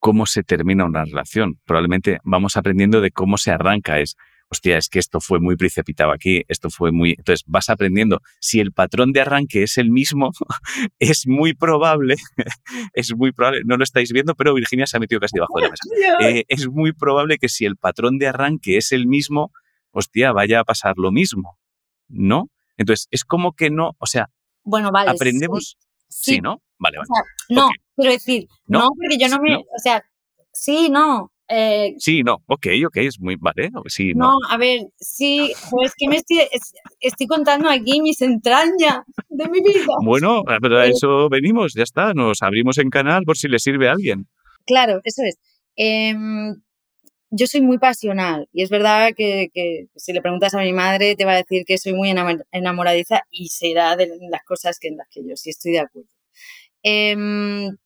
cómo 0.01 0.27
se 0.27 0.43
termina 0.43 0.85
una 0.85 1.05
relación. 1.05 1.61
Probablemente 1.65 2.19
vamos 2.25 2.57
aprendiendo 2.57 3.01
de 3.01 3.11
cómo 3.11 3.37
se 3.37 3.53
arranca. 3.53 4.01
Es, 4.01 4.17
hostia, 4.51 4.79
es 4.79 4.89
que 4.89 4.99
esto 4.99 5.21
fue 5.21 5.39
muy 5.39 5.57
precipitado 5.57 6.11
aquí, 6.11 6.43
esto 6.49 6.71
fue 6.71 6.91
muy... 6.91 7.15
Entonces 7.17 7.45
vas 7.47 7.71
aprendiendo. 7.71 8.21
Si 8.41 8.59
el 8.59 8.73
patrón 8.73 9.13
de 9.13 9.21
arranque 9.21 9.63
es 9.63 9.79
el 9.79 9.91
mismo, 9.91 10.33
es 10.99 11.27
muy 11.27 11.55
probable, 11.55 12.17
es 12.93 13.15
muy 13.17 13.33
probable, 13.33 13.63
no 13.65 13.77
lo 13.77 13.85
estáis 13.85 14.13
viendo, 14.13 14.35
pero 14.35 14.53
Virginia 14.53 14.87
se 14.87 14.97
ha 14.97 15.01
metido 15.01 15.21
casi 15.21 15.37
debajo 15.37 15.55
de 15.57 15.63
la 15.63 15.71
mesa. 15.71 15.83
Eh, 16.21 16.45
es 16.49 16.69
muy 16.69 16.93
probable 16.93 17.39
que 17.39 17.49
si 17.49 17.65
el 17.65 17.77
patrón 17.77 18.19
de 18.19 18.29
arranque 18.29 18.77
es 18.77 18.93
el 18.93 19.07
mismo, 19.07 19.53
hostia, 19.91 20.33
vaya 20.33 20.61
a 20.61 20.65
pasar 20.65 20.95
lo 20.99 21.13
mismo, 21.13 21.59
¿no? 22.09 22.51
Entonces, 22.77 23.07
es 23.11 23.25
como 23.25 23.53
que 23.53 23.71
no, 23.71 23.93
o 23.99 24.07
sea, 24.07 24.29
bueno, 24.65 24.91
vale, 24.93 25.11
aprendemos... 25.11 25.79
Sí. 26.09 26.41
¿no? 26.41 26.61
Vale, 26.79 26.99
vale. 26.99 27.09
no, 27.51 27.71
quiero 27.95 28.11
decir, 28.11 28.49
no, 28.67 28.89
porque 28.97 29.17
yo 29.17 29.29
no 29.29 29.41
me, 29.41 29.57
o 29.57 29.79
sea, 29.81 30.03
sí, 30.53 30.91
no, 30.91 31.30
eh, 31.53 31.97
sí, 31.99 32.23
no, 32.23 32.37
ok, 32.47 32.67
ok, 32.87 32.97
es 32.99 33.19
muy, 33.19 33.35
vale, 33.35 33.71
sí, 33.87 34.13
no. 34.15 34.39
a 34.49 34.57
ver, 34.57 34.83
sí, 35.01 35.53
pues 35.69 35.95
que 35.99 36.09
me 36.09 36.17
estoy, 36.17 36.43
estoy 37.01 37.27
contando 37.27 37.69
aquí 37.69 38.01
mis 38.01 38.23
entrañas 38.23 39.01
de 39.29 39.49
mi 39.49 39.61
vida. 39.61 39.85
Bueno, 40.05 40.45
pero 40.63 40.79
a 40.79 40.87
eh, 40.87 40.91
eso 40.91 41.29
venimos, 41.29 41.75
ya 41.75 41.83
está, 41.83 42.15
nos 42.15 42.43
abrimos 42.43 42.79
en 42.79 42.89
canal 42.89 43.25
por 43.25 43.37
si 43.37 43.49
le 43.49 43.59
sirve 43.59 43.89
a 43.89 43.93
alguien. 43.93 44.29
Claro, 44.65 45.01
eso 45.03 45.23
es. 45.25 45.39
Em, 45.75 46.55
yo 47.31 47.47
soy 47.49 47.63
muy 47.63 47.79
pasional 47.79 48.49
y 48.53 48.63
es 48.63 48.71
verdad 48.71 49.11
que, 49.17 49.49
que, 49.53 49.87
si 49.97 50.13
le 50.13 50.23
preguntas 50.23 50.55
a 50.55 50.61
mi 50.61 50.73
madre 50.73 51.17
te 51.17 51.25
va 51.25 51.33
a 51.33 51.37
decir 51.37 51.65
que 51.67 51.79
soy 51.79 51.95
muy 51.95 52.11
enamoradiza 52.53 53.23
y 53.29 53.49
será 53.49 53.97
de 53.97 54.07
las 54.31 54.45
cosas 54.45 54.79
que 54.79 54.87
en 54.87 54.99
las 54.99 55.09
que 55.11 55.23
yo 55.29 55.35
sí 55.35 55.51
estoy 55.51 55.73
de 55.73 55.81
acuerdo. 55.81 56.09
Em, 56.85 57.77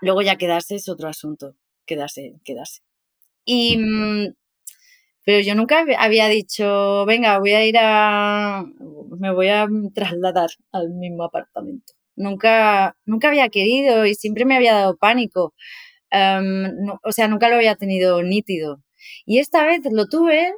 luego 0.00 0.22
ya 0.22 0.36
quedarse 0.36 0.76
es 0.76 0.88
otro 0.88 1.08
asunto, 1.08 1.56
quedarse, 1.84 2.36
quedarse. 2.42 2.85
Y, 3.46 3.78
mm, 3.78 4.34
pero 5.24 5.40
yo 5.40 5.54
nunca 5.54 5.84
había 5.98 6.28
dicho, 6.28 7.06
venga, 7.06 7.38
voy 7.38 7.52
a 7.52 7.64
ir 7.66 7.76
a, 7.80 8.64
me 9.18 9.32
voy 9.32 9.48
a 9.48 9.66
trasladar 9.94 10.50
al 10.72 10.90
mismo 10.90 11.24
apartamento. 11.24 11.94
Nunca, 12.16 12.96
nunca 13.06 13.28
había 13.28 13.48
querido 13.48 14.06
y 14.06 14.14
siempre 14.14 14.44
me 14.44 14.56
había 14.56 14.74
dado 14.74 14.96
pánico. 14.96 15.54
Em, 16.10 16.70
o 17.02 17.12
sea, 17.12 17.28
nunca 17.28 17.48
lo 17.48 17.56
había 17.56 17.76
tenido 17.76 18.22
nítido. 18.22 18.82
Y 19.26 19.38
esta 19.38 19.64
vez 19.64 19.80
lo 19.90 20.06
tuve 20.06 20.52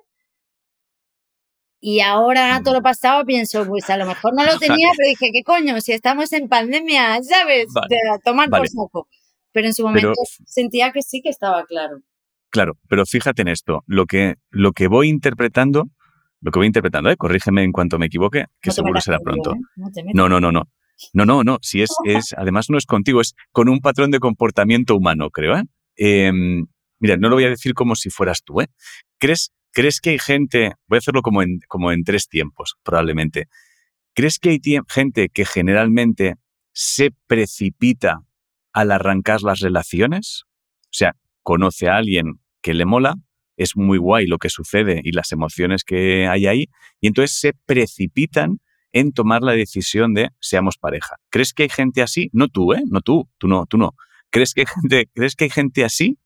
y 1.81 2.01
ahora 2.01 2.61
todo 2.65 2.75
lo 2.75 2.83
pasado 2.83 3.25
pienso, 3.25 3.65
pues 3.67 3.89
a 3.91 3.97
lo 3.97 4.07
mejor 4.07 4.35
no 4.35 4.45
lo 4.45 4.59
tenía, 4.59 4.89
pero 4.97 5.09
dije, 5.09 5.31
¿qué 5.33 5.43
coño? 5.45 5.81
Si 5.81 5.93
estamos 5.93 6.33
en 6.33 6.49
pandemia, 6.49 7.23
¿sabes? 7.23 7.69
De 7.89 7.99
tomar 8.25 8.51
por 8.51 8.69
saco. 8.69 9.09
Pero 9.53 9.67
en 9.69 9.75
su 9.75 9.85
momento 9.85 10.13
sentía 10.47 10.93
que 10.93 11.03
sí 11.03 11.21
que 11.23 11.31
estaba 11.31 11.65
claro. 11.65 12.03
Claro, 12.51 12.79
pero 12.89 13.05
fíjate 13.05 13.43
en 13.43 13.49
esto, 13.49 13.83
lo 13.87 14.07
que, 14.07 14.37
lo 14.51 14.73
que 14.73 14.89
voy 14.89 15.09
interpretando, 15.09 15.89
lo 16.41 16.51
que 16.51 16.59
voy 16.59 16.67
interpretando, 16.67 17.11
¿eh? 17.11 17.17
corrígeme 17.17 17.63
en 17.63 17.73
cuanto 17.73 17.99
me 17.99 18.07
equivoque, 18.07 18.47
que 18.61 18.71
seguro 18.71 19.01
será 19.01 19.19
pronto. 19.19 19.53
¿eh? 19.55 20.03
No, 20.15 20.29
no, 20.29 20.41
no, 20.41 20.53
no. 20.53 20.65
No, 21.13 21.25
no, 21.25 21.45
no. 21.45 21.59
Si 21.63 21.83
es, 21.83 21.91
es, 22.05 22.35
además 22.37 22.71
no 22.71 22.79
es 22.79 22.87
contigo, 22.87 23.21
es 23.21 23.35
con 23.53 23.69
un 23.69 23.81
patrón 23.81 24.11
de 24.11 24.19
comportamiento 24.19 24.97
humano, 24.97 25.31
creo. 25.31 25.57
¿eh? 25.57 25.65
Em, 25.97 26.67
mira, 26.99 27.17
no 27.17 27.29
lo 27.29 27.37
voy 27.37 27.45
a 27.45 27.51
decir 27.51 27.75
como 27.75 27.95
si 27.95 28.11
fueras 28.11 28.43
tú. 28.43 28.61
¿eh? 28.61 28.69
¿Crees, 29.19 29.53
¿Crees 29.73 30.01
que 30.01 30.11
hay 30.11 30.19
gente, 30.19 30.73
voy 30.87 30.97
a 30.97 30.99
hacerlo 30.99 31.23
como 31.23 31.43
en, 31.43 31.61
como 31.69 31.93
en 31.93 32.03
tres 32.03 32.29
tiempos, 32.29 32.77
probablemente. 32.83 33.49
¿Crees 34.15 34.39
que 34.39 34.51
hay 34.51 34.61
gente 34.89 35.29
que 35.29 35.45
generalmente 35.45 36.35
se 36.73 37.13
precipita 37.27 38.21
al 38.73 38.91
arrancar 38.91 39.43
las 39.43 39.61
relaciones? 39.61 40.43
O 40.85 40.91
sea, 40.91 41.15
conoce 41.49 41.89
a 41.89 41.97
alguien 41.97 42.35
que 42.61 42.75
le 42.75 42.85
mola, 42.85 43.15
es 43.57 43.75
muy 43.75 43.97
guay 43.97 44.27
lo 44.27 44.37
que 44.37 44.51
sucede 44.51 45.01
y 45.03 45.13
las 45.13 45.33
emociones 45.33 45.83
que 45.83 46.29
hay 46.29 46.47
ahí, 46.47 46.67
y 47.01 47.07
entonces 47.07 47.41
se 47.41 47.55
precipitan 47.65 48.59
en 48.93 49.13
tomar 49.13 49.41
la 49.41 49.53
decisión 49.53 50.13
de 50.13 50.29
seamos 50.41 50.77
pareja. 50.77 51.17
¿Crees 51.31 51.55
que 51.55 51.63
hay 51.63 51.71
gente 51.71 52.03
así? 52.03 52.29
No 52.35 52.49
tú, 52.49 52.75
¿eh? 52.75 52.83
No 52.91 53.01
tú, 53.01 53.31
tú 53.39 53.49
no, 53.49 53.65
tú 53.65 53.79
no. 53.79 53.95
¿Crees 54.29 54.53
que 54.53 54.61
hay 54.61 54.67
gente, 54.67 55.09
¿crees 55.15 55.37
que 55.37 55.45
hay 55.45 55.51
gente 55.51 55.87
así? 55.87 56.19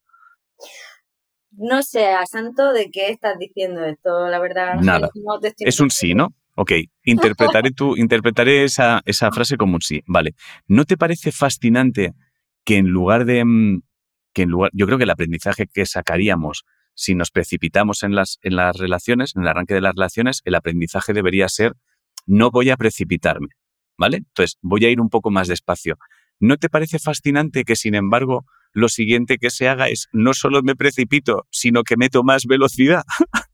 No 1.52 1.84
sé, 1.84 2.06
a 2.06 2.26
santo 2.26 2.72
de 2.72 2.90
qué 2.90 3.10
estás 3.10 3.38
diciendo 3.38 3.84
esto, 3.84 4.26
la 4.26 4.40
verdad. 4.40 4.80
Nada. 4.80 5.08
es 5.60 5.78
un 5.78 5.90
sí, 5.90 6.14
¿no? 6.14 6.34
Ok, 6.56 6.72
interpretaré, 7.04 7.70
tu, 7.70 7.96
interpretaré 7.96 8.64
esa, 8.64 9.02
esa 9.04 9.30
frase 9.30 9.56
como 9.56 9.76
un 9.76 9.82
sí. 9.82 10.02
Vale. 10.04 10.34
¿No 10.66 10.84
te 10.84 10.96
parece 10.96 11.30
fascinante 11.30 12.12
que 12.64 12.78
en 12.78 12.88
lugar 12.88 13.24
de, 13.24 13.44
mm, 13.44 13.82
que 14.32 14.42
en 14.42 14.50
lugar, 14.50 14.70
yo 14.74 14.86
creo 14.86 14.98
que 14.98 15.04
el 15.04 15.10
aprendizaje 15.10 15.66
que 15.66 15.86
sacaríamos 15.86 16.64
si 16.94 17.14
nos 17.14 17.30
precipitamos 17.30 18.02
en 18.02 18.14
las, 18.14 18.38
en 18.42 18.56
las 18.56 18.76
relaciones, 18.76 19.34
en 19.34 19.42
el 19.42 19.48
arranque 19.48 19.74
de 19.74 19.80
las 19.80 19.94
relaciones, 19.94 20.42
el 20.44 20.54
aprendizaje 20.54 21.12
debería 21.12 21.48
ser, 21.48 21.74
no 22.26 22.50
voy 22.50 22.70
a 22.70 22.76
precipitarme, 22.76 23.48
¿vale? 23.96 24.18
Entonces, 24.18 24.58
voy 24.60 24.84
a 24.84 24.90
ir 24.90 25.00
un 25.00 25.08
poco 25.08 25.30
más 25.30 25.48
despacio. 25.48 25.98
¿No 26.38 26.56
te 26.56 26.68
parece 26.68 26.98
fascinante 26.98 27.64
que, 27.64 27.76
sin 27.76 27.94
embargo, 27.94 28.46
lo 28.72 28.88
siguiente 28.88 29.38
que 29.38 29.50
se 29.50 29.68
haga 29.68 29.88
es 29.88 30.08
no 30.12 30.34
solo 30.34 30.62
me 30.62 30.76
precipito, 30.76 31.46
sino 31.50 31.82
que 31.82 31.96
meto 31.96 32.22
más 32.22 32.46
velocidad? 32.46 33.04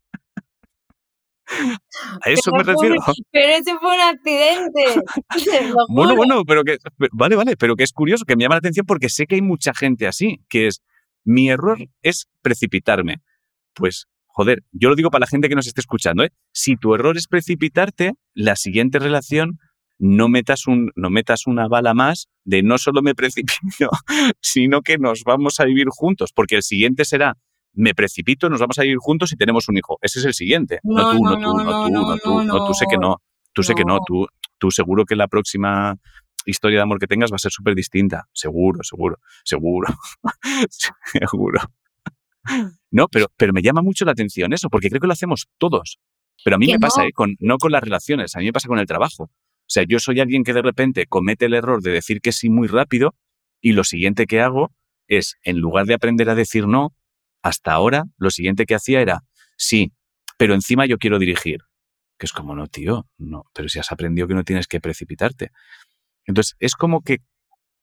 A 2.25 2.29
eso 2.29 2.51
me 2.51 2.63
refiero. 2.63 2.95
pero 3.31 3.53
ese 3.53 3.77
fue 3.79 3.93
un 3.93 4.01
accidente. 4.01 5.01
bueno, 5.89 6.15
bueno, 6.15 6.43
pero 6.45 6.63
que. 6.63 6.77
Vale, 7.11 7.35
vale, 7.35 7.57
pero 7.57 7.75
que 7.75 7.83
es 7.83 7.91
curioso, 7.91 8.25
que 8.25 8.35
me 8.35 8.43
llama 8.43 8.55
la 8.55 8.59
atención 8.59 8.85
porque 8.85 9.09
sé 9.09 9.25
que 9.25 9.35
hay 9.35 9.41
mucha 9.41 9.73
gente 9.73 10.07
así, 10.07 10.41
que 10.49 10.67
es. 10.67 10.81
Mi 11.25 11.49
error 11.49 11.77
es 12.01 12.27
precipitarme. 12.41 13.17
Pues, 13.73 14.07
joder, 14.25 14.63
yo 14.71 14.89
lo 14.89 14.95
digo 14.95 15.11
para 15.11 15.21
la 15.21 15.27
gente 15.27 15.49
que 15.49 15.55
nos 15.55 15.67
esté 15.67 15.81
escuchando, 15.81 16.23
¿eh? 16.23 16.31
Si 16.53 16.75
tu 16.75 16.95
error 16.95 17.17
es 17.17 17.27
precipitarte, 17.27 18.13
la 18.33 18.55
siguiente 18.55 18.99
relación 18.99 19.59
no 19.99 20.29
metas, 20.29 20.65
un, 20.65 20.91
no 20.95 21.09
metas 21.09 21.45
una 21.45 21.67
bala 21.67 21.93
más 21.93 22.29
de 22.45 22.63
no 22.63 22.77
solo 22.77 23.01
me 23.01 23.15
precipito, 23.15 23.89
sino 24.41 24.81
que 24.81 24.97
nos 24.97 25.23
vamos 25.25 25.59
a 25.59 25.65
vivir 25.65 25.87
juntos, 25.89 26.31
porque 26.33 26.55
el 26.55 26.63
siguiente 26.63 27.03
será 27.03 27.37
me 27.73 27.93
precipito, 27.93 28.49
nos 28.49 28.59
vamos 28.59 28.79
a 28.79 28.85
ir 28.85 28.97
juntos 28.97 29.31
y 29.31 29.35
tenemos 29.35 29.69
un 29.69 29.77
hijo. 29.77 29.97
Ese 30.01 30.19
es 30.19 30.25
el 30.25 30.33
siguiente. 30.33 30.79
No, 30.83 31.11
tú, 31.11 31.23
no, 31.23 31.33
tú, 31.33 31.39
no, 31.39 31.53
tú, 31.53 31.91
no, 31.91 32.17
tú, 32.17 32.43
no, 32.43 32.67
tú 32.67 32.73
sé 32.73 32.85
que 32.89 32.97
no. 32.97 33.21
Tú 33.53 33.63
sé 33.63 33.73
que 33.73 33.83
no, 33.83 33.99
tú, 34.05 34.27
tú 34.57 34.71
seguro 34.71 35.05
que 35.05 35.15
la 35.15 35.27
próxima 35.27 35.95
historia 36.45 36.79
de 36.79 36.83
amor 36.83 36.99
que 36.99 37.07
tengas 37.07 37.31
va 37.31 37.35
a 37.35 37.39
ser 37.39 37.51
súper 37.51 37.75
distinta. 37.75 38.27
Seguro, 38.33 38.83
seguro, 38.83 39.17
seguro, 39.43 39.87
seguro. 40.69 41.61
No, 42.91 43.07
pero, 43.07 43.27
pero 43.37 43.53
me 43.53 43.61
llama 43.61 43.81
mucho 43.81 44.05
la 44.05 44.11
atención 44.11 44.53
eso, 44.53 44.69
porque 44.69 44.89
creo 44.89 45.01
que 45.01 45.07
lo 45.07 45.13
hacemos 45.13 45.47
todos. 45.57 45.99
Pero 46.43 46.55
a 46.55 46.59
mí 46.59 46.67
me 46.71 46.79
pasa, 46.79 47.05
¿eh? 47.05 47.11
con, 47.11 47.35
no 47.39 47.57
con 47.57 47.71
las 47.71 47.83
relaciones, 47.83 48.35
a 48.35 48.39
mí 48.39 48.45
me 48.45 48.53
pasa 48.53 48.67
con 48.67 48.79
el 48.79 48.87
trabajo. 48.87 49.23
O 49.23 49.71
sea, 49.71 49.83
yo 49.87 49.99
soy 49.99 50.19
alguien 50.19 50.43
que 50.43 50.53
de 50.53 50.61
repente 50.61 51.05
comete 51.05 51.45
el 51.45 51.53
error 51.53 51.81
de 51.81 51.91
decir 51.91 52.21
que 52.21 52.31
sí 52.31 52.49
muy 52.49 52.67
rápido 52.67 53.13
y 53.61 53.73
lo 53.73 53.83
siguiente 53.83 54.25
que 54.25 54.41
hago 54.41 54.71
es, 55.07 55.37
en 55.43 55.59
lugar 55.59 55.85
de 55.85 55.95
aprender 55.95 56.29
a 56.29 56.35
decir 56.35 56.65
no, 56.67 56.93
hasta 57.41 57.73
ahora 57.73 58.03
lo 58.17 58.31
siguiente 58.31 58.65
que 58.65 58.75
hacía 58.75 59.01
era, 59.01 59.23
sí, 59.57 59.93
pero 60.37 60.53
encima 60.53 60.85
yo 60.85 60.97
quiero 60.97 61.19
dirigir. 61.19 61.59
Que 62.17 62.25
es 62.25 62.33
como, 62.33 62.53
no, 62.53 62.67
tío, 62.67 63.07
no, 63.17 63.45
pero 63.53 63.69
si 63.69 63.79
has 63.79 63.91
aprendido 63.91 64.27
que 64.27 64.33
no 64.33 64.43
tienes 64.43 64.67
que 64.67 64.81
precipitarte. 64.81 65.51
Entonces, 66.25 66.55
es 66.59 66.75
como 66.75 67.01
que 67.01 67.19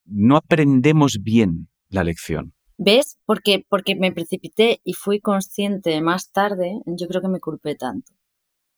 no 0.04 0.36
aprendemos 0.36 1.18
bien 1.22 1.68
la 1.88 2.04
lección. 2.04 2.54
¿Ves? 2.76 3.18
Porque, 3.24 3.64
porque 3.68 3.96
me 3.96 4.12
precipité 4.12 4.80
y 4.84 4.92
fui 4.92 5.20
consciente 5.20 6.00
más 6.02 6.30
tarde, 6.30 6.80
yo 6.84 7.08
creo 7.08 7.22
que 7.22 7.28
me 7.28 7.40
culpé 7.40 7.74
tanto. 7.74 8.12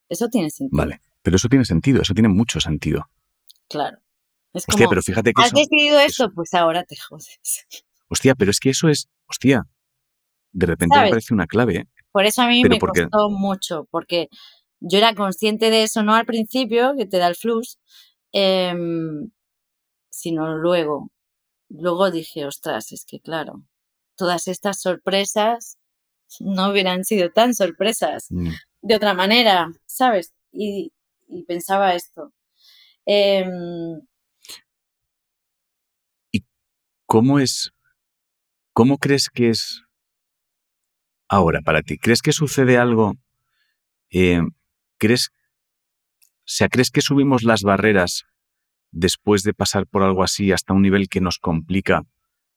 Eso 0.09 0.29
tiene 0.29 0.51
sentido. 0.51 0.79
Vale, 0.79 1.01
pero 1.23 1.37
eso 1.37 1.49
tiene 1.49 1.65
sentido, 1.65 2.03
eso 2.03 2.15
tiene 2.15 2.29
mucho 2.29 2.61
sentido. 2.61 3.11
Claro. 3.69 3.99
Es 4.53 4.65
hostia, 4.67 4.87
pero 4.89 5.03
fíjate 5.03 5.33
que 5.33 5.43
¿Has 5.43 5.53
decidido 5.53 5.99
esto? 6.01 6.33
Pues 6.35 6.55
ahora 6.55 6.85
te 6.85 6.97
jodes. 6.97 7.67
Hostia, 8.09 8.35
pero 8.35 8.51
es 8.51 8.61
que 8.61 8.71
eso 8.71 8.89
es, 8.89 9.09
hostia, 9.27 9.67
de 10.59 10.67
repente 10.67 10.99
me 10.99 11.09
parece 11.09 11.33
una 11.33 11.47
clave. 11.47 11.77
¿eh? 11.77 11.85
Por 12.11 12.25
eso 12.25 12.43
a 12.43 12.49
mí 12.49 12.63
me 12.65 12.79
costó 12.79 13.31
mucho, 13.31 13.87
porque 13.91 14.29
yo 14.81 14.99
era 14.99 15.15
consciente 15.15 15.71
de 15.71 15.85
eso, 15.85 16.03
no 16.03 16.15
al 16.15 16.27
principio, 16.27 16.95
que 16.97 17.07
te 17.07 17.19
da 17.19 17.29
el 17.29 17.37
flux, 17.37 17.79
em, 18.33 19.31
sino 20.11 20.57
luego. 20.57 21.11
Luego 21.69 22.11
dije, 22.11 22.45
ostras, 22.47 22.93
es 22.93 23.05
que 23.05 23.21
claro, 23.21 23.63
todas 24.17 24.49
estas 24.49 24.81
sorpresas 24.81 25.79
no 26.41 26.71
hubieran 26.71 27.05
sido 27.05 27.31
tan 27.31 27.55
sorpresas 27.55 28.27
mm. 28.31 28.51
de 28.83 28.97
otra 28.97 29.15
manera, 29.15 29.71
¿sabes? 29.87 30.33
Y, 30.53 30.93
pensaba 31.47 31.95
esto. 31.95 32.33
Em, 33.07 34.01
¿Y 36.33 36.45
cómo 37.07 37.39
es, 37.39 37.71
cómo 38.73 38.99
crees 38.99 39.29
que 39.29 39.51
es 39.51 39.83
ahora 41.29 41.61
para 41.61 41.83
ti? 41.83 41.99
¿Crees 41.99 42.23
que 42.23 42.33
sucede 42.33 42.79
algo? 42.79 43.17
Eh, 44.11 44.41
¿Crees, 44.99 45.31
o 46.21 46.43
sea, 46.45 46.69
¿crees 46.69 46.91
que 46.91 47.03
subimos 47.03 47.43
las 47.43 47.63
barreras 47.63 48.25
después 48.91 49.43
de 49.43 49.55
pasar 49.55 49.87
por 49.87 50.03
algo 50.03 50.23
así 50.23 50.51
hasta 50.51 50.73
un 50.73 50.83
nivel 50.83 51.09
que 51.09 51.21
nos 51.21 51.39
complica 51.39 52.03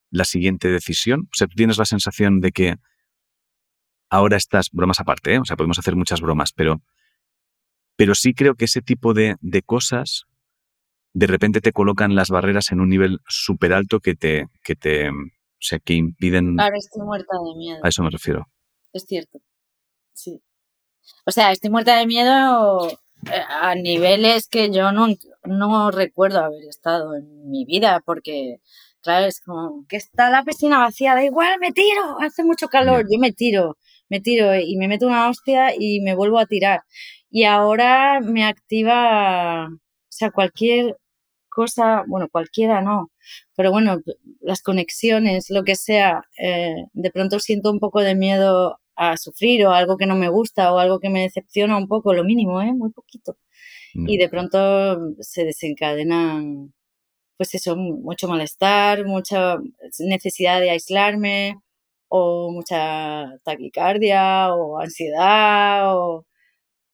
la 0.09 0.25
siguiente 0.25 0.69
decisión? 0.69 1.21
O 1.23 1.35
sea, 1.35 1.47
tú 1.47 1.55
tienes 1.55 1.77
la 1.77 1.85
sensación 1.85 2.39
de 2.39 2.51
que 2.51 2.75
ahora 4.09 4.37
estás, 4.37 4.69
bromas 4.71 4.99
aparte, 4.99 5.35
¿eh? 5.35 5.39
o 5.39 5.45
sea, 5.45 5.57
podemos 5.57 5.77
hacer 5.77 5.95
muchas 5.95 6.21
bromas, 6.21 6.53
pero, 6.53 6.81
pero 7.95 8.15
sí 8.15 8.33
creo 8.33 8.55
que 8.55 8.65
ese 8.65 8.81
tipo 8.81 9.13
de, 9.13 9.35
de 9.41 9.61
cosas 9.61 10.25
de 11.13 11.27
repente 11.27 11.59
te 11.59 11.73
colocan 11.73 12.15
las 12.15 12.29
barreras 12.29 12.71
en 12.71 12.79
un 12.79 12.87
nivel 12.87 13.19
súper 13.27 13.73
alto 13.73 13.99
que 13.99 14.15
te, 14.15 14.47
que 14.63 14.77
te, 14.77 15.09
o 15.09 15.13
sea, 15.59 15.79
que 15.79 15.93
impiden... 15.93 16.57
Ahora 16.57 16.77
estoy 16.77 17.03
muerta 17.03 17.35
de 17.45 17.57
miedo. 17.57 17.79
A 17.83 17.89
eso 17.89 18.01
me 18.01 18.09
refiero 18.09 18.47
es 18.93 19.05
cierto. 19.05 19.39
Sí. 20.13 20.41
O 21.25 21.31
sea, 21.31 21.51
estoy 21.51 21.69
muerta 21.71 21.97
de 21.97 22.07
miedo 22.07 22.89
eh, 22.89 23.41
a 23.49 23.75
niveles 23.75 24.47
que 24.47 24.71
yo 24.71 24.91
no, 24.91 25.07
no 25.45 25.91
recuerdo 25.91 26.39
haber 26.39 26.63
estado 26.65 27.15
en 27.15 27.49
mi 27.49 27.65
vida, 27.65 28.01
porque, 28.05 28.57
claro, 29.01 29.27
es 29.27 29.41
como 29.41 29.85
que 29.87 29.97
está 29.97 30.29
la 30.29 30.43
piscina 30.43 30.79
vacía, 30.79 31.15
da 31.15 31.23
igual, 31.23 31.59
me 31.59 31.71
tiro, 31.71 32.17
hace 32.21 32.43
mucho 32.43 32.67
calor, 32.67 33.05
yo 33.11 33.19
me 33.19 33.31
tiro, 33.33 33.77
me 34.09 34.21
tiro 34.21 34.55
y 34.55 34.77
me 34.77 34.87
meto 34.87 35.07
una 35.07 35.29
hostia 35.29 35.73
y 35.77 36.01
me 36.01 36.15
vuelvo 36.15 36.39
a 36.39 36.45
tirar. 36.47 36.81
Y 37.29 37.45
ahora 37.45 38.19
me 38.21 38.45
activa, 38.45 39.67
o 39.67 39.79
sea, 40.09 40.31
cualquier 40.31 40.97
cosa, 41.51 42.03
bueno, 42.07 42.29
cualquiera 42.29 42.81
no, 42.81 43.11
pero 43.55 43.71
bueno, 43.71 43.99
las 44.41 44.61
conexiones, 44.63 45.49
lo 45.51 45.63
que 45.63 45.75
sea, 45.75 46.23
eh, 46.37 46.85
de 46.93 47.11
pronto 47.11 47.39
siento 47.39 47.71
un 47.71 47.79
poco 47.79 48.01
de 48.01 48.15
miedo 48.15 48.79
a 48.95 49.17
sufrir 49.17 49.65
o 49.65 49.73
algo 49.73 49.97
que 49.97 50.05
no 50.05 50.15
me 50.15 50.29
gusta 50.29 50.73
o 50.73 50.79
algo 50.79 50.99
que 50.99 51.09
me 51.09 51.21
decepciona 51.21 51.77
un 51.77 51.87
poco, 51.87 52.13
lo 52.13 52.23
mínimo, 52.23 52.61
¿eh? 52.61 52.73
muy 52.73 52.91
poquito. 52.91 53.37
Y 53.93 54.17
de 54.17 54.29
pronto 54.29 55.15
se 55.19 55.43
desencadenan, 55.45 56.73
pues 57.37 57.53
eso, 57.55 57.75
mucho 57.75 58.27
malestar, 58.27 59.05
mucha 59.05 59.57
necesidad 59.99 60.61
de 60.61 60.69
aislarme 60.71 61.57
o 62.07 62.51
mucha 62.51 63.37
taquicardia 63.43 64.53
o 64.53 64.79
ansiedad. 64.79 65.97
O, 65.97 66.25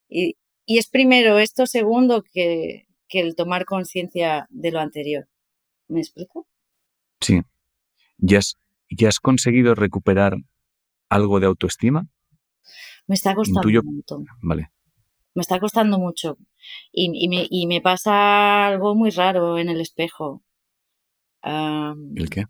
y, 0.09 0.35
es 0.67 0.89
primero 0.89 1.39
esto 1.39 1.65
segundo 1.67 2.23
que, 2.23 2.86
que 3.07 3.19
el 3.19 3.35
tomar 3.35 3.65
conciencia 3.65 4.47
de 4.49 4.71
lo 4.71 4.79
anterior. 4.79 5.27
¿Me 5.87 5.99
explico? 5.99 6.47
Sí. 7.21 7.41
¿Ya 8.17 8.39
has, 8.39 8.57
¿Ya 8.89 9.07
has 9.07 9.19
conseguido 9.19 9.75
recuperar 9.75 10.37
algo 11.09 11.39
de 11.39 11.47
autoestima? 11.47 12.07
Me 13.07 13.15
está 13.15 13.33
costando 13.35 13.67
un 13.67 13.85
montón. 13.85 14.25
Vale. 14.41 14.71
Me 15.33 15.41
está 15.41 15.59
costando 15.59 15.97
mucho. 15.99 16.37
Y, 16.91 17.29
me, 17.29 17.47
y 17.49 17.67
me, 17.67 17.79
pasa 17.79 18.67
algo 18.67 18.95
muy 18.95 19.11
raro 19.11 19.57
en 19.57 19.69
el 19.69 19.79
espejo. 19.79 20.43
¿El 21.43 22.29
qué? 22.29 22.45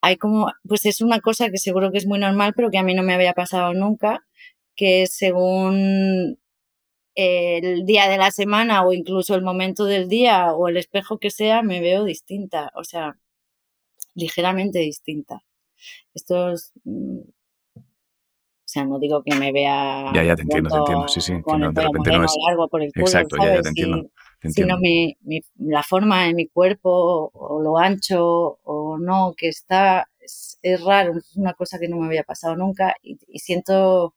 Hay 0.00 0.16
como, 0.16 0.50
pues 0.66 0.86
es 0.86 1.00
una 1.00 1.20
cosa 1.20 1.50
que 1.50 1.58
seguro 1.58 1.92
que 1.92 1.98
es 1.98 2.06
muy 2.06 2.18
normal, 2.18 2.54
pero 2.56 2.70
que 2.70 2.78
a 2.78 2.82
mí 2.82 2.94
no 2.94 3.02
me 3.02 3.12
había 3.12 3.34
pasado 3.34 3.74
nunca, 3.74 4.24
que 4.74 5.06
según 5.06 6.38
el 7.14 7.84
día 7.84 8.08
de 8.08 8.18
la 8.18 8.30
semana 8.30 8.84
o 8.84 8.92
incluso 8.92 9.34
el 9.34 9.42
momento 9.42 9.84
del 9.84 10.08
día 10.08 10.52
o 10.52 10.68
el 10.68 10.76
espejo 10.76 11.18
que 11.18 11.30
sea, 11.30 11.62
me 11.62 11.80
veo 11.80 12.04
distinta, 12.04 12.72
o 12.74 12.84
sea, 12.84 13.16
ligeramente 14.14 14.78
distinta. 14.80 15.42
Esto 16.14 16.52
es, 16.52 16.72
mm, 16.84 17.20
o 18.64 18.68
sea, 18.72 18.84
no 18.86 18.98
digo 18.98 19.22
que 19.22 19.34
me 19.34 19.52
vea. 19.52 20.10
Ya, 20.14 20.24
ya 20.24 20.34
te 20.34 20.42
entiendo, 20.42 20.70
te 20.70 20.76
entiendo. 20.78 21.08
Sí, 21.08 21.20
sí. 21.20 21.32
Que 21.32 21.58
no, 21.58 21.72
de 21.72 21.82
repente 21.82 22.10
no 22.10 22.24
es. 22.24 22.34
Largo 22.48 22.68
por 22.68 22.82
el 22.82 22.90
culo, 22.92 23.04
Exacto, 23.04 23.36
ya, 23.36 23.56
ya 23.56 23.62
te 23.62 23.68
entiendo. 23.68 24.08
Sino 24.48 24.78
mi, 24.78 25.14
mi, 25.20 25.40
la 25.58 25.82
forma 25.82 26.24
de 26.24 26.34
mi 26.34 26.48
cuerpo, 26.48 27.30
o 27.34 27.60
lo 27.60 27.76
ancho 27.76 28.58
o 28.62 28.96
no, 28.98 29.34
que 29.36 29.48
está. 29.48 30.08
Es, 30.20 30.58
raro, 30.84 31.18
es 31.18 31.36
una 31.36 31.52
cosa 31.52 31.78
que 31.78 31.88
no 31.88 31.98
me 31.98 32.06
había 32.06 32.22
pasado 32.22 32.56
nunca 32.56 32.94
y, 33.02 33.18
siento. 33.38 34.14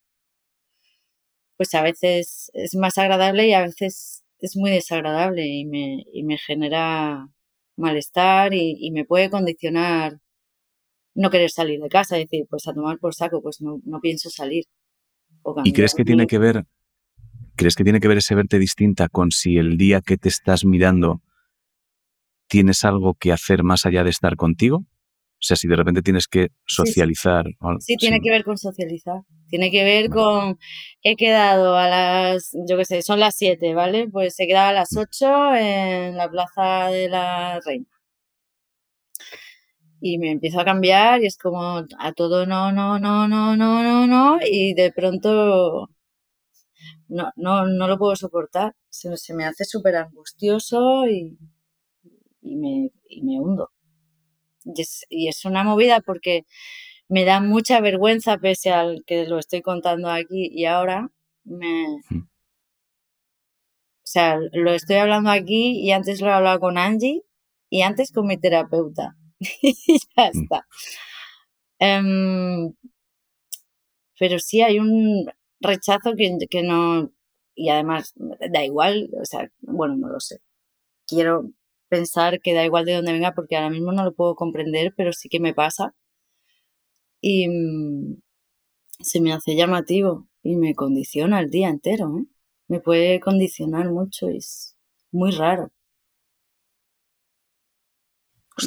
Pues 1.58 1.74
a 1.74 1.82
veces 1.82 2.51
es 2.53 2.76
más 2.76 2.97
agradable 2.97 3.47
y 3.47 3.53
a 3.53 3.62
veces 3.62 4.24
es 4.39 4.58
muy 4.58 4.72
desagradable 4.72 5.47
y 5.47 5.66
me, 5.66 6.03
y 6.14 6.24
me 6.24 6.38
genera 6.38 7.30
malestar 7.78 8.53
y, 8.53 8.78
y 8.80 8.91
me 8.91 9.06
puede 9.06 9.30
condicionar 9.30 10.20
no 11.16 11.30
querer 11.30 11.49
salir 11.49 11.80
de 11.80 11.89
casa, 11.89 12.18
decir, 12.18 12.45
pues 12.49 12.68
a 12.68 12.74
tomar 12.74 12.99
por 12.99 13.16
saco, 13.16 13.41
pues 13.41 13.62
no, 13.62 13.80
no 13.86 14.01
pienso 14.01 14.30
salir. 14.30 14.66
¿Y 15.64 15.74
crees 15.74 15.95
que 15.95 16.03
tiene 16.03 16.28
que 16.28 16.38
ver, 16.38 16.66
crees 17.56 17.76
que 17.76 17.84
tiene 17.84 17.99
que 17.99 18.08
ver 18.08 18.18
ese 18.18 18.36
verte 18.36 18.60
distinta 18.60 19.08
con 19.08 19.32
si 19.32 19.58
el 19.58 19.78
día 19.78 20.01
que 20.01 20.18
te 20.18 20.30
estás 20.30 20.66
mirando 20.66 21.22
tienes 22.47 22.84
algo 22.84 23.16
que 23.16 23.32
hacer 23.32 23.64
más 23.64 23.86
allá 23.86 24.03
de 24.03 24.10
estar 24.10 24.36
contigo? 24.36 24.86
O 25.46 25.48
sea, 25.48 25.58
si 25.58 25.68
de 25.68 25.76
repente 25.76 26.02
tienes 26.02 26.28
que 26.28 26.48
socializar. 26.66 27.46
Sí, 27.80 27.98
tiene 27.98 28.20
que 28.20 28.32
ver 28.32 28.43
con 28.43 28.58
socializar. 28.58 29.22
Tiene 29.48 29.70
que 29.70 29.84
ver 29.84 30.10
con. 30.10 30.58
He 31.04 31.16
quedado 31.16 31.78
a 31.78 31.88
las. 31.88 32.50
Yo 32.68 32.78
qué 32.78 32.86
sé, 32.86 33.04
son 33.04 33.20
las 33.20 33.36
7, 33.36 33.76
¿vale? 33.76 34.10
Pues 34.10 34.39
he 34.39 34.48
quedado 34.48 34.70
a 34.70 34.74
las 34.74 34.98
8 34.98 35.28
mm. 35.28 35.56
en 35.58 36.18
la 36.18 36.32
Plaza 36.32 36.88
de 36.89 37.10
la 37.10 37.60
Reina. 37.64 37.86
Y 40.02 40.18
me 40.18 40.32
empiezo 40.32 40.60
a 40.60 40.66
cambiar 40.66 41.22
y 41.22 41.28
es 41.28 41.38
como 41.38 41.84
a 42.00 42.14
todo 42.14 42.48
no, 42.48 42.72
no, 42.72 42.98
no, 42.98 43.28
no, 43.28 43.56
no, 43.56 43.84
no, 43.84 44.08
no. 44.08 44.39
Y 44.43 44.74
de 44.74 44.91
pronto. 44.93 45.89
No, 47.08 47.32
no, 47.36 47.68
no 47.68 47.88
lo 47.88 48.00
puedo 48.00 48.16
soportar. 48.16 48.74
Se, 48.89 49.16
se 49.18 49.36
me 49.36 49.46
hace 49.46 49.64
súper 49.64 49.96
angustioso 49.96 51.06
y, 51.08 51.38
y, 52.41 52.56
me, 52.56 52.89
y 53.08 53.22
me 53.24 53.39
hundo. 53.39 53.75
Y 54.66 55.28
es, 55.28 55.45
una 55.45 55.63
movida 55.63 56.01
porque 56.01 56.45
me 57.07 57.26
da 57.26 57.39
mucha 57.39 57.82
vergüenza 57.82 58.38
pese 58.38 58.72
al 58.72 59.03
que 59.05 59.26
lo 59.28 59.39
estoy 59.39 59.61
contando 59.61 60.09
aquí 60.09 60.49
y 60.51 60.66
ahora. 60.66 61.09
Me, 61.43 61.86
o 64.05 64.07
sea, 64.07 64.38
lo 64.53 64.72
estoy 64.72 64.97
hablando 64.97 65.30
aquí 65.32 65.80
y 65.82 65.91
antes 65.91 66.22
lo 66.22 66.28
he 66.28 66.34
hablado 66.34 66.59
con 66.59 66.78
Angie 66.78 67.24
y 67.70 67.82
antes 67.82 68.11
con 68.11 68.28
mi 68.28 68.38
terapeuta. 68.38 69.16
y 69.39 69.74
ya 70.16 70.32
hmm. 70.32 70.41
está. 70.43 70.68
Em, 71.80 72.74
pero 74.20 74.39
sí 74.39 74.61
hay 74.61 74.80
un 74.80 75.26
rechazo 75.59 76.13
que, 76.18 76.38
que 76.49 76.63
no. 76.63 77.11
Y 77.55 77.70
además, 77.70 78.13
da 78.51 78.66
igual, 78.66 79.09
o 79.22 79.26
sea, 79.26 79.49
bueno, 79.61 79.95
no 79.97 80.09
lo 80.09 80.20
sé. 80.20 80.39
Quiero 81.07 81.51
pensar 81.90 82.40
que 82.42 82.54
da 82.54 82.66
igual 82.66 82.86
de 82.86 82.94
dónde 82.94 83.14
venga 83.14 83.34
porque 83.34 83.56
ahora 83.56 83.70
mismo 83.70 83.92
no 83.92 84.04
lo 84.04 84.14
puedo 84.14 84.36
comprender, 84.36 84.94
pero 84.98 85.14
sí 85.14 85.30
que 85.30 85.40
me 85.40 85.54
pasa. 85.54 85.96
Y 87.22 87.48
mm, 87.50 88.22
se 89.00 89.22
me 89.22 89.34
hace 89.34 89.56
llamativo 89.56 90.28
y 90.44 90.56
me 90.56 90.76
condiciona 90.76 91.40
el 91.40 91.50
día 91.50 91.70
entero. 91.70 92.18
¿eh? 92.20 92.26
Me 92.68 92.80
puede 92.80 93.20
condicionar 93.20 93.90
mucho 93.92 94.30
y 94.30 94.38
es 94.38 94.76
muy 95.12 95.32
raro. 95.32 95.72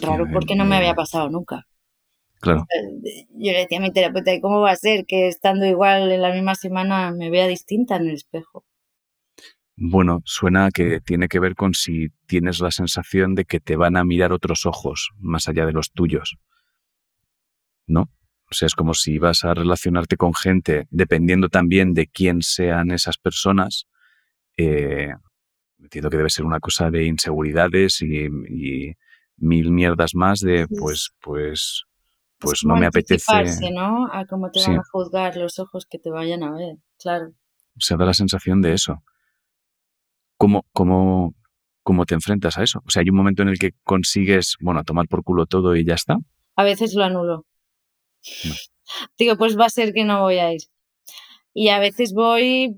raro 0.03 0.27
porque 0.33 0.55
no 0.55 0.65
me 0.65 0.77
había 0.77 0.95
pasado 0.95 1.31
nunca. 1.31 1.67
Claro. 2.41 2.67
Yo 3.35 3.53
le 3.53 3.59
decía 3.59 3.79
a 3.79 3.81
mi 3.81 3.93
terapeuta, 3.93 4.33
¿y 4.33 4.41
cómo 4.41 4.61
va 4.61 4.71
a 4.71 4.77
ser 4.77 5.07
que 5.07 5.27
estando 5.27 5.67
igual 5.67 6.13
en 6.13 6.23
la 6.23 6.33
misma 6.33 6.55
semana 6.55 7.11
me 7.11 7.31
vea 7.31 7.49
distinta 7.49 7.97
en 7.97 8.09
el 8.09 8.15
espejo? 8.15 8.65
Bueno, 9.81 10.23
suena 10.25 10.71
que 10.73 11.01
tiene 11.01 11.29
que 11.29 11.39
ver 11.39 11.55
con 11.55 11.73
si 11.73 12.09
tienes 12.27 12.59
la 12.59 12.73
sensación 12.73 13.37
de 13.37 13.45
que 13.45 13.61
te 13.61 13.77
van 13.77 13.97
a 13.97 14.03
mirar 14.03 14.33
otros 14.33 14.67
ojos 14.67 15.11
más 15.21 15.47
allá 15.47 15.67
de 15.67 15.73
los 15.73 15.93
tuyos. 15.93 16.37
¿No? 17.87 18.11
O 18.51 18.55
sea, 18.55 18.67
es 18.67 18.75
como 18.75 18.93
si 18.93 19.21
vas 19.21 19.45
a 19.45 19.55
relacionarte 19.55 20.17
con 20.17 20.35
gente, 20.35 20.89
dependiendo 20.91 21.49
también 21.49 21.95
de 21.95 22.09
quién 22.09 22.43
sean 22.43 22.91
esas 22.91 23.19
personas. 23.19 23.87
Eh, 24.57 25.13
entiendo 25.79 26.11
que 26.11 26.17
debe 26.17 26.31
ser 26.31 26.45
una 26.45 26.59
cosa 26.59 26.91
de 26.91 27.05
inseguridades 27.05 28.03
y, 28.03 28.29
mil 29.37 29.71
mierdas 29.71 30.17
más 30.17 30.41
de, 30.41 30.67
pues, 30.67 31.13
pues, 31.21 31.85
pues 32.41 32.65
no 32.65 32.75
me 32.75 32.87
apetece. 32.87 33.71
¿no? 33.73 34.09
A 34.13 34.27
cómo 34.27 34.51
te 34.51 34.61
van 34.61 34.81
a 34.81 34.83
juzgar 34.91 35.37
los 35.37 35.61
ojos 35.61 35.87
que 35.89 36.01
te 36.01 36.11
vayan 36.11 36.43
a 36.43 36.51
ver, 36.51 36.79
claro. 36.99 37.31
Se 37.79 37.97
da 37.97 38.07
la 38.07 38.15
sensación 38.15 38.61
de 38.61 38.73
eso. 38.73 39.05
¿Cómo, 40.39 40.65
cómo, 40.73 41.35
cómo 41.83 42.07
te 42.07 42.15
enfrentas 42.15 42.57
a 42.59 42.63
eso? 42.63 42.81
O 42.87 42.91
sea, 42.91 43.03
hay 43.03 43.11
un 43.11 43.17
momento 43.17 43.43
en 43.43 43.49
el 43.49 43.59
que 43.59 43.73
consigues, 43.83 44.57
bueno, 44.61 44.85
tomar 44.85 45.09
por 45.09 45.25
culo 45.25 45.47
todo 45.47 45.77
y 45.77 45.85
ya 45.85 45.95
está. 45.95 46.17
A 46.55 46.65
veces 46.65 46.95
lo 46.95 47.05
anulo. 47.05 47.45
Digo, 49.19 49.37
pues 49.37 49.59
va 49.59 49.67
a 49.67 49.71
ser 49.71 49.93
que 49.93 50.05
no 50.05 50.23
voy 50.23 50.39
a 50.39 50.53
ir. 50.53 50.63
Y 51.53 51.71
a 51.71 51.81
veces 51.81 52.13
voy, 52.15 52.77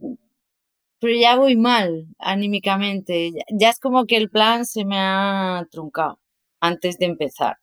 pero 1.01 1.15
ya 1.15 1.37
voy 1.37 1.57
mal 1.57 2.07
anímicamente. 2.19 3.33
Ya 3.51 3.69
es 3.69 3.79
como 3.79 4.07
que 4.07 4.17
el 4.17 4.31
plan 4.31 4.65
se 4.65 4.87
me 4.87 4.97
ha 4.99 5.67
truncado 5.71 6.19
antes 6.61 6.99
de 6.99 7.07
empezar. 7.07 7.59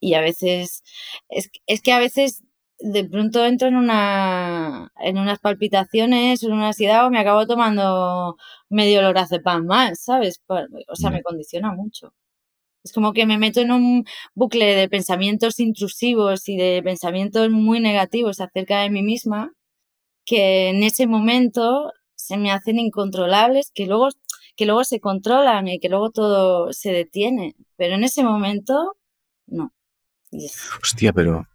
y 0.00 0.14
a 0.14 0.20
veces, 0.20 0.82
es, 1.28 1.50
es 1.66 1.82
que 1.82 1.92
a 1.92 1.98
veces 1.98 2.42
de 2.78 3.04
pronto 3.04 3.44
entro 3.44 3.68
en 3.68 3.76
una 3.76 4.92
en 5.00 5.18
unas 5.18 5.38
palpitaciones, 5.40 6.42
en 6.42 6.52
una 6.52 6.68
ansiedad 6.68 7.06
o 7.06 7.10
me 7.10 7.18
acabo 7.18 7.46
tomando 7.46 8.36
medio 8.68 9.02
lorazepam 9.02 9.66
más, 9.66 10.00
¿sabes? 10.00 10.42
O 10.88 10.96
sea, 10.96 11.10
me 11.10 11.22
condiciona 11.22 11.72
mucho. 11.72 12.14
Es 12.84 12.92
como 12.92 13.12
que 13.12 13.26
me 13.26 13.38
meto 13.38 13.60
en 13.60 13.72
un 13.72 14.04
bucle 14.34 14.74
de 14.76 14.88
pensamientos 14.88 15.60
intrusivos 15.60 16.48
y 16.48 16.56
de 16.56 16.82
pensamientos 16.84 17.50
muy 17.50 17.80
negativos 17.80 18.40
acerca 18.40 18.80
de 18.82 18.90
mí 18.90 19.02
misma 19.02 19.52
que 20.26 20.70
en 20.70 20.82
ese 20.82 21.06
momento 21.06 21.92
se 22.16 22.36
me 22.36 22.52
hacen 22.52 22.78
incontrolables, 22.78 23.70
que 23.74 23.86
luego, 23.86 24.08
que 24.56 24.66
luego 24.66 24.84
se 24.84 25.00
controlan 25.00 25.68
y 25.68 25.78
que 25.80 25.88
luego 25.88 26.10
todo 26.10 26.72
se 26.72 26.92
detiene. 26.92 27.56
Pero 27.76 27.94
en 27.96 28.04
ese 28.04 28.24
momento, 28.24 28.96
no. 29.46 29.72
Hostia, 30.82 31.12
pero 31.12 31.46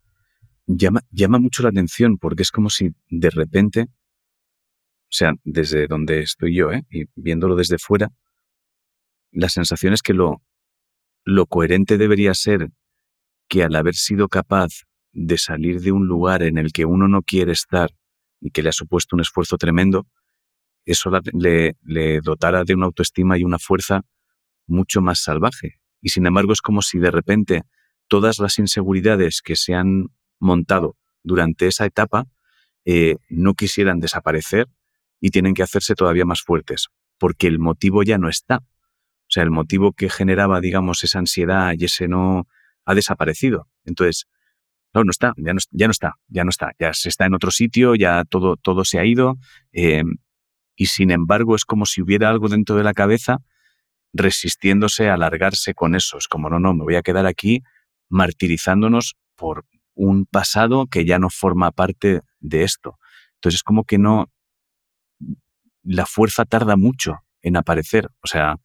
llama, 0.77 1.01
llama 1.11 1.39
mucho 1.39 1.63
la 1.63 1.69
atención 1.69 2.17
porque 2.17 2.43
es 2.43 2.51
como 2.51 2.69
si 2.69 2.91
de 3.09 3.29
repente, 3.29 3.81
o 3.83 5.13
sea, 5.13 5.33
desde 5.43 5.87
donde 5.87 6.21
estoy 6.21 6.55
yo, 6.55 6.71
¿eh? 6.71 6.83
y 6.89 7.05
viéndolo 7.15 7.55
desde 7.55 7.77
fuera, 7.77 8.09
la 9.31 9.49
sensación 9.49 9.93
es 9.93 10.01
que 10.01 10.13
lo, 10.13 10.41
lo 11.23 11.45
coherente 11.45 11.97
debería 11.97 12.33
ser 12.33 12.69
que 13.47 13.63
al 13.63 13.75
haber 13.75 13.95
sido 13.95 14.29
capaz 14.29 14.83
de 15.13 15.37
salir 15.37 15.81
de 15.81 15.91
un 15.91 16.07
lugar 16.07 16.43
en 16.43 16.57
el 16.57 16.71
que 16.71 16.85
uno 16.85 17.07
no 17.07 17.21
quiere 17.21 17.51
estar 17.51 17.89
y 18.39 18.51
que 18.51 18.63
le 18.63 18.69
ha 18.69 18.73
supuesto 18.73 19.15
un 19.15 19.21
esfuerzo 19.21 19.57
tremendo, 19.57 20.07
eso 20.85 21.11
le, 21.33 21.77
le, 21.83 22.21
dotara 22.21 22.63
de 22.63 22.73
una 22.73 22.87
autoestima 22.87 23.37
y 23.37 23.43
una 23.43 23.59
fuerza 23.59 24.01
mucho 24.67 25.01
más 25.01 25.21
salvaje. 25.21 25.79
Y 26.01 26.09
sin 26.09 26.25
embargo 26.25 26.53
es 26.53 26.61
como 26.61 26.81
si 26.81 26.97
de 26.97 27.11
repente 27.11 27.63
todas 28.07 28.39
las 28.39 28.57
inseguridades 28.57 29.41
que 29.41 29.55
se 29.55 29.73
han 29.75 30.07
montado 30.41 30.97
durante 31.23 31.67
esa 31.67 31.85
etapa 31.85 32.25
eh, 32.83 33.15
no 33.29 33.53
quisieran 33.53 33.99
desaparecer 33.99 34.67
y 35.19 35.29
tienen 35.29 35.53
que 35.53 35.63
hacerse 35.63 35.95
todavía 35.95 36.25
más 36.25 36.41
fuertes, 36.41 36.87
porque 37.17 37.47
el 37.47 37.59
motivo 37.59 38.03
ya 38.03 38.17
no 38.17 38.27
está. 38.27 38.57
O 38.57 39.33
sea, 39.33 39.43
el 39.43 39.51
motivo 39.51 39.93
que 39.93 40.09
generaba, 40.09 40.59
digamos, 40.59 41.03
esa 41.03 41.19
ansiedad 41.19 41.73
y 41.77 41.85
ese 41.85 42.07
no 42.07 42.47
ha 42.85 42.95
desaparecido. 42.95 43.67
Entonces, 43.85 44.25
no, 44.93 45.03
no 45.03 45.11
está, 45.11 45.33
ya 45.37 45.53
no, 45.53 45.59
ya 45.69 45.87
no 45.87 45.91
está, 45.91 46.15
ya 46.27 46.43
no 46.43 46.49
está, 46.49 46.71
ya 46.79 46.93
se 46.93 47.07
está 47.07 47.25
en 47.27 47.35
otro 47.35 47.51
sitio, 47.51 47.95
ya 47.95 48.25
todo, 48.25 48.57
todo 48.57 48.83
se 48.83 48.99
ha 48.99 49.05
ido. 49.05 49.37
Eh, 49.71 50.03
y 50.75 50.87
sin 50.87 51.11
embargo, 51.11 51.55
es 51.55 51.63
como 51.63 51.85
si 51.85 52.01
hubiera 52.01 52.29
algo 52.29 52.49
dentro 52.49 52.75
de 52.75 52.83
la 52.83 52.93
cabeza 52.93 53.37
resistiéndose 54.13 55.09
a 55.09 55.13
alargarse 55.13 55.73
con 55.73 55.95
eso. 55.95 56.17
Es 56.17 56.27
como, 56.27 56.49
no, 56.49 56.59
no, 56.59 56.73
me 56.73 56.83
voy 56.83 56.95
a 56.95 57.03
quedar 57.03 57.25
aquí 57.25 57.61
martirizándonos 58.09 59.15
por, 59.35 59.65
un 60.01 60.25
pasado 60.25 60.87
que 60.87 61.05
ya 61.05 61.19
no 61.19 61.29
forma 61.29 61.71
parte 61.71 62.21
de 62.39 62.63
esto. 62.63 62.97
Entonces 63.35 63.59
es 63.59 63.63
como 63.63 63.83
que 63.83 63.99
no, 63.99 64.31
la 65.83 66.05
fuerza 66.07 66.45
tarda 66.45 66.75
mucho 66.75 67.19
en 67.41 67.55
aparecer. 67.55 68.09
O 68.23 68.27
sea, 68.27 68.57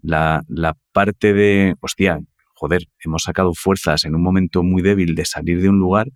la, 0.00 0.42
la 0.48 0.76
parte 0.92 1.32
de, 1.32 1.74
hostia, 1.80 2.20
joder, 2.54 2.82
hemos 3.02 3.22
sacado 3.22 3.54
fuerzas 3.54 4.04
en 4.04 4.14
un 4.14 4.22
momento 4.22 4.62
muy 4.62 4.82
débil 4.82 5.14
de 5.14 5.24
salir 5.24 5.62
de 5.62 5.70
un 5.70 5.78
lugar, 5.78 6.08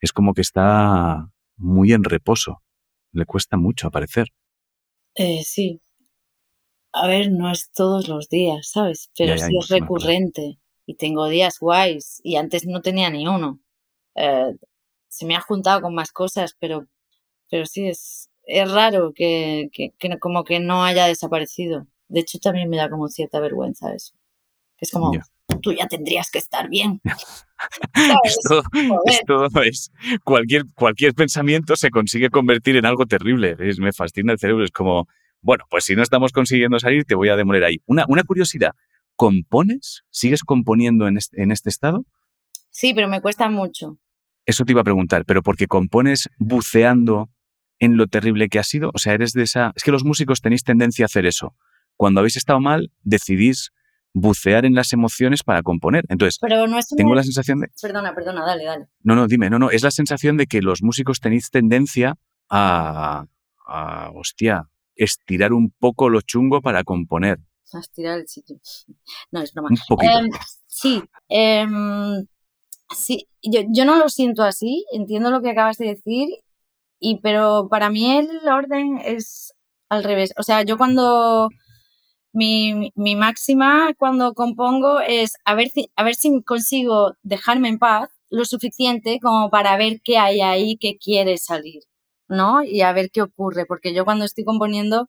es 0.00 0.12
como 0.12 0.32
que 0.32 0.42
está 0.42 1.28
muy 1.56 1.92
en 1.92 2.04
reposo. 2.04 2.62
Le 3.12 3.26
cuesta 3.26 3.56
mucho 3.56 3.88
aparecer. 3.88 4.28
Eh, 5.16 5.42
sí. 5.44 5.80
A 6.92 7.08
ver, 7.08 7.32
no 7.32 7.50
es 7.50 7.70
todos 7.72 8.06
los 8.06 8.28
días, 8.28 8.70
¿sabes? 8.70 9.10
Pero 9.18 9.36
sí 9.38 9.52
es 9.58 9.68
recurrente. 9.68 10.60
Y 10.86 10.96
tengo 10.96 11.28
días 11.28 11.58
guays. 11.58 12.20
Y 12.22 12.36
antes 12.36 12.66
no 12.66 12.80
tenía 12.80 13.10
ni 13.10 13.26
uno. 13.26 13.63
Eh, 14.14 14.54
se 15.08 15.26
me 15.26 15.36
ha 15.36 15.40
juntado 15.40 15.80
con 15.80 15.94
más 15.94 16.12
cosas, 16.12 16.56
pero, 16.58 16.86
pero 17.50 17.66
sí, 17.66 17.86
es, 17.86 18.30
es 18.46 18.70
raro 18.70 19.12
que, 19.14 19.70
que, 19.72 19.92
como 20.18 20.44
que 20.44 20.60
no 20.60 20.84
haya 20.84 21.06
desaparecido. 21.06 21.86
De 22.08 22.20
hecho, 22.20 22.38
también 22.38 22.68
me 22.68 22.76
da 22.76 22.90
como 22.90 23.08
cierta 23.08 23.40
vergüenza 23.40 23.94
eso. 23.94 24.14
Es 24.78 24.90
como, 24.90 25.12
tú 25.62 25.72
ya 25.72 25.86
tendrías 25.86 26.30
que 26.30 26.38
estar 26.38 26.68
bien. 26.68 27.00
esto, 28.24 28.62
esto, 29.06 29.62
es, 29.62 29.90
cualquier, 30.24 30.64
cualquier 30.74 31.14
pensamiento 31.14 31.76
se 31.76 31.90
consigue 31.90 32.28
convertir 32.28 32.76
en 32.76 32.86
algo 32.86 33.06
terrible. 33.06 33.56
Es, 33.58 33.78
me 33.78 33.92
fascina 33.92 34.32
el 34.32 34.38
cerebro. 34.38 34.64
Es 34.64 34.72
como, 34.72 35.08
bueno, 35.40 35.64
pues 35.70 35.84
si 35.84 35.94
no 35.94 36.02
estamos 36.02 36.32
consiguiendo 36.32 36.78
salir, 36.78 37.04
te 37.04 37.14
voy 37.14 37.28
a 37.28 37.36
demoler 37.36 37.64
ahí. 37.64 37.80
Una, 37.86 38.04
una 38.08 38.24
curiosidad, 38.24 38.72
¿compones? 39.16 40.04
¿Sigues 40.10 40.42
componiendo 40.42 41.06
en 41.08 41.16
este, 41.16 41.42
en 41.42 41.52
este 41.52 41.70
estado? 41.70 42.04
Sí, 42.70 42.92
pero 42.92 43.08
me 43.08 43.22
cuesta 43.22 43.48
mucho. 43.48 43.98
Eso 44.46 44.64
te 44.64 44.72
iba 44.72 44.82
a 44.82 44.84
preguntar, 44.84 45.24
pero 45.24 45.42
porque 45.42 45.66
compones 45.66 46.28
buceando 46.38 47.30
en 47.78 47.96
lo 47.96 48.06
terrible 48.06 48.48
que 48.48 48.58
ha 48.58 48.64
sido, 48.64 48.90
o 48.94 48.98
sea, 48.98 49.14
eres 49.14 49.32
de 49.32 49.42
esa... 49.42 49.72
Es 49.74 49.82
que 49.82 49.90
los 49.90 50.04
músicos 50.04 50.40
tenéis 50.40 50.64
tendencia 50.64 51.04
a 51.04 51.06
hacer 51.06 51.26
eso. 51.26 51.54
Cuando 51.96 52.20
habéis 52.20 52.36
estado 52.36 52.60
mal, 52.60 52.92
decidís 53.02 53.72
bucear 54.12 54.64
en 54.64 54.74
las 54.74 54.92
emociones 54.92 55.42
para 55.42 55.62
componer. 55.62 56.04
Entonces, 56.08 56.38
Pero 56.40 56.66
no 56.66 56.78
es 56.78 56.88
tengo 56.88 57.14
la 57.14 57.22
sensación 57.22 57.60
de... 57.60 57.68
Perdona, 57.80 58.14
perdona, 58.14 58.44
dale, 58.46 58.64
dale. 58.64 58.86
No, 59.02 59.16
no, 59.16 59.26
dime, 59.26 59.50
no, 59.50 59.58
no, 59.58 59.70
es 59.70 59.82
la 59.82 59.90
sensación 59.90 60.36
de 60.36 60.46
que 60.46 60.62
los 60.62 60.82
músicos 60.82 61.20
tenéis 61.20 61.50
tendencia 61.50 62.16
a, 62.48 63.26
a 63.66 64.10
hostia, 64.14 64.68
estirar 64.94 65.52
un 65.52 65.70
poco 65.70 66.08
lo 66.08 66.20
chungo 66.20 66.62
para 66.62 66.84
componer. 66.84 67.40
A 67.72 67.80
estirar 67.80 68.20
el 68.20 68.28
sitio. 68.28 68.56
No, 69.32 69.42
es 69.42 69.52
broma. 69.52 69.70
Un 69.70 69.78
poquito. 69.88 70.12
Em, 70.16 70.30
sí, 70.66 71.02
em, 71.28 72.24
sí 72.94 73.28
yo, 73.44 73.60
yo 73.68 73.84
no 73.84 73.96
lo 73.98 74.08
siento 74.08 74.42
así, 74.42 74.84
entiendo 74.92 75.30
lo 75.30 75.42
que 75.42 75.50
acabas 75.50 75.78
de 75.78 75.86
decir, 75.88 76.28
y, 77.00 77.20
pero 77.20 77.68
para 77.70 77.90
mí 77.90 78.10
el 78.16 78.48
orden 78.48 78.98
es 79.04 79.54
al 79.90 80.04
revés. 80.04 80.32
O 80.38 80.42
sea, 80.42 80.62
yo 80.62 80.78
cuando 80.78 81.48
mi, 82.32 82.92
mi 82.96 83.16
máxima 83.16 83.92
cuando 83.98 84.34
compongo 84.34 85.00
es 85.00 85.34
a 85.44 85.54
ver, 85.54 85.68
si, 85.70 85.90
a 85.96 86.04
ver 86.04 86.14
si 86.16 86.42
consigo 86.42 87.14
dejarme 87.22 87.68
en 87.68 87.78
paz 87.78 88.10
lo 88.30 88.44
suficiente 88.44 89.20
como 89.22 89.50
para 89.50 89.76
ver 89.76 90.00
qué 90.04 90.18
hay 90.18 90.40
ahí 90.40 90.76
que 90.78 90.96
quiere 90.98 91.38
salir, 91.38 91.82
¿no? 92.28 92.62
Y 92.64 92.82
a 92.82 92.92
ver 92.92 93.10
qué 93.12 93.22
ocurre, 93.22 93.66
porque 93.66 93.94
yo 93.94 94.04
cuando 94.04 94.24
estoy 94.24 94.44
componiendo 94.44 95.08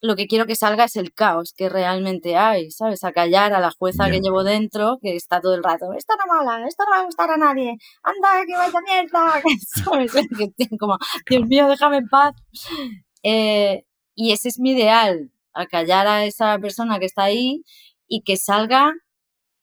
lo 0.00 0.16
que 0.16 0.26
quiero 0.26 0.46
que 0.46 0.54
salga 0.54 0.84
es 0.84 0.96
el 0.96 1.12
caos 1.12 1.52
que 1.56 1.68
realmente 1.68 2.36
hay, 2.36 2.70
¿sabes? 2.70 3.02
A 3.04 3.12
callar 3.12 3.52
a 3.52 3.60
la 3.60 3.72
jueza 3.72 4.10
que 4.10 4.20
llevo 4.20 4.44
dentro, 4.44 4.98
que 5.02 5.16
está 5.16 5.40
todo 5.40 5.54
el 5.54 5.64
rato, 5.64 5.92
esto 5.92 6.14
no 6.16 6.32
mola, 6.32 6.66
esto 6.66 6.84
no 6.84 6.90
va 6.92 7.00
a 7.00 7.04
gustar 7.04 7.30
a 7.30 7.36
nadie, 7.36 7.76
anda, 8.02 8.46
que 8.46 8.56
vaya 8.56 8.80
mierda, 8.80 9.42
¿sabes? 9.84 10.12
Como, 10.80 10.98
Dios 11.28 11.46
mío, 11.46 11.68
déjame 11.68 11.98
en 11.98 12.08
paz. 12.08 12.34
Eh, 13.22 13.84
y 14.14 14.32
ese 14.32 14.48
es 14.48 14.58
mi 14.58 14.72
ideal, 14.72 15.32
a 15.52 15.66
callar 15.66 16.06
a 16.06 16.24
esa 16.24 16.58
persona 16.58 16.98
que 16.98 17.06
está 17.06 17.24
ahí 17.24 17.64
y 18.06 18.22
que 18.22 18.36
salga 18.36 18.94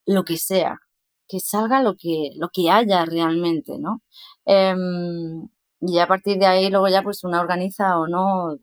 lo 0.06 0.24
que 0.26 0.38
sea, 0.38 0.80
que 1.28 1.40
salga 1.40 1.82
lo 1.82 1.96
que, 1.96 2.32
lo 2.38 2.50
que 2.50 2.70
haya 2.70 3.06
realmente, 3.06 3.80
¿no? 3.80 4.02
Em, 4.46 5.48
y 5.82 6.00
a 6.00 6.08
partir 6.08 6.38
de 6.40 6.46
ahí 6.48 6.70
luego 6.70 6.88
ya 6.90 7.02
pues 7.04 7.24
una 7.24 7.42
organiza 7.42 8.00
o 8.00 8.08
no, 8.08 8.58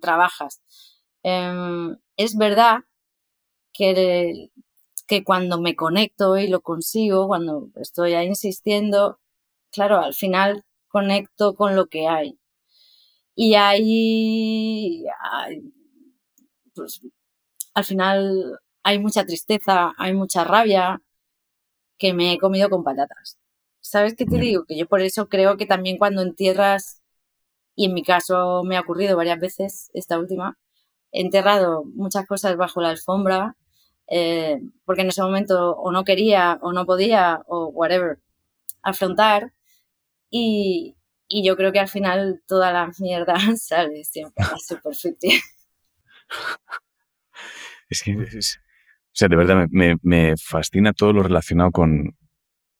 trabajas. 0.00 0.62
Em, 1.22 1.96
es 2.16 2.36
verdad 2.36 2.80
que, 3.72 4.50
que 5.08 5.24
cuando 5.24 5.60
me 5.60 5.76
conecto 5.76 6.36
y 6.38 6.48
lo 6.48 6.60
consigo, 6.62 7.28
cuando 7.28 7.70
estoy 7.76 8.14
ahí 8.14 8.26
insistiendo, 8.28 9.20
claro, 9.72 9.98
al 10.00 10.14
final 10.14 10.64
conecto 10.88 11.54
con 11.54 11.76
lo 11.76 11.86
que 11.88 12.08
hay. 12.08 12.38
Y 13.34 13.54
ahí, 13.54 15.04
pues, 16.74 17.00
al 17.74 17.84
final 17.84 18.60
hay 18.82 18.98
mucha 18.98 19.26
tristeza, 19.26 19.94
hay 19.98 20.14
mucha 20.14 20.44
rabia 20.44 21.02
que 21.98 22.14
me 22.14 22.32
he 22.34 22.38
comido 22.38 22.70
con 22.70 22.84
patatas. 22.84 23.38
¿Sabes 23.80 24.16
qué 24.16 24.26
te 24.26 24.38
digo? 24.38 24.64
Que 24.66 24.76
yo 24.78 24.86
por 24.88 25.00
eso 25.02 25.28
creo 25.28 25.56
que 25.56 25.66
también 25.66 25.98
cuando 25.98 26.22
entierras, 26.22 27.02
y 27.76 27.84
en 27.84 27.94
mi 27.94 28.02
caso 28.02 28.64
me 28.64 28.76
ha 28.76 28.80
ocurrido 28.80 29.16
varias 29.16 29.38
veces 29.38 29.90
esta 29.94 30.18
última, 30.18 30.58
he 31.12 31.20
enterrado 31.20 31.84
muchas 31.94 32.26
cosas 32.26 32.56
bajo 32.56 32.80
la 32.80 32.88
alfombra, 32.88 33.56
eh, 34.08 34.60
porque 34.84 35.02
en 35.02 35.08
ese 35.08 35.22
momento 35.22 35.76
o 35.76 35.92
no 35.92 36.04
quería 36.04 36.58
o 36.62 36.72
no 36.72 36.86
podía 36.86 37.42
o 37.46 37.68
whatever 37.68 38.18
afrontar. 38.82 39.52
Y, 40.30 40.96
y 41.28 41.46
yo 41.46 41.56
creo 41.56 41.72
que 41.72 41.80
al 41.80 41.88
final 41.88 42.42
toda 42.46 42.72
la 42.72 42.90
mierda 42.98 43.36
sale 43.56 44.04
siempre 44.04 44.44
a. 44.44 44.56
Es 47.88 48.02
que, 48.02 48.16
o 48.16 49.18
sea, 49.18 49.28
de 49.28 49.36
verdad 49.36 49.66
me, 49.70 49.96
me, 50.02 50.36
fascina 50.36 50.92
todo 50.92 51.12
lo 51.12 51.22
relacionado 51.22 51.70
con, 51.70 52.16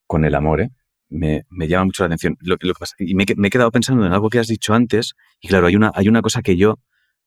con 0.07 0.24
el 0.24 0.34
amor, 0.34 0.62
¿eh? 0.62 0.70
Me, 1.09 1.44
me, 1.50 1.68
llama 1.68 1.86
mucho 1.86 2.02
la 2.02 2.07
atención. 2.07 2.36
Lo, 2.40 2.57
lo 2.61 2.74
que 2.74 2.80
pasa, 2.80 2.94
y 2.98 3.14
me, 3.14 3.24
me, 3.36 3.48
he 3.48 3.50
quedado 3.50 3.70
pensando 3.70 4.04
en 4.04 4.12
algo 4.12 4.28
que 4.28 4.38
has 4.38 4.48
dicho 4.48 4.74
antes, 4.74 5.14
y 5.40 5.48
claro, 5.48 5.66
hay 5.66 5.76
una, 5.76 5.92
hay 5.94 6.09
una 6.09 6.22
cosa 6.22 6.42
que 6.42 6.57
yo 6.57 6.78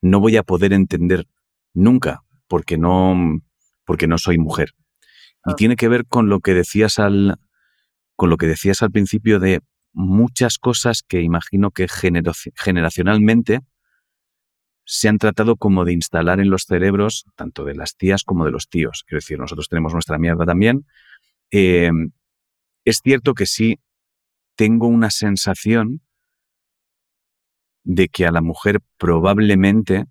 no 0.01 0.19
voy 0.19 0.37
a 0.37 0.43
poder 0.43 0.73
entender 0.73 1.27
nunca, 1.73 2.21
porque 2.47 2.77
no, 2.77 3.41
porque 3.85 4.07
no 4.07 4.17
soy 4.17 4.37
mujer. 4.37 4.73
Y 5.45 5.51
ah. 5.51 5.55
tiene 5.55 5.75
que 5.75 5.87
ver 5.87 6.05
con 6.05 6.29
lo 6.29 6.41
que 6.41 6.53
decías 6.53 6.99
al, 6.99 7.37
con 8.15 8.29
lo 8.29 8.37
que 8.37 8.47
decías 8.47 8.83
al 8.83 8.91
principio 8.91 9.39
de 9.39 9.61
muchas 9.93 10.57
cosas 10.57 11.03
que 11.07 11.21
imagino 11.21 11.71
que 11.71 11.87
generacionalmente 12.55 13.61
se 14.85 15.07
han 15.07 15.17
tratado 15.17 15.55
como 15.55 15.85
de 15.85 15.93
instalar 15.93 16.39
en 16.39 16.49
los 16.49 16.63
cerebros 16.63 17.25
tanto 17.35 17.63
de 17.63 17.75
las 17.75 17.95
tías 17.95 18.23
como 18.23 18.45
de 18.45 18.51
los 18.51 18.69
tíos. 18.69 19.03
Quiero 19.07 19.19
decir, 19.19 19.39
nosotros 19.39 19.69
tenemos 19.69 19.93
nuestra 19.93 20.17
mierda 20.17 20.45
también. 20.45 20.85
Eh, 21.51 21.91
es 22.89 23.01
cierto 23.03 23.33
que 23.33 23.45
sí 23.45 23.79
tengo 24.55 24.87
una 24.87 25.09
sensación 25.09 26.01
de 27.83 28.07
que 28.09 28.25
a 28.25 28.31
la 28.31 28.41
mujer 28.41 28.81
probablemente 28.97 30.05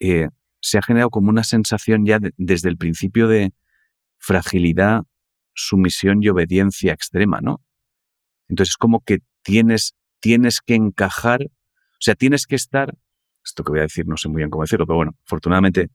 eh, 0.00 0.28
se 0.60 0.78
ha 0.78 0.82
generado 0.82 1.10
como 1.10 1.30
una 1.30 1.44
sensación 1.44 2.04
ya 2.04 2.18
desde 2.36 2.68
el 2.68 2.76
principio 2.76 3.28
de 3.28 3.52
fragilidad, 4.18 5.02
sumisión 5.54 6.22
y 6.22 6.28
obediencia 6.28 6.92
extrema, 6.92 7.40
¿no? 7.40 7.62
Entonces 8.48 8.72
es 8.72 8.76
como 8.76 9.00
que 9.00 9.20
tienes, 9.42 9.94
tienes 10.20 10.60
que 10.60 10.74
encajar, 10.74 11.42
o 11.44 12.00
sea, 12.00 12.14
tienes 12.14 12.46
que 12.46 12.56
estar 12.56 12.94
esto 13.44 13.62
que 13.62 13.70
voy 13.70 13.80
a 13.80 13.82
decir 13.82 14.06
no 14.06 14.16
sé 14.16 14.28
muy 14.28 14.38
bien 14.38 14.50
cómo 14.50 14.64
decirlo, 14.64 14.86
pero 14.86 14.96
bueno, 14.96 15.12
afortunadamente, 15.26 15.90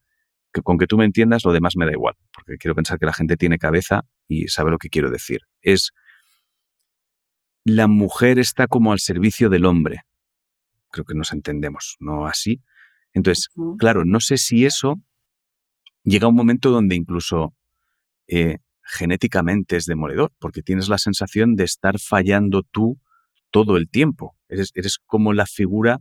con 0.63 0.77
que 0.77 0.87
tú 0.87 0.97
me 0.97 1.05
entiendas, 1.05 1.43
lo 1.45 1.51
demás 1.51 1.75
me 1.75 1.85
da 1.85 1.91
igual, 1.91 2.15
porque 2.33 2.57
quiero 2.57 2.75
pensar 2.75 2.99
que 2.99 3.05
la 3.05 3.13
gente 3.13 3.37
tiene 3.37 3.57
cabeza 3.57 4.05
y 4.27 4.47
sabe 4.47 4.71
lo 4.71 4.77
que 4.77 4.89
quiero 4.89 5.09
decir. 5.09 5.41
Es, 5.61 5.91
la 7.63 7.87
mujer 7.87 8.39
está 8.39 8.67
como 8.67 8.91
al 8.91 8.99
servicio 8.99 9.49
del 9.49 9.65
hombre. 9.65 10.01
Creo 10.91 11.05
que 11.05 11.13
nos 11.13 11.33
entendemos, 11.33 11.97
¿no 11.99 12.25
así? 12.25 12.61
Entonces, 13.13 13.49
claro, 13.77 14.05
no 14.05 14.19
sé 14.19 14.37
si 14.37 14.65
eso 14.65 15.01
llega 16.03 16.25
a 16.25 16.29
un 16.29 16.35
momento 16.35 16.71
donde 16.71 16.95
incluso 16.95 17.53
eh, 18.27 18.57
genéticamente 18.83 19.75
es 19.75 19.85
demoledor, 19.85 20.31
porque 20.39 20.61
tienes 20.61 20.89
la 20.89 20.97
sensación 20.97 21.55
de 21.55 21.63
estar 21.63 21.99
fallando 21.99 22.63
tú 22.63 22.99
todo 23.51 23.77
el 23.77 23.89
tiempo. 23.89 24.35
Eres, 24.47 24.71
eres 24.73 24.97
como 25.05 25.33
la 25.33 25.45
figura 25.45 25.99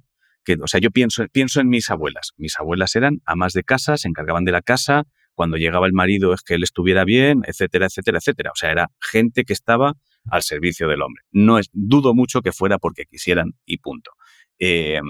o 0.54 0.66
sea, 0.66 0.80
yo 0.80 0.90
pienso, 0.90 1.24
en 1.60 1.68
mis 1.68 1.90
abuelas. 1.90 2.32
Mis 2.36 2.58
abuelas 2.58 2.96
eran 2.96 3.20
amas 3.24 3.52
de 3.52 3.64
casa, 3.64 3.96
se 3.96 4.08
encargaban 4.08 4.44
de 4.44 4.52
la 4.52 4.62
casa, 4.62 5.04
cuando 5.34 5.56
llegaba 5.56 5.86
el 5.86 5.92
marido 5.92 6.34
es 6.34 6.42
que 6.42 6.54
él 6.54 6.64
estuviera 6.64 7.04
bien, 7.04 7.42
etcétera, 7.46 7.86
etcétera, 7.86 8.18
etcétera. 8.18 8.50
O 8.50 8.56
sea, 8.56 8.72
era 8.72 8.88
gente 9.00 9.44
que 9.44 9.52
estaba 9.52 9.94
al 10.30 10.42
servicio 10.42 10.88
del 10.88 11.02
hombre. 11.02 11.22
No 11.30 11.58
es, 11.58 11.68
dudo 11.72 12.14
mucho 12.14 12.42
que 12.42 12.52
fuera 12.52 12.78
porque 12.78 13.04
quisieran 13.04 13.52
y 13.64 13.78
punto. 13.78 14.12
Eh, 14.58 15.00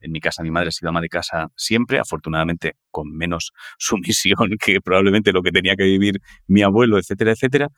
en 0.00 0.12
mi 0.12 0.20
casa 0.20 0.42
mi 0.42 0.50
madre 0.50 0.68
ha 0.68 0.72
sido 0.72 0.90
ama 0.90 1.00
de 1.00 1.08
casa 1.08 1.48
siempre, 1.56 1.98
afortunadamente 1.98 2.74
con 2.90 3.10
menos 3.10 3.52
sumisión 3.78 4.56
que 4.60 4.80
probablemente 4.80 5.32
lo 5.32 5.42
que 5.42 5.52
tenía 5.52 5.74
que 5.74 5.84
vivir 5.84 6.20
mi 6.46 6.62
abuelo, 6.62 6.98
etcétera, 6.98 7.32
etcétera. 7.32 7.68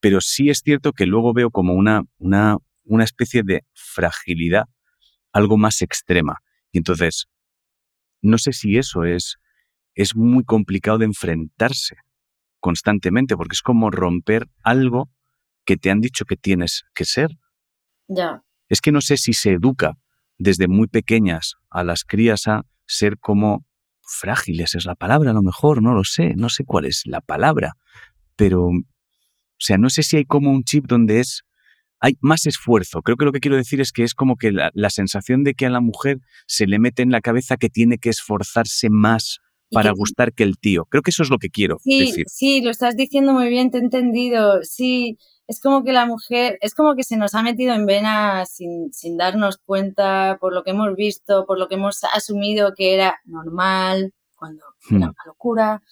Pero 0.00 0.20
sí 0.20 0.50
es 0.50 0.62
cierto 0.64 0.92
que 0.92 1.06
luego 1.06 1.32
veo 1.32 1.50
como 1.50 1.74
una, 1.74 2.02
una, 2.18 2.56
una 2.84 3.04
especie 3.04 3.42
de 3.44 3.62
fragilidad 3.74 4.64
algo 5.32 5.56
más 5.56 5.82
extrema. 5.82 6.38
Y 6.72 6.78
entonces, 6.78 7.26
no 8.22 8.38
sé 8.38 8.52
si 8.52 8.76
eso 8.76 9.04
es, 9.04 9.38
es 9.94 10.14
muy 10.14 10.44
complicado 10.44 10.98
de 10.98 11.06
enfrentarse 11.06 11.96
constantemente, 12.60 13.36
porque 13.36 13.54
es 13.54 13.62
como 13.62 13.90
romper 13.90 14.48
algo 14.62 15.10
que 15.64 15.76
te 15.76 15.90
han 15.90 16.00
dicho 16.00 16.24
que 16.24 16.36
tienes 16.36 16.84
que 16.94 17.04
ser. 17.04 17.30
Ya. 18.08 18.42
Es 18.68 18.80
que 18.80 18.92
no 18.92 19.00
sé 19.00 19.16
si 19.16 19.32
se 19.32 19.52
educa 19.52 19.98
desde 20.38 20.68
muy 20.68 20.86
pequeñas 20.86 21.54
a 21.70 21.84
las 21.84 22.04
crías 22.04 22.46
a 22.46 22.64
ser 22.86 23.18
como 23.18 23.66
frágiles, 24.02 24.74
es 24.74 24.84
la 24.84 24.94
palabra 24.94 25.30
a 25.30 25.34
lo 25.34 25.42
mejor, 25.42 25.82
no 25.82 25.94
lo 25.94 26.04
sé, 26.04 26.34
no 26.36 26.48
sé 26.48 26.64
cuál 26.64 26.86
es 26.86 27.02
la 27.04 27.20
palabra, 27.20 27.74
pero, 28.36 28.66
o 28.66 28.82
sea, 29.58 29.78
no 29.78 29.88
sé 29.90 30.02
si 30.02 30.16
hay 30.16 30.24
como 30.24 30.50
un 30.50 30.64
chip 30.64 30.86
donde 30.86 31.20
es 31.20 31.44
hay 32.00 32.16
más 32.20 32.46
esfuerzo. 32.46 33.02
Creo 33.02 33.16
que 33.16 33.26
lo 33.26 33.32
que 33.32 33.40
quiero 33.40 33.56
decir 33.56 33.80
es 33.80 33.92
que 33.92 34.02
es 34.02 34.14
como 34.14 34.36
que 34.36 34.50
la, 34.52 34.90
sensación 34.90 35.44
de 35.44 35.54
que 35.54 35.66
a 35.66 35.70
la 35.70 35.80
mujer 35.80 36.18
se 36.46 36.66
le 36.66 36.78
mete 36.78 37.02
en 37.02 37.10
la 37.10 37.20
cabeza 37.20 37.56
que 37.56 37.68
tiene 37.68 37.98
que 37.98 38.08
esforzarse 38.08 38.88
más 38.90 39.38
para 39.70 39.92
gustar 39.92 40.32
que 40.32 40.42
el 40.42 40.58
tío. 40.58 40.86
Creo 40.86 41.02
que 41.02 41.10
eso 41.10 41.22
es 41.22 41.30
lo 41.30 41.38
que 41.38 41.50
quiero 41.50 41.76
decir. 41.84 42.24
Sí, 42.26 42.60
lo 42.60 42.70
estás 42.70 42.96
diciendo 42.96 43.32
muy 43.32 43.48
bien, 43.48 43.70
te 43.70 43.78
he 43.78 43.80
entendido. 43.80 44.62
Sí, 44.62 45.18
es 45.46 45.60
como 45.60 45.84
que 45.84 45.92
la 45.92 46.06
mujer, 46.06 46.58
es 46.60 46.74
como 46.74 46.96
que 46.96 47.04
se 47.04 47.16
nos 47.16 47.34
ha 47.34 47.42
metido 47.42 47.74
en 47.74 47.86
vena 47.86 48.46
sin, 48.46 48.92
sin 48.92 49.16
darnos 49.16 49.58
cuenta 49.58 50.38
por 50.40 50.52
lo 50.52 50.64
que 50.64 50.70
hemos 50.70 50.96
visto, 50.96 51.44
por 51.46 51.58
lo 51.58 51.68
que 51.68 51.76
hemos 51.76 52.02
asumido 52.04 52.74
que 52.74 52.94
era 52.94 53.20
normal, 53.24 54.12
cuando 54.34 54.64
era 54.90 54.98
hmm. 54.98 55.02
una 55.02 55.14
locura. 55.26 55.82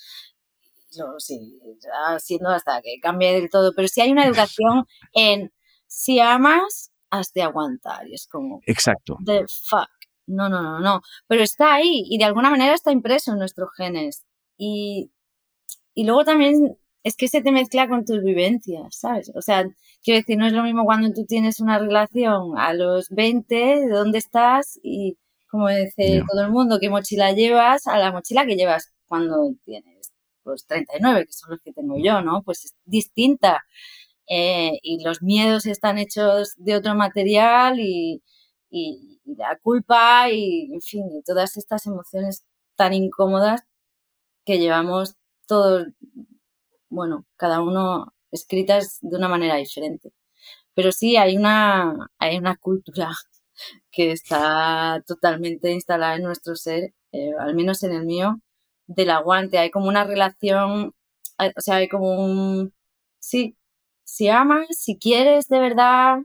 Lo, 0.97 1.21
sí, 1.21 1.61
siendo 2.19 2.49
hasta 2.49 2.81
que 2.83 2.99
cambie 3.01 3.33
del 3.33 3.51
todo. 3.51 3.73
Pero 3.77 3.87
si 3.87 4.01
hay 4.01 4.11
una 4.11 4.25
educación 4.27 4.87
en 5.13 5.53
si 5.99 6.21
amas, 6.21 6.93
has 7.11 7.33
de 7.33 7.43
aguantar. 7.43 8.07
Y 8.07 8.15
es 8.15 8.29
como. 8.29 8.61
Exacto. 8.67 9.19
The 9.25 9.47
fuck. 9.69 9.89
No, 10.27 10.49
no, 10.49 10.63
no, 10.63 10.79
no. 10.79 11.01
Pero 11.27 11.43
está 11.43 11.75
ahí 11.75 12.05
y 12.09 12.19
de 12.19 12.25
alguna 12.25 12.51
manera 12.51 12.75
está 12.75 12.93
impreso 12.93 13.33
en 13.33 13.39
nuestros 13.39 13.71
genes. 13.77 14.25
y, 14.57 15.11
y 15.95 16.05
luego 16.05 16.25
también 16.25 16.77
es 17.03 17.17
que 17.17 17.27
se 17.27 17.43
te 17.43 17.51
mezcla 17.51 17.89
con 17.89 18.05
tus 18.05 18.23
vivencias, 18.23 18.97
¿sabes? 18.97 19.33
O 19.35 19.43
sea, 19.43 19.65
quiero 20.05 20.21
decir, 20.21 20.39
no 20.39 20.47
es 20.47 20.53
lo 20.53 20.63
mismo 20.63 20.85
cuando 20.85 21.13
tú 21.13 21.25
tienes 21.27 21.59
una 21.59 21.79
relación 21.79 22.57
a 22.57 22.73
los 22.75 23.09
20, 23.11 23.55
de 23.55 23.89
dónde 23.89 24.19
estás 24.19 24.79
y, 24.83 25.19
como 25.51 25.69
dice 25.69 26.23
todo 26.31 26.43
el 26.45 26.53
mundo, 26.53 26.79
qué 26.81 26.91
mochila 26.91 27.33
llevas, 27.33 27.87
a 27.89 27.99
la 27.99 28.13
mochila 28.13 28.47
que 28.47 28.57
llevas 28.57 28.93
cuando 29.07 29.51
tienes 29.65 30.13
pues 30.45 30.67
39, 30.67 31.27
que 31.27 31.33
son 31.33 31.51
los 31.51 31.61
que 31.61 31.73
tengo 31.73 31.97
yo, 31.99 32.23
¿no? 32.23 32.43
Pues 32.43 32.65
es 32.65 32.75
distinta. 32.85 33.65
Eh, 34.29 34.79
y 34.83 35.03
los 35.05 35.23
miedos 35.23 35.67
están 35.67 35.99
hechos 35.99 36.55
de 36.59 36.77
otro 36.77 36.95
material 36.95 37.81
y, 37.81 38.23
la 39.25 39.59
culpa 39.63 40.31
y, 40.31 40.71
en 40.73 40.81
fin, 40.83 41.07
y 41.13 41.23
todas 41.23 41.57
estas 41.57 41.87
emociones 41.87 42.45
tan 42.77 42.95
incómodas 42.95 43.63
que 44.45 44.59
llevamos 44.59 45.17
todos, 45.47 45.89
bueno, 46.91 47.27
cada 47.37 47.63
uno 47.63 48.15
escritas 48.33 48.99
de 49.03 49.17
una 49.17 49.29
manera 49.29 49.57
diferente. 49.57 50.13
Pero 50.75 50.93
sí, 50.93 51.17
hay 51.17 51.37
una, 51.37 52.11
hay 52.19 52.39
una 52.39 52.57
cultura 52.57 53.11
que 53.93 54.13
está 54.13 55.03
totalmente 55.07 55.73
instalada 55.73 56.17
en 56.17 56.23
nuestro 56.25 56.57
ser, 56.57 56.95
eh, 57.13 57.33
al 57.41 57.55
menos 57.55 57.83
en 57.83 57.93
el 57.93 58.07
mío, 58.07 58.41
del 58.87 59.11
aguante. 59.11 59.59
Hay 59.59 59.71
como 59.71 59.89
una 59.89 60.05
relación, 60.05 60.95
o 61.57 61.61
sea, 61.61 61.77
hay 61.77 61.89
como 61.89 62.13
un, 62.25 62.75
sí, 63.21 63.58
si 64.09 64.29
amas, 64.29 64.67
si 64.71 64.97
quieres 64.97 65.49
de 65.49 65.61
verdad, 65.61 66.17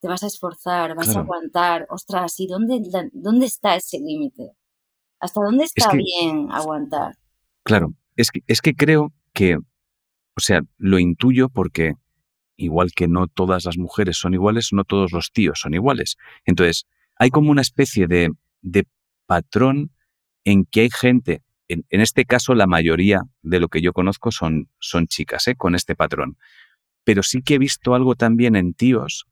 te 0.00 0.08
vas 0.08 0.22
a 0.22 0.26
esforzar, 0.26 0.94
vas 0.94 1.16
a 1.16 1.20
aguantar. 1.20 1.86
Ostras, 1.88 2.38
¿y 2.38 2.46
dónde, 2.46 2.82
dónde 3.14 3.46
está 3.46 3.76
ese 3.76 3.98
límite? 3.98 4.50
¿Hasta 5.18 5.40
dónde 5.40 5.64
está 5.64 5.90
bien 5.92 6.48
aguantar? 6.52 7.14
Claro, 7.62 7.94
es 8.14 8.30
que, 8.30 8.40
es 8.46 8.60
que 8.60 8.74
creo 8.74 9.10
que, 9.32 9.56
o 9.56 10.40
sea, 10.40 10.60
lo 10.76 10.98
intuyo 10.98 11.48
porque 11.48 11.94
igual 12.56 12.92
que 12.94 13.08
no 13.08 13.26
todas 13.26 13.64
las 13.64 13.78
mujeres 13.78 14.18
son 14.18 14.34
iguales, 14.34 14.68
no 14.72 14.84
todos 14.84 15.12
los 15.12 15.32
tíos 15.32 15.60
son 15.60 15.72
iguales. 15.72 16.16
Entonces, 16.44 16.84
hay 17.16 17.30
como 17.30 17.50
una 17.50 17.62
especie 17.62 18.06
de, 18.06 18.32
de 18.60 18.86
patrón 19.24 19.92
en 20.44 20.66
que 20.66 20.82
hay 20.82 20.90
gente, 20.90 21.42
en, 21.68 22.00
este 22.02 22.26
caso 22.26 22.54
la 22.54 22.66
mayoría 22.66 23.22
de 23.40 23.60
lo 23.60 23.68
que 23.68 23.80
yo 23.80 23.94
conozco 23.94 24.30
son, 24.30 24.68
son 24.78 25.06
chicas, 25.06 25.48
¿eh? 25.48 25.56
con 25.56 25.74
este 25.74 25.96
patrón. 25.96 26.36
Pero 27.04 27.22
sí 27.22 27.42
que 27.42 27.54
he 27.54 27.58
visto 27.58 27.94
algo 27.94 28.14
también 28.14 28.56
en 28.56 28.74
tíos 28.74 29.26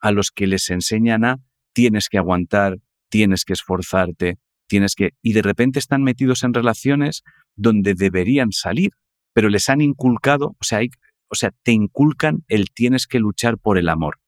a 0.00 0.12
los 0.12 0.30
que 0.30 0.46
les 0.46 0.70
enseñan 0.70 1.24
a 1.24 1.38
tienes 1.72 2.08
que 2.08 2.18
aguantar, 2.18 2.78
tienes 3.08 3.44
que 3.44 3.52
esforzarte, 3.52 4.38
tienes 4.66 4.94
que... 4.94 5.10
Y 5.22 5.32
de 5.32 5.42
repente 5.42 5.78
están 5.78 6.02
metidos 6.02 6.42
en 6.42 6.54
relaciones 6.54 7.22
donde 7.56 7.94
deberían 7.94 8.52
salir, 8.52 8.92
pero 9.32 9.48
les 9.48 9.68
han 9.68 9.80
inculcado, 9.80 10.56
o 10.58 10.64
sea, 10.64 10.78
hay, 10.78 10.90
o 11.28 11.34
sea, 11.34 11.52
te 11.62 11.72
inculcan 11.72 12.44
el 12.48 12.70
tienes 12.70 13.06
que 13.06 13.18
luchar 13.18 13.58
por 13.58 13.78
el 13.78 13.88
amor. 13.88 14.18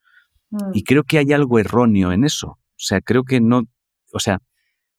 Y 0.75 0.81
mm. 0.81 0.85
creo 0.85 1.05
que 1.05 1.19
hay 1.19 1.33
algo 1.33 1.59
erróneo 1.59 2.13
en 2.13 2.25
eso. 2.25 2.49
O 2.49 2.85
sea, 2.85 3.01
creo 3.01 3.25
que 3.25 3.41
no, 3.41 3.63
o 4.13 4.21
sea, 4.21 4.41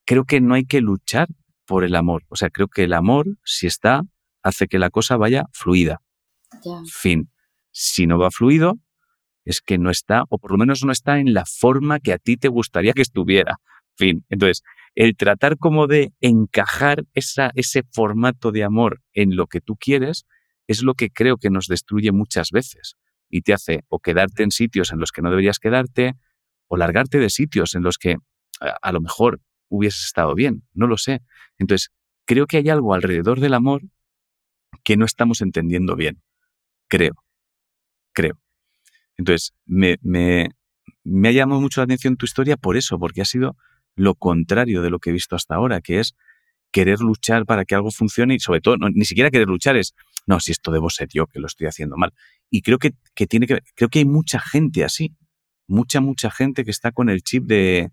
creo 0.06 0.26
que 0.26 0.42
no 0.42 0.56
hay 0.56 0.66
que 0.66 0.82
luchar 0.82 1.28
por 1.66 1.84
el 1.84 1.96
amor. 1.96 2.24
O 2.30 2.36
sea, 2.36 2.50
creo 2.50 2.68
que 2.68 2.84
el 2.84 2.94
amor, 2.94 3.38
si 3.44 3.68
está, 3.68 4.04
hace 4.42 4.68
que 4.68 4.80
la 4.80 4.90
cosa 4.90 5.18
vaya 5.18 5.46
fluida. 5.52 6.02
Fin. 6.92 7.30
Si 7.74 8.08
no 8.08 8.18
va 8.18 8.32
fluido, 8.32 8.80
es 9.44 9.60
que 9.60 9.78
no 9.78 9.90
está, 9.90 10.24
o 10.30 10.38
por 10.38 10.52
lo 10.52 10.58
menos 10.58 10.86
no 10.86 10.94
está 10.94 11.20
en 11.20 11.34
la 11.34 11.44
forma 11.46 12.00
que 12.00 12.14
a 12.14 12.18
ti 12.18 12.38
te 12.38 12.48
gustaría 12.48 12.94
que 12.94 13.02
estuviera. 13.02 13.58
Fin. 13.96 14.26
Entonces, 14.30 14.64
el 14.96 15.18
tratar 15.18 15.58
como 15.58 15.88
de 15.88 16.14
encajar 16.22 17.04
esa, 17.14 17.52
ese 17.56 17.84
formato 17.92 18.52
de 18.52 18.64
amor 18.64 19.02
en 19.14 19.36
lo 19.36 19.48
que 19.48 19.60
tú 19.60 19.76
quieres 19.76 20.26
es 20.68 20.82
lo 20.82 20.94
que 20.94 21.10
creo 21.10 21.38
que 21.38 21.50
nos 21.50 21.68
destruye 21.68 22.12
muchas 22.12 22.52
veces 22.52 22.96
y 23.30 23.42
te 23.42 23.54
hace 23.54 23.84
o 23.90 24.00
quedarte 24.00 24.44
en 24.44 24.52
sitios 24.52 24.92
en 24.92 25.00
los 25.00 25.12
que 25.12 25.22
no 25.22 25.30
deberías 25.30 25.60
quedarte 25.60 26.14
o 26.68 26.78
largarte 26.78 27.18
de 27.20 27.30
sitios 27.30 27.76
en 27.76 27.84
los 27.84 27.98
que 27.98 28.18
a, 28.60 28.92
lo 28.92 29.02
mejor 29.02 29.42
hubieses 29.70 30.06
estado 30.06 30.36
bien, 30.36 30.64
no 30.74 30.88
lo 30.88 30.98
sé. 30.98 31.22
Entonces, 31.58 31.92
creo 32.26 32.46
que 32.46 32.58
hay 32.58 32.70
algo 32.70 32.94
alrededor 32.94 33.40
del 33.40 33.56
amor 33.56 33.82
que 34.84 34.98
no 34.98 35.06
estamos 35.06 35.42
entendiendo 35.42 35.96
bien, 35.96 36.22
creo, 36.88 37.23
creo. 38.14 38.40
Entonces, 39.18 39.54
me, 39.66 39.98
me, 40.02 40.50
me 41.04 41.30
ha 41.30 41.32
llamado 41.32 41.62
mucho 41.62 41.82
la 41.82 41.86
atención 41.86 42.18
tu 42.18 42.26
historia 42.26 42.58
por 42.58 42.78
eso, 42.78 42.98
porque 43.00 43.22
ha 43.22 43.26
sido 43.26 43.56
lo 43.96 44.16
contrario 44.16 44.82
de 44.82 44.90
lo 44.90 45.00
que 45.00 45.10
he 45.12 45.14
visto 45.14 45.36
hasta 45.36 45.56
ahora, 45.56 45.82
que 45.82 46.00
es 46.00 46.16
querer 46.72 47.00
luchar 47.00 47.46
para 47.46 47.66
que 47.66 47.76
algo 47.76 47.92
funcione 47.92 48.34
y 48.34 48.40
sobre 48.40 48.60
todo, 48.60 48.78
ni 48.78 49.06
siquiera 49.06 49.30
querer 49.30 49.48
luchar 49.48 49.78
es, 49.78 49.94
no, 50.26 50.40
si 50.40 50.52
esto 50.52 50.72
debo 50.72 50.90
ser 50.90 51.08
yo 51.14 51.28
que 51.28 51.40
lo 51.40 51.46
estoy 51.46 51.68
haciendo 51.68 51.98
mal. 51.98 52.14
Y 52.50 52.64
creo 52.64 52.80
que, 52.80 52.94
que 53.14 53.28
tiene 53.28 53.46
que 53.46 53.62
creo 53.76 53.90
que 53.90 54.00
hay 54.00 54.06
mucha 54.06 54.40
gente 54.40 54.84
así, 54.84 55.16
mucha, 55.68 56.02
mucha 56.02 56.32
gente 56.32 56.66
que 56.66 56.72
está 56.72 56.92
con 56.92 57.10
el 57.10 57.22
chip 57.22 57.46
de, 57.46 57.92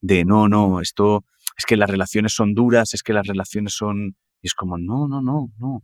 de 0.00 0.24
no, 0.24 0.48
no, 0.48 0.80
esto 0.80 1.24
es 1.56 1.64
que 1.64 1.76
las 1.76 1.88
relaciones 1.88 2.34
son 2.34 2.54
duras, 2.54 2.94
es 2.94 3.02
que 3.02 3.12
las 3.12 3.26
relaciones 3.26 3.74
son... 3.74 4.16
Y 4.40 4.46
es 4.46 4.54
como, 4.54 4.78
no, 4.78 5.08
no, 5.08 5.20
no, 5.20 5.50
no, 5.58 5.82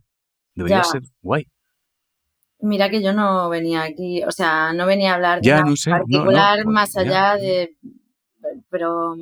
debería 0.53 0.83
ser 0.83 1.01
guay. 1.21 1.47
Mira 2.59 2.89
que 2.89 3.01
yo 3.01 3.13
no 3.13 3.49
venía 3.49 3.83
aquí, 3.83 4.23
o 4.23 4.31
sea, 4.31 4.73
no 4.73 4.85
venía 4.85 5.11
a 5.11 5.15
hablar 5.15 5.41
de 5.41 5.47
ya, 5.47 5.63
particular 5.89 6.65
más 6.65 6.95
allá 6.95 7.35
de... 7.35 7.75
Pero 8.69 9.15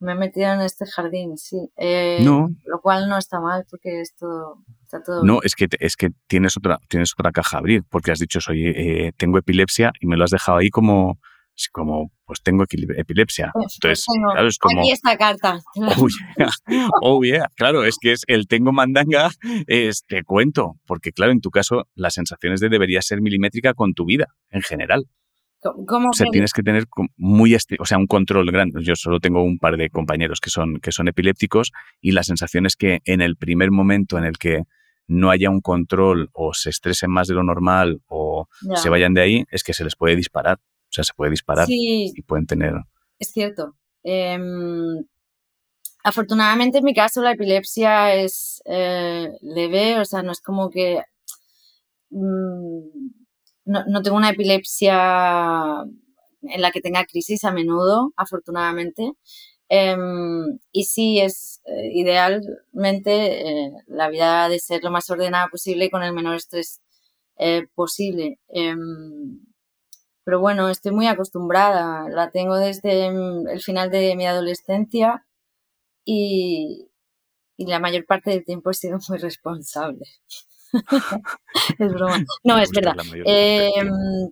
me 0.00 0.12
he 0.12 0.14
metido 0.14 0.52
en 0.52 0.60
este 0.62 0.86
jardín, 0.86 1.36
sí. 1.36 1.70
Eh, 1.76 2.20
no. 2.24 2.48
Lo 2.64 2.80
cual 2.80 3.08
no 3.08 3.18
está 3.18 3.40
mal 3.40 3.66
porque 3.70 4.00
esto 4.00 4.62
está 4.82 5.02
todo... 5.02 5.22
No, 5.22 5.40
es 5.42 5.54
que, 5.54 5.68
es 5.78 5.96
que 5.96 6.10
tienes, 6.26 6.56
otra, 6.56 6.78
tienes 6.88 7.12
otra 7.12 7.32
caja 7.32 7.58
a 7.58 7.60
abrir 7.60 7.84
porque 7.88 8.10
has 8.10 8.18
dicho, 8.18 8.38
oye, 8.48 9.08
eh, 9.08 9.12
tengo 9.16 9.38
epilepsia 9.38 9.92
y 10.00 10.06
me 10.06 10.16
lo 10.16 10.24
has 10.24 10.30
dejado 10.30 10.58
ahí 10.58 10.70
como, 10.70 11.18
como 11.72 12.10
pues 12.30 12.42
tengo 12.44 12.62
epilepsia. 12.62 13.50
Pues, 13.52 13.78
Entonces, 13.82 14.04
claro, 14.32 14.46
es 14.46 14.56
como... 14.58 14.82
Aquí 14.82 14.92
esta 14.92 15.16
carta. 15.16 15.58
Oh 17.02 17.20
yeah. 17.24 17.48
claro, 17.56 17.82
es 17.82 17.96
que 18.00 18.12
es 18.12 18.22
el 18.28 18.46
tengo 18.46 18.70
mandanga, 18.70 19.30
es, 19.66 20.04
te 20.06 20.22
cuento, 20.22 20.76
porque 20.86 21.10
claro, 21.10 21.32
en 21.32 21.40
tu 21.40 21.50
caso 21.50 21.88
la 21.96 22.10
sensación 22.10 22.52
es 22.52 22.60
de 22.60 22.68
debería 22.68 23.02
ser 23.02 23.20
milimétrica 23.20 23.74
con 23.74 23.94
tu 23.94 24.04
vida 24.04 24.28
en 24.50 24.62
general. 24.62 25.06
¿Cómo 25.60 26.10
o 26.10 26.12
sea, 26.12 26.26
tienes 26.30 26.52
que 26.52 26.62
tener 26.62 26.84
muy, 27.16 27.56
o 27.56 27.84
sea, 27.84 27.98
un 27.98 28.06
control 28.06 28.52
grande. 28.52 28.80
Yo 28.84 28.94
solo 28.94 29.18
tengo 29.18 29.42
un 29.42 29.58
par 29.58 29.76
de 29.76 29.90
compañeros 29.90 30.38
que 30.40 30.50
son, 30.50 30.78
que 30.78 30.92
son 30.92 31.08
epilépticos 31.08 31.72
y 32.00 32.12
la 32.12 32.22
sensación 32.22 32.64
es 32.64 32.76
que 32.76 33.00
en 33.06 33.22
el 33.22 33.34
primer 33.34 33.72
momento 33.72 34.18
en 34.18 34.24
el 34.24 34.38
que 34.38 34.62
no 35.08 35.30
haya 35.30 35.50
un 35.50 35.62
control 35.62 36.30
o 36.32 36.54
se 36.54 36.70
estresen 36.70 37.10
más 37.10 37.26
de 37.26 37.34
lo 37.34 37.42
normal 37.42 38.00
o 38.06 38.46
se 38.76 38.88
vayan 38.88 39.14
de 39.14 39.22
ahí, 39.22 39.44
es 39.50 39.64
que 39.64 39.74
se 39.74 39.82
les 39.82 39.96
puede 39.96 40.14
disparar. 40.14 40.60
O 40.90 40.92
sea, 40.92 41.04
se 41.04 41.14
puede 41.14 41.30
disparar 41.30 41.66
y 41.68 42.20
pueden 42.22 42.46
tener... 42.46 42.74
Es 43.18 43.30
cierto. 43.30 43.76
Em, 44.02 45.04
afortunadamente 46.02 46.78
en 46.78 46.84
mi 46.84 46.94
caso 46.94 47.22
la 47.22 47.32
epilepsia 47.32 48.14
es 48.14 48.60
eh, 48.64 49.30
leve, 49.40 50.00
o 50.00 50.04
sea, 50.04 50.22
no 50.22 50.32
es 50.32 50.40
como 50.40 50.68
que... 50.68 51.02
Mm, 52.10 52.80
no, 53.66 54.02
tengo 54.02 54.16
una 54.16 54.30
epilepsia 54.30 55.84
en 56.42 56.60
la 56.60 56.72
que 56.72 56.80
tenga 56.80 57.04
crisis 57.04 57.44
a 57.44 57.52
menudo, 57.52 58.12
afortunadamente. 58.16 59.12
Em, 59.68 60.58
y 60.72 60.84
sí, 60.84 61.20
es 61.20 61.60
eh, 61.66 61.90
idealmente 61.94 63.66
eh, 63.66 63.72
la 63.86 64.08
vida 64.08 64.48
de 64.48 64.58
ser 64.58 64.82
lo 64.82 64.90
más 64.90 65.08
ordenada 65.10 65.46
posible 65.48 65.84
y 65.84 65.90
con 65.90 66.02
el 66.02 66.12
menor 66.12 66.34
estrés 66.34 66.80
posible. 67.74 68.38
Pero 70.30 70.38
bueno, 70.38 70.68
estoy 70.68 70.92
muy 70.92 71.08
acostumbrada. 71.08 72.08
La 72.08 72.30
tengo 72.30 72.56
desde 72.56 73.06
em, 73.06 73.48
el 73.48 73.60
final 73.60 73.90
de 73.90 74.14
mi 74.14 74.28
adolescencia 74.28 75.26
y, 76.04 76.88
y 77.56 77.66
la 77.66 77.80
mayor 77.80 78.06
parte 78.06 78.30
del 78.30 78.44
tiempo 78.44 78.70
he 78.70 78.74
sido 78.74 79.00
muy 79.08 79.18
responsable. 79.18 80.04
es 81.80 81.92
broma. 81.92 82.24
No, 82.44 82.58
es 82.58 82.70
verdad. 82.70 82.94
Em, 83.26 84.30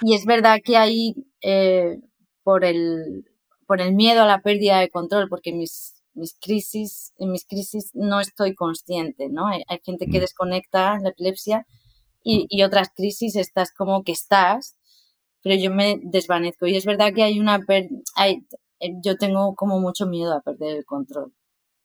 y 0.00 0.14
es 0.14 0.24
verdad 0.24 0.60
que 0.64 0.78
hay, 0.78 1.14
eh, 1.42 2.00
por, 2.42 2.64
el, 2.64 3.30
por 3.66 3.82
el 3.82 3.92
miedo 3.92 4.22
a 4.22 4.26
la 4.26 4.40
pérdida 4.40 4.80
de 4.80 4.88
control, 4.88 5.28
porque 5.28 5.52
mis, 5.52 6.02
mis 6.14 6.34
crisis, 6.40 7.12
en 7.18 7.30
mis 7.30 7.44
crisis 7.44 7.90
no 7.92 8.20
estoy 8.20 8.54
consciente, 8.54 9.28
¿no? 9.28 9.48
Hay, 9.48 9.64
gente 9.84 10.06
que 10.06 10.16
mm. 10.16 10.22
desconecta 10.22 10.98
la 10.98 11.10
epilepsia 11.10 11.66
y, 12.22 12.44
mm. 12.44 12.46
y, 12.48 12.62
otras 12.62 12.88
crisis 12.96 13.36
estás 13.36 13.70
como 13.70 14.02
que 14.02 14.12
estás, 14.12 14.75
pero 15.46 15.60
yo 15.60 15.70
me 15.70 16.00
desvanezco. 16.02 16.66
Y 16.66 16.74
es 16.74 16.84
verdad 16.84 17.12
que 17.14 17.22
hay 17.22 17.38
una... 17.38 17.60
Hay, 18.16 18.44
eh, 18.80 18.94
yo 19.00 19.16
tengo 19.16 19.54
como 19.54 19.78
mucho 19.78 20.04
miedo 20.06 20.32
a 20.32 20.40
perder 20.40 20.78
el 20.78 20.84
control, 20.84 21.32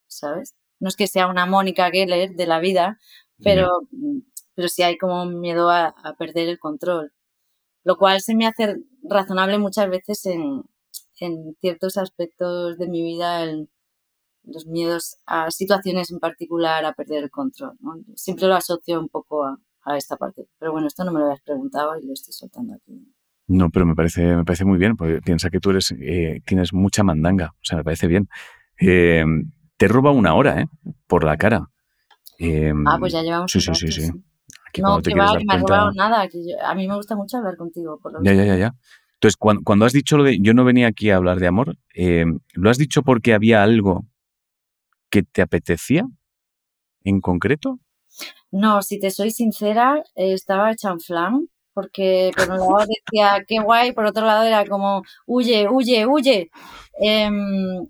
¿sabes? 0.07 0.55
No 0.80 0.88
es 0.89 0.95
que 0.95 1.05
sea 1.05 1.28
una 1.28 1.45
Mónica 1.45 1.91
Geller 1.91 2.32
de 2.32 2.47
la 2.47 2.59
vida, 2.59 2.97
pero, 3.43 3.68
pero 4.55 4.68
sí 4.68 4.82
hay 4.82 4.97
como 4.97 5.28
miedo 5.28 5.70
a, 5.70 5.93
perder 6.18 6.49
el 6.49 6.57
control, 6.57 7.14
lo 7.84 7.97
cual 7.97 8.22
se 8.22 8.34
me 8.34 8.47
hace 8.47 8.78
razonable 9.03 9.59
muchas 9.59 9.91
veces 9.91 10.26
en, 10.26 10.64
en 11.20 11.55
ciertos 11.62 11.97
aspectos 11.97 12.80
de 12.80 12.88
mi 12.88 13.03
vida 13.03 13.43
el, 13.43 13.70
los 14.43 14.66
miedos 14.66 15.18
a 15.28 15.51
situaciones 15.51 16.09
en 16.09 16.20
particular, 16.20 16.84
a 16.84 16.93
perder 16.93 17.26
el 17.26 17.30
control. 17.30 17.78
Siempre 18.16 18.47
lo 18.47 18.55
asocio 18.55 18.99
un 18.99 19.09
poco 19.09 19.45
a, 19.45 19.97
esta 19.97 20.18
parte. 20.18 20.47
Pero 20.57 20.72
bueno, 20.72 20.88
esto 20.88 21.03
no 21.03 21.12
me 21.12 21.20
lo 21.20 21.26
habías 21.26 21.43
preguntado 21.43 21.95
y 21.99 22.07
lo 22.07 22.14
estoy 22.14 22.34
soltando 22.34 22.74
aquí. 22.74 23.14
No, 23.51 23.69
pero 23.69 23.85
me 23.85 23.95
parece, 23.95 24.35
me 24.35 24.45
parece 24.45 24.63
muy 24.63 24.77
bien, 24.77 24.95
porque 24.95 25.21
piensa 25.21 25.49
que 25.49 25.59
tú 25.59 25.71
eres, 25.71 25.93
eh, 25.99 26.41
tienes 26.45 26.71
mucha 26.71 27.03
mandanga. 27.03 27.53
O 27.55 27.63
sea, 27.63 27.77
me 27.79 27.83
parece 27.83 28.07
bien. 28.07 28.29
Eh, 28.79 29.25
te 29.75 29.87
roba 29.89 30.11
una 30.11 30.33
hora, 30.35 30.61
¿eh? 30.61 30.67
Por 31.05 31.25
la 31.25 31.35
cara. 31.35 31.67
ah, 32.85 32.97
pues 32.97 33.11
ya 33.11 33.21
llevamos. 33.21 33.51
Sí, 33.51 33.59
sí, 33.59 33.75
sí, 33.75 33.91
sí. 33.91 34.11
no, 34.81 35.01
que 35.01 35.13
va, 35.13 35.33
me 35.33 35.53
ha 35.53 35.57
robado 35.57 35.91
nada. 35.91 36.29
a 36.63 36.75
mí 36.75 36.87
me 36.87 36.95
gusta 36.95 37.17
mucho 37.17 37.37
hablar 37.37 37.57
contigo. 37.57 37.99
ya, 38.23 38.33
ya, 38.33 38.45
ya, 38.45 38.55
ya. 38.55 38.75
Entonces, 39.15 39.37
cuando, 39.37 39.85
has 39.85 39.93
dicho 39.93 40.17
lo 40.17 40.23
de 40.23 40.39
yo 40.39 40.53
no 40.53 40.63
venía 40.63 40.87
aquí 40.87 41.09
a 41.11 41.17
hablar 41.17 41.39
de 41.39 41.47
amor, 41.47 41.77
eh, 41.93 42.25
¿lo 42.53 42.69
has 42.69 42.77
dicho 42.77 43.03
porque 43.03 43.33
había 43.33 43.61
algo 43.61 44.05
que 45.09 45.23
te 45.23 45.41
apetecía 45.41 46.07
en 47.03 47.19
concreto? 47.19 47.79
No, 48.49 48.81
si 48.81 48.97
te 48.97 49.11
soy 49.11 49.31
sincera, 49.31 50.03
eh, 50.15 50.33
estaba 50.33 50.73
flan, 51.05 51.49
porque 51.82 52.32
por 52.36 52.49
un 52.51 52.57
lado 52.59 52.86
decía 52.88 53.43
qué 53.47 53.59
guay, 53.59 53.91
por 53.93 54.05
otro 54.05 54.25
lado 54.25 54.43
era 54.43 54.65
como 54.65 55.01
huye, 55.25 55.67
huye, 55.67 56.05
huye. 56.05 56.51
Em, 56.99 57.88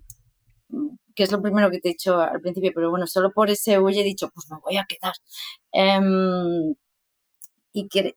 que 1.14 1.24
es 1.24 1.32
lo 1.32 1.42
primero 1.42 1.70
que 1.70 1.80
te 1.80 1.90
he 1.90 1.92
dicho 1.92 2.20
al 2.20 2.40
principio, 2.42 2.72
pero 2.74 2.90
bueno, 2.90 3.06
solo 3.06 3.32
por 3.32 3.50
ese 3.50 3.80
huye 3.80 4.02
he 4.02 4.04
dicho, 4.04 4.30
pues 4.34 4.50
me 4.50 4.58
voy 4.64 4.78
a 4.78 4.86
quedar. 4.86 5.14
Em, 5.72 6.74
y 7.74 7.88
que 7.90 8.16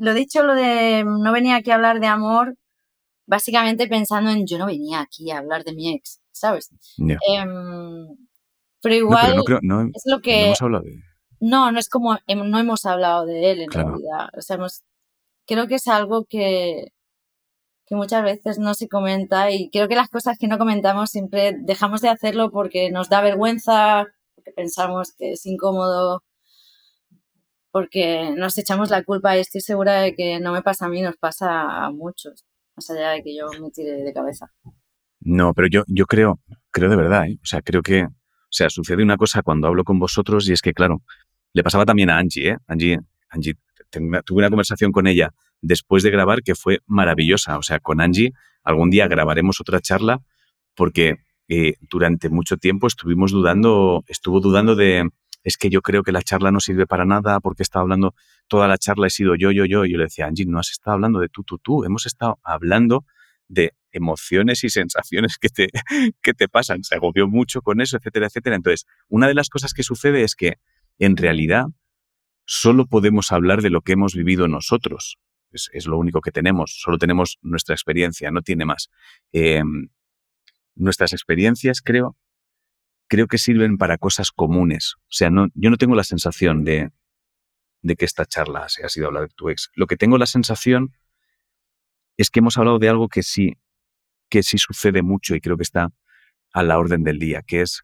lo 0.00 0.14
dicho, 0.14 0.42
lo 0.44 0.54
de 0.54 1.04
no 1.04 1.32
venía 1.32 1.56
aquí 1.56 1.70
a 1.70 1.74
hablar 1.74 2.00
de 2.00 2.06
amor, 2.06 2.56
básicamente 3.26 3.88
pensando 3.88 4.30
en 4.30 4.46
yo 4.46 4.58
no 4.58 4.66
venía 4.66 5.00
aquí 5.00 5.30
a 5.30 5.38
hablar 5.38 5.64
de 5.64 5.74
mi 5.74 5.94
ex, 5.94 6.20
¿sabes? 6.30 6.70
Em, 6.98 8.16
pero 8.80 8.94
igual 8.94 9.36
no, 9.62 9.82
es 9.92 10.02
lo 10.06 10.20
que... 10.20 10.40
No 10.40 10.46
hemos 10.46 10.62
hablado 10.62 10.84
de... 10.84 11.02
No, 11.40 11.72
no 11.72 11.78
es 11.78 11.88
como, 11.88 12.16
no 12.28 12.58
hemos 12.58 12.86
hablado 12.86 13.26
de 13.26 13.50
él 13.50 13.60
en 13.62 13.70
realidad. 13.70 14.28
O 14.36 14.40
sea, 14.40 14.56
creo 15.46 15.66
que 15.66 15.76
es 15.76 15.88
algo 15.88 16.24
que, 16.28 16.92
que 17.86 17.96
muchas 17.96 18.22
veces 18.24 18.58
no 18.58 18.74
se 18.74 18.88
comenta 18.88 19.50
y 19.50 19.70
creo 19.70 19.88
que 19.88 19.96
las 19.96 20.10
cosas 20.10 20.38
que 20.38 20.48
no 20.48 20.58
comentamos 20.58 21.10
siempre 21.10 21.56
dejamos 21.58 22.00
de 22.00 22.08
hacerlo 22.08 22.50
porque 22.50 22.90
nos 22.90 23.08
da 23.08 23.20
vergüenza, 23.22 24.06
porque 24.34 24.52
pensamos 24.52 25.12
que 25.16 25.32
es 25.32 25.46
incómodo 25.46 26.22
porque 27.76 28.32
nos 28.34 28.56
echamos 28.56 28.88
la 28.88 29.04
culpa 29.04 29.36
y 29.36 29.40
estoy 29.40 29.60
segura 29.60 30.00
de 30.00 30.14
que 30.14 30.40
no 30.40 30.54
me 30.54 30.62
pasa 30.62 30.86
a 30.86 30.88
mí, 30.88 31.02
nos 31.02 31.18
pasa 31.18 31.84
a 31.84 31.90
muchos, 31.90 32.46
más 32.74 32.88
allá 32.88 33.10
de 33.10 33.22
que 33.22 33.36
yo 33.36 33.48
me 33.60 33.70
tire 33.70 34.02
de 34.02 34.14
cabeza. 34.14 34.50
No, 35.20 35.52
pero 35.52 35.68
yo, 35.68 35.84
yo 35.86 36.06
creo, 36.06 36.40
creo 36.70 36.88
de 36.88 36.96
verdad, 36.96 37.26
¿eh? 37.26 37.38
o 37.42 37.44
sea, 37.44 37.60
creo 37.60 37.82
que, 37.82 38.04
o 38.04 38.48
sea, 38.48 38.70
sucede 38.70 39.02
una 39.02 39.18
cosa 39.18 39.42
cuando 39.42 39.66
hablo 39.66 39.84
con 39.84 39.98
vosotros 39.98 40.48
y 40.48 40.54
es 40.54 40.62
que, 40.62 40.72
claro, 40.72 41.02
le 41.52 41.62
pasaba 41.62 41.84
también 41.84 42.08
a 42.08 42.16
Angie, 42.16 42.52
¿eh? 42.52 42.56
Angie, 42.66 42.98
Angie, 43.28 43.56
tuve 43.90 44.38
una 44.38 44.48
conversación 44.48 44.92
con 44.92 45.06
ella 45.06 45.32
después 45.60 46.02
de 46.02 46.10
grabar 46.10 46.42
que 46.42 46.54
fue 46.54 46.80
maravillosa, 46.86 47.58
o 47.58 47.62
sea, 47.62 47.80
con 47.80 48.00
Angie 48.00 48.32
algún 48.62 48.90
día 48.90 49.08
grabaremos 49.08 49.60
otra 49.60 49.80
charla 49.80 50.20
porque 50.74 51.16
eh, 51.48 51.74
durante 51.80 52.28
mucho 52.28 52.56
tiempo 52.56 52.86
estuvimos 52.86 53.30
dudando, 53.30 54.04
estuvo 54.08 54.40
dudando 54.40 54.74
de, 54.74 55.08
es 55.44 55.56
que 55.56 55.70
yo 55.70 55.80
creo 55.80 56.02
que 56.02 56.10
la 56.10 56.22
charla 56.22 56.50
no 56.50 56.58
sirve 56.58 56.86
para 56.86 57.04
nada 57.04 57.38
porque 57.38 57.62
estaba 57.62 57.84
hablando, 57.84 58.14
toda 58.48 58.66
la 58.66 58.78
charla 58.78 59.06
he 59.06 59.10
sido 59.10 59.36
yo, 59.36 59.52
yo, 59.52 59.64
yo. 59.64 59.84
Y 59.84 59.92
yo 59.92 59.98
le 59.98 60.04
decía, 60.04 60.26
Angie, 60.26 60.44
no 60.46 60.58
has 60.58 60.70
estado 60.70 60.94
hablando 60.94 61.20
de 61.20 61.28
tú, 61.28 61.44
tú, 61.44 61.58
tú. 61.58 61.84
Hemos 61.84 62.04
estado 62.04 62.40
hablando 62.42 63.04
de 63.46 63.72
emociones 63.92 64.64
y 64.64 64.70
sensaciones 64.70 65.38
que 65.38 65.48
te, 65.48 65.68
que 66.22 66.34
te 66.34 66.48
pasan. 66.48 66.82
Se 66.82 66.96
agobió 66.96 67.28
mucho 67.28 67.62
con 67.62 67.80
eso, 67.80 67.96
etcétera, 67.96 68.26
etcétera. 68.26 68.56
Entonces, 68.56 68.86
una 69.08 69.28
de 69.28 69.34
las 69.34 69.48
cosas 69.48 69.72
que 69.72 69.84
sucede 69.84 70.24
es 70.24 70.34
que 70.34 70.54
en 70.98 71.16
realidad 71.16 71.66
solo 72.46 72.86
podemos 72.86 73.32
hablar 73.32 73.60
de 73.60 73.70
lo 73.70 73.82
que 73.82 73.92
hemos 73.92 74.14
vivido 74.14 74.48
nosotros. 74.48 75.18
Es, 75.52 75.86
lo 75.86 75.98
único 75.98 76.20
que 76.20 76.32
tenemos. 76.32 76.80
Solo 76.80 76.98
tenemos 76.98 77.38
nuestra 77.42 77.74
experiencia, 77.74 78.30
no 78.30 78.42
tiene 78.42 78.64
más. 78.64 78.90
Em, 79.32 79.88
nuestras 80.74 81.12
experiencias, 81.12 81.80
creo, 81.80 82.16
creo 83.08 83.26
que 83.26 83.38
sirven 83.38 83.78
para 83.78 83.98
cosas 83.98 84.30
comunes. 84.30 84.94
O 85.02 85.12
sea, 85.12 85.30
yo 85.54 85.70
no 85.70 85.76
tengo 85.76 85.94
la 85.94 86.04
sensación 86.04 86.64
de, 86.64 86.90
de 87.82 87.96
que 87.96 88.04
esta 88.04 88.26
charla 88.26 88.68
se 88.68 88.84
ha 88.84 88.88
sido 88.88 89.06
hablar 89.06 89.28
de 89.28 89.34
tu 89.34 89.48
ex. 89.48 89.70
Lo 89.74 89.86
que 89.86 89.96
tengo 89.96 90.18
la 90.18 90.26
sensación 90.26 90.94
es 92.16 92.30
que 92.30 92.40
hemos 92.40 92.58
hablado 92.58 92.78
de 92.78 92.88
algo 92.88 93.08
que 93.08 93.22
sí, 93.22 93.56
que 94.28 94.42
sí 94.42 94.58
sucede 94.58 95.02
mucho 95.02 95.34
y 95.34 95.40
creo 95.40 95.56
que 95.56 95.62
está 95.62 95.92
a 96.52 96.62
la 96.62 96.78
orden 96.78 97.02
del 97.02 97.18
día, 97.18 97.42
que 97.42 97.62
es 97.62 97.82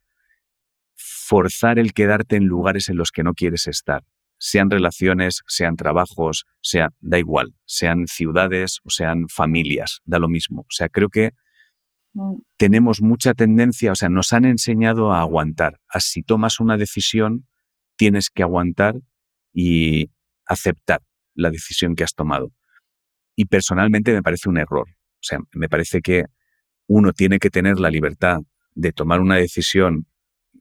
forzar 0.94 1.78
el 1.78 1.94
quedarte 1.94 2.36
en 2.36 2.44
lugares 2.44 2.88
en 2.88 2.96
los 2.96 3.10
que 3.10 3.22
no 3.22 3.34
quieres 3.34 3.66
estar. 3.66 4.04
Sean 4.44 4.70
relaciones, 4.70 5.42
sean 5.46 5.76
trabajos, 5.76 6.46
sea, 6.60 6.90
da 7.00 7.20
igual, 7.20 7.54
sean 7.64 8.08
ciudades 8.08 8.80
o 8.82 8.90
sean 8.90 9.28
familias, 9.28 10.00
da 10.04 10.18
lo 10.18 10.28
mismo. 10.28 10.62
O 10.62 10.70
sea, 10.70 10.88
creo 10.88 11.10
que 11.10 11.30
Mm. 12.14 12.34
tenemos 12.58 13.00
mucha 13.00 13.34
tendencia, 13.34 13.92
o 13.92 13.94
sea, 13.94 14.08
nos 14.08 14.32
han 14.32 14.44
enseñado 14.44 15.12
a 15.12 15.20
aguantar. 15.20 15.80
Así 15.88 16.22
tomas 16.22 16.60
una 16.60 16.76
decisión, 16.76 17.46
tienes 17.96 18.30
que 18.30 18.42
aguantar 18.42 18.96
y 19.52 20.10
aceptar 20.46 21.02
la 21.34 21.50
decisión 21.50 21.94
que 21.94 22.04
has 22.04 22.14
tomado. 22.14 22.52
Y 23.34 23.46
personalmente 23.46 24.12
me 24.12 24.22
parece 24.22 24.48
un 24.48 24.58
error. 24.58 24.88
O 24.90 25.22
sea, 25.22 25.38
me 25.52 25.68
parece 25.68 26.02
que 26.02 26.24
uno 26.86 27.12
tiene 27.12 27.38
que 27.38 27.48
tener 27.48 27.80
la 27.80 27.90
libertad 27.90 28.40
de 28.74 28.92
tomar 28.92 29.20
una 29.20 29.36
decisión, 29.36 30.06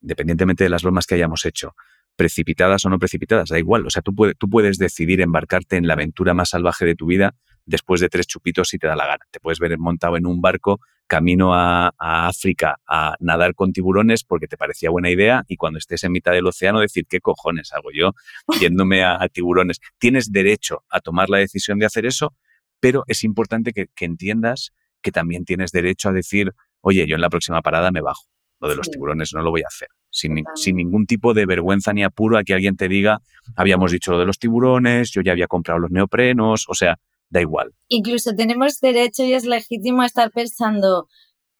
independientemente 0.01 0.63
de 0.63 0.69
las 0.69 0.84
bromas 0.84 1.05
que 1.05 1.15
hayamos 1.15 1.45
hecho, 1.45 1.75
precipitadas 2.22 2.86
o 2.86 2.89
no 2.91 2.99
precipitadas, 2.99 3.49
da 3.49 3.57
igual. 3.57 3.84
O 3.88 3.89
sea, 3.89 4.03
tú, 4.03 4.13
tú 4.38 4.47
puedes 4.47 4.78
decidir 4.78 5.22
embarcarte 5.22 5.78
en 5.78 5.88
la 5.88 5.93
aventura 5.93 6.36
más 6.36 6.49
salvaje 6.49 6.86
de 6.86 6.93
tu 6.93 7.07
vida 7.07 7.34
después 7.65 7.99
de 7.99 8.09
tres 8.09 8.28
chupitos 8.28 8.69
si 8.69 8.78
te 8.78 8.86
da 8.86 8.95
la 8.95 9.07
gana. 9.07 9.26
Te 9.32 9.39
puedes 9.39 9.57
ver 9.57 9.76
montado 9.80 10.17
en 10.17 10.28
un 10.28 10.39
barco 10.39 10.80
camino 11.07 11.55
a, 11.55 11.91
África 11.97 12.80
a 12.88 13.15
nadar 13.19 13.55
con 13.55 13.74
tiburones 13.74 14.24
porque 14.24 14.47
te 14.47 14.55
parecía 14.55 14.91
buena 14.91 15.09
idea 15.09 15.43
y 15.47 15.55
cuando 15.55 15.80
estés 15.80 16.03
en 16.03 16.11
mitad 16.11 16.32
del 16.32 16.45
océano 16.45 16.80
decir, 16.80 17.07
¿qué 17.09 17.22
cojones 17.22 17.74
hago 17.74 17.89
yo 17.91 18.11
yéndome 18.59 19.03
a, 19.03 19.28
tiburones? 19.28 19.80
Tienes 19.97 20.32
derecho 20.32 20.84
a 20.91 20.99
tomar 20.99 21.28
la 21.32 21.39
decisión 21.39 21.80
de 21.80 21.88
hacer 21.88 22.05
eso, 22.05 22.36
pero 22.80 23.03
es 23.07 23.24
importante 23.24 23.74
que, 23.74 23.89
entiendas 23.99 24.74
que 25.01 25.11
también 25.11 25.43
tienes 25.43 25.72
derecho 25.72 26.09
a 26.09 26.11
decir, 26.11 26.53
oye, 26.82 27.07
yo 27.07 27.15
en 27.15 27.22
la 27.22 27.32
próxima 27.32 27.63
parada 27.63 27.89
me 27.89 28.01
bajo. 28.01 28.26
Lo 28.59 28.69
de 28.69 28.76
los 28.76 28.91
tiburones 28.91 29.34
no 29.34 29.41
lo 29.41 29.49
voy 29.49 29.63
a 29.63 29.67
hacer. 29.67 29.88
Sin, 30.12 30.43
sin, 30.55 30.76
ningún 30.76 31.05
tipo 31.05 31.34
de 31.34 31.45
vergüenza 31.45 31.93
ni 31.93 32.03
apuro 32.03 32.38
a 32.38 32.43
que 32.43 32.53
alguien 32.53 32.76
te 32.76 32.89
diga, 32.89 33.22
habíamos 33.55 33.91
dicho 33.91 34.12
lo 34.12 34.20
de 34.20 34.26
los 34.26 34.39
tiburones, 34.39 35.09
yo 35.12 35.22
ya 35.22 35.32
había 35.32 35.47
comprado 35.47 35.80
los 35.80 35.91
neoprenos, 35.91 36.66
o 36.68 36.74
sea, 36.74 36.99
da 37.30 37.41
igual. 37.41 37.72
Incluso 37.88 38.36
tenemos 38.36 38.80
derecho 38.80 39.24
y 39.24 39.34
es 39.34 39.45
legítimo 39.45 40.03
estar 40.03 40.30
pensando 40.32 41.07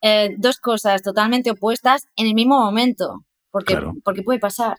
eh, 0.02 0.34
dos 0.36 0.58
cosas 0.58 1.02
totalmente 1.02 1.50
opuestas 1.50 2.06
en 2.16 2.26
el 2.26 2.34
mismo 2.34 2.58
momento, 2.60 3.24
porque, 3.50 3.78
porque 4.04 4.22
puede 4.22 4.38
pasar. 4.38 4.76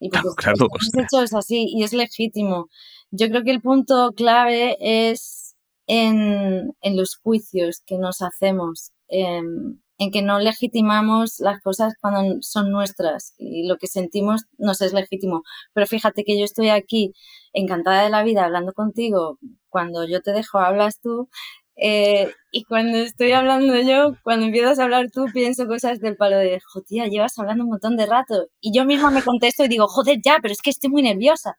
Y 0.00 0.10
porque 0.10 0.28
claro, 0.36 0.68
hecho 0.96 1.22
es 1.22 1.34
así 1.34 1.66
y 1.68 1.82
es 1.82 1.92
legítimo. 1.92 2.68
Yo 3.10 3.28
creo 3.28 3.42
que 3.42 3.50
el 3.50 3.60
punto 3.60 4.12
clave 4.16 4.76
es 4.80 5.56
en, 5.86 6.72
en 6.80 6.96
los 6.96 7.16
juicios 7.16 7.82
que 7.84 7.98
nos 7.98 8.22
hacemos, 8.22 8.92
en, 9.08 9.82
en 9.98 10.10
que 10.10 10.22
no 10.22 10.38
legitimamos 10.38 11.40
las 11.40 11.60
cosas 11.60 11.94
cuando 12.00 12.40
son 12.40 12.70
nuestras 12.70 13.34
y 13.38 13.66
lo 13.66 13.76
que 13.78 13.88
sentimos 13.88 14.46
nos 14.58 14.80
es 14.80 14.92
legítimo. 14.92 15.42
Pero 15.74 15.86
fíjate 15.86 16.24
que 16.24 16.38
yo 16.38 16.44
estoy 16.44 16.70
aquí 16.70 17.12
encantada 17.52 18.04
de 18.04 18.10
la 18.10 18.22
vida 18.22 18.44
hablando 18.44 18.72
contigo, 18.72 19.38
cuando 19.68 20.04
yo 20.04 20.22
te 20.22 20.32
dejo 20.32 20.58
hablas 20.58 21.00
tú 21.00 21.28
eh, 21.80 22.32
y 22.50 22.64
cuando 22.64 22.98
estoy 22.98 23.32
hablando 23.32 23.76
yo, 23.80 24.14
cuando 24.24 24.46
empiezas 24.46 24.78
a 24.78 24.84
hablar 24.84 25.10
tú, 25.12 25.26
pienso 25.32 25.66
cosas 25.66 26.00
del 26.00 26.16
palo 26.16 26.36
de, 26.36 26.60
joder, 26.72 27.08
llevas 27.08 27.38
hablando 27.38 27.64
un 27.64 27.70
montón 27.70 27.96
de 27.96 28.06
rato. 28.06 28.48
Y 28.60 28.72
yo 28.76 28.84
misma 28.84 29.10
me 29.10 29.22
contesto 29.22 29.64
y 29.64 29.68
digo, 29.68 29.86
joder, 29.86 30.18
ya, 30.24 30.38
pero 30.42 30.52
es 30.52 30.60
que 30.60 30.70
estoy 30.70 30.90
muy 30.90 31.02
nerviosa. 31.02 31.56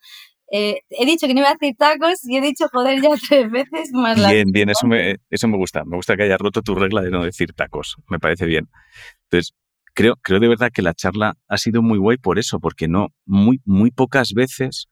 Eh, 0.51 0.81
he 0.89 1.05
dicho 1.05 1.27
que 1.27 1.33
no 1.33 1.41
iba 1.41 1.49
a 1.49 1.53
hacer 1.53 1.75
tacos 1.77 2.27
y 2.27 2.37
he 2.37 2.41
dicho 2.41 2.67
joder 2.71 3.01
ya 3.01 3.09
tres 3.29 3.51
veces 3.51 3.91
más 3.93 4.17
Bien, 4.17 4.51
bien, 4.51 4.69
eso 4.69 4.87
me, 4.87 5.17
eso 5.29 5.47
me 5.47 5.57
gusta. 5.57 5.83
Me 5.85 5.95
gusta 5.95 6.17
que 6.17 6.23
hayas 6.23 6.39
roto 6.39 6.61
tu 6.61 6.75
regla 6.75 7.01
de 7.01 7.11
no 7.11 7.23
decir 7.23 7.53
tacos. 7.53 7.97
Me 8.09 8.19
parece 8.19 8.45
bien. 8.45 8.69
Entonces, 9.23 9.53
creo, 9.93 10.15
creo 10.21 10.39
de 10.39 10.47
verdad 10.47 10.71
que 10.73 10.81
la 10.81 10.93
charla 10.93 11.37
ha 11.47 11.57
sido 11.57 11.81
muy 11.81 11.99
guay 11.99 12.17
por 12.17 12.39
eso, 12.39 12.59
porque 12.59 12.87
no, 12.87 13.09
muy, 13.25 13.61
muy 13.65 13.91
pocas 13.91 14.33
veces 14.33 14.87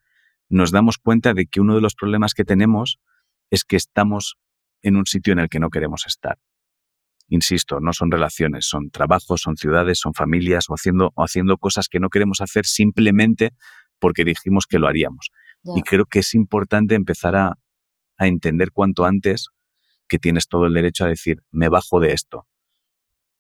nos 0.50 0.72
damos 0.72 0.98
cuenta 0.98 1.34
de 1.34 1.48
que 1.48 1.60
uno 1.60 1.76
de 1.76 1.82
los 1.82 1.96
problemas 1.96 2.34
que 2.34 2.46
tenemos 2.46 3.00
es 3.50 3.64
que 3.64 3.76
estamos 3.76 4.38
en 4.82 4.96
un 4.96 5.06
sitio 5.06 5.34
en 5.34 5.40
el 5.40 5.50
que 5.50 5.60
no 5.60 5.70
queremos 5.70 6.06
estar. 6.06 6.38
Insisto, 7.30 7.80
no 7.82 7.92
son 7.92 8.10
relaciones, 8.10 8.68
son 8.68 8.90
trabajos, 8.90 9.42
son 9.42 9.58
ciudades, 9.58 10.00
son 10.00 10.14
familias 10.14 10.70
o 10.70 10.74
haciendo, 10.74 11.12
o 11.16 11.24
haciendo 11.24 11.58
cosas 11.58 11.90
que 11.90 12.00
no 12.00 12.10
queremos 12.10 12.40
hacer 12.40 12.66
simplemente 12.66 13.52
porque 14.00 14.24
dijimos 14.24 14.66
que 14.68 14.80
lo 14.80 14.88
haríamos. 14.88 15.32
Y 15.76 15.82
creo 15.82 16.06
que 16.06 16.20
es 16.20 16.34
importante 16.34 16.96
empezar 16.96 17.36
a, 17.36 17.58
entender 18.20 18.72
cuanto 18.72 19.06
antes 19.06 19.50
que 20.08 20.18
tienes 20.18 20.48
todo 20.48 20.66
el 20.66 20.74
derecho 20.74 21.06
a 21.06 21.08
decir, 21.08 21.44
me 21.52 21.70
bajo 21.70 22.00
de 22.00 22.14
esto. 22.14 22.48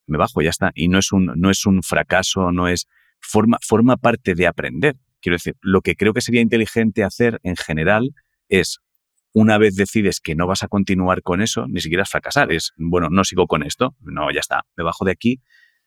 me 0.05 0.19
bajo, 0.19 0.41
ya 0.41 0.51
está. 0.51 0.71
Y 0.75 0.87
no 0.87 0.99
es 0.99 1.11
un, 1.11 1.33
no 1.35 1.49
es 1.49 1.65
un 1.65 1.81
fracaso, 1.81 2.51
no 2.51 2.67
es, 2.67 2.87
forma, 3.19 3.57
forma 3.61 3.97
parte 3.97 4.35
de 4.35 4.45
aprender. 4.45 4.97
Quiero 5.19 5.35
decir, 5.35 5.55
lo 5.61 5.81
que 5.81 5.95
creo 5.95 6.13
que 6.13 6.21
sería 6.21 6.41
inteligente 6.41 7.03
hacer 7.03 7.39
en 7.43 7.55
general 7.55 8.13
es, 8.49 8.79
una 9.33 9.57
vez 9.57 9.75
decides 9.75 10.19
que 10.19 10.35
no 10.35 10.47
vas 10.47 10.63
a 10.63 10.67
continuar 10.67 11.21
con 11.21 11.41
eso, 11.41 11.67
ni 11.67 11.81
siquiera 11.81 12.03
es 12.03 12.09
fracasar, 12.09 12.51
es, 12.51 12.73
bueno, 12.77 13.09
no 13.09 13.23
sigo 13.23 13.47
con 13.47 13.63
esto, 13.63 13.95
no, 13.99 14.31
ya 14.31 14.39
está, 14.39 14.65
me 14.75 14.83
bajo 14.83 15.05
de 15.05 15.11
aquí, 15.11 15.41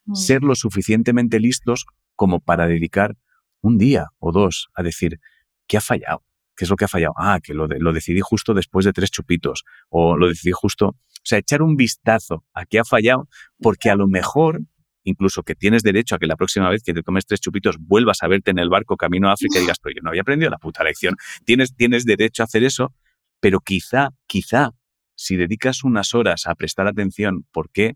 mm. 0.05 0.15
ser 0.15 0.43
lo 0.43 0.55
suficientemente 0.55 1.39
listos 1.39 1.85
como 2.15 2.39
para 2.39 2.67
dedicar 2.67 3.17
un 3.61 3.77
día 3.77 4.07
o 4.19 4.31
dos 4.31 4.69
a 4.73 4.83
decir, 4.83 5.19
¿qué 5.67 5.77
ha 5.77 5.81
fallado? 5.81 6.23
¿Qué 6.55 6.65
es 6.65 6.69
lo 6.69 6.75
que 6.75 6.85
ha 6.85 6.87
fallado? 6.87 7.13
Ah, 7.17 7.39
que 7.41 7.53
lo, 7.53 7.67
lo 7.67 7.93
decidí 7.93 8.19
justo 8.21 8.53
después 8.53 8.85
de 8.85 8.93
tres 8.93 9.11
chupitos, 9.11 9.63
o 9.89 10.17
lo 10.17 10.27
decidí 10.27 10.51
justo, 10.51 10.87
o 10.87 11.23
sea, 11.23 11.37
echar 11.39 11.61
un 11.61 11.75
vistazo 11.75 12.45
a 12.53 12.65
qué 12.65 12.79
ha 12.79 12.83
fallado, 12.83 13.27
porque 13.59 13.89
a 13.89 13.95
lo 13.95 14.07
mejor 14.07 14.61
incluso 15.03 15.43
que 15.43 15.55
tienes 15.55 15.83
derecho 15.83 16.15
a 16.15 16.19
que 16.19 16.27
la 16.27 16.35
próxima 16.35 16.69
vez 16.69 16.83
que 16.83 16.93
te 16.93 17.03
tomes 17.03 17.25
tres 17.25 17.41
chupitos 17.41 17.77
vuelvas 17.79 18.23
a 18.23 18.27
verte 18.27 18.51
en 18.51 18.59
el 18.59 18.69
barco 18.69 18.97
camino 18.97 19.29
a 19.29 19.33
África 19.33 19.57
y 19.57 19.61
digas, 19.61 19.77
pero 19.81 19.95
yo 19.95 20.01
no 20.03 20.09
había 20.09 20.21
aprendido 20.21 20.49
la 20.49 20.57
puta 20.57 20.83
lección. 20.83 21.15
Tienes, 21.45 21.75
tienes 21.75 22.05
derecho 22.05 22.43
a 22.43 22.45
hacer 22.45 22.63
eso, 22.63 22.93
pero 23.39 23.59
quizá, 23.59 24.09
quizá, 24.27 24.71
si 25.15 25.35
dedicas 25.35 25.83
unas 25.83 26.13
horas 26.13 26.47
a 26.47 26.55
prestar 26.55 26.87
atención, 26.87 27.45
¿por 27.51 27.69
qué? 27.71 27.95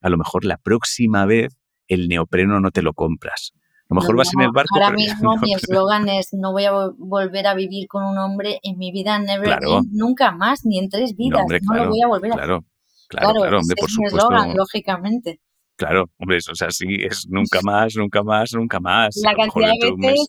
A 0.00 0.08
lo 0.08 0.18
mejor 0.18 0.44
la 0.44 0.58
próxima 0.58 1.26
vez 1.26 1.56
el 1.88 2.08
neopreno 2.08 2.60
no 2.60 2.70
te 2.70 2.82
lo 2.82 2.94
compras. 2.94 3.52
Lo 3.92 4.00
mejor 4.00 4.16
vas 4.16 4.32
en 4.34 4.40
el 4.40 4.50
barco. 4.52 4.68
Ahora 4.74 4.90
mismo 4.96 5.36
mi 5.36 5.54
eslogan 5.54 6.08
es 6.08 6.32
no 6.32 6.52
voy 6.52 6.64
a 6.64 6.72
volver 6.96 7.46
a 7.46 7.54
vivir 7.54 7.86
con 7.88 8.04
un 8.04 8.18
hombre 8.18 8.58
en 8.62 8.78
mi 8.78 8.90
vida, 8.90 9.18
never 9.18 9.58
nunca 9.90 10.32
más, 10.32 10.64
ni 10.64 10.78
en 10.78 10.88
tres 10.88 11.14
vidas. 11.14 11.44
No, 11.62 11.74
lo 11.74 11.88
voy 11.88 12.02
a 12.02 12.08
volver 12.08 12.32
a 12.32 12.34
Claro, 12.36 12.64
claro, 13.08 13.34
claro, 13.34 13.58
hombre, 13.58 13.76
por 13.78 13.88
es 13.88 13.98
mi 13.98 14.06
eslogan, 14.06 14.56
lógicamente. 14.56 15.40
Claro, 15.76 16.10
hombre, 16.18 16.38
o 16.50 16.54
sea, 16.54 16.70
sí, 16.70 16.86
es 17.00 17.26
nunca 17.28 17.60
más, 17.62 17.94
nunca 17.96 18.22
más, 18.22 18.52
nunca 18.52 18.80
más. 18.80 19.16
La 19.22 19.34
cantidad 19.34 19.72
de 19.80 19.92
veces 19.96 20.26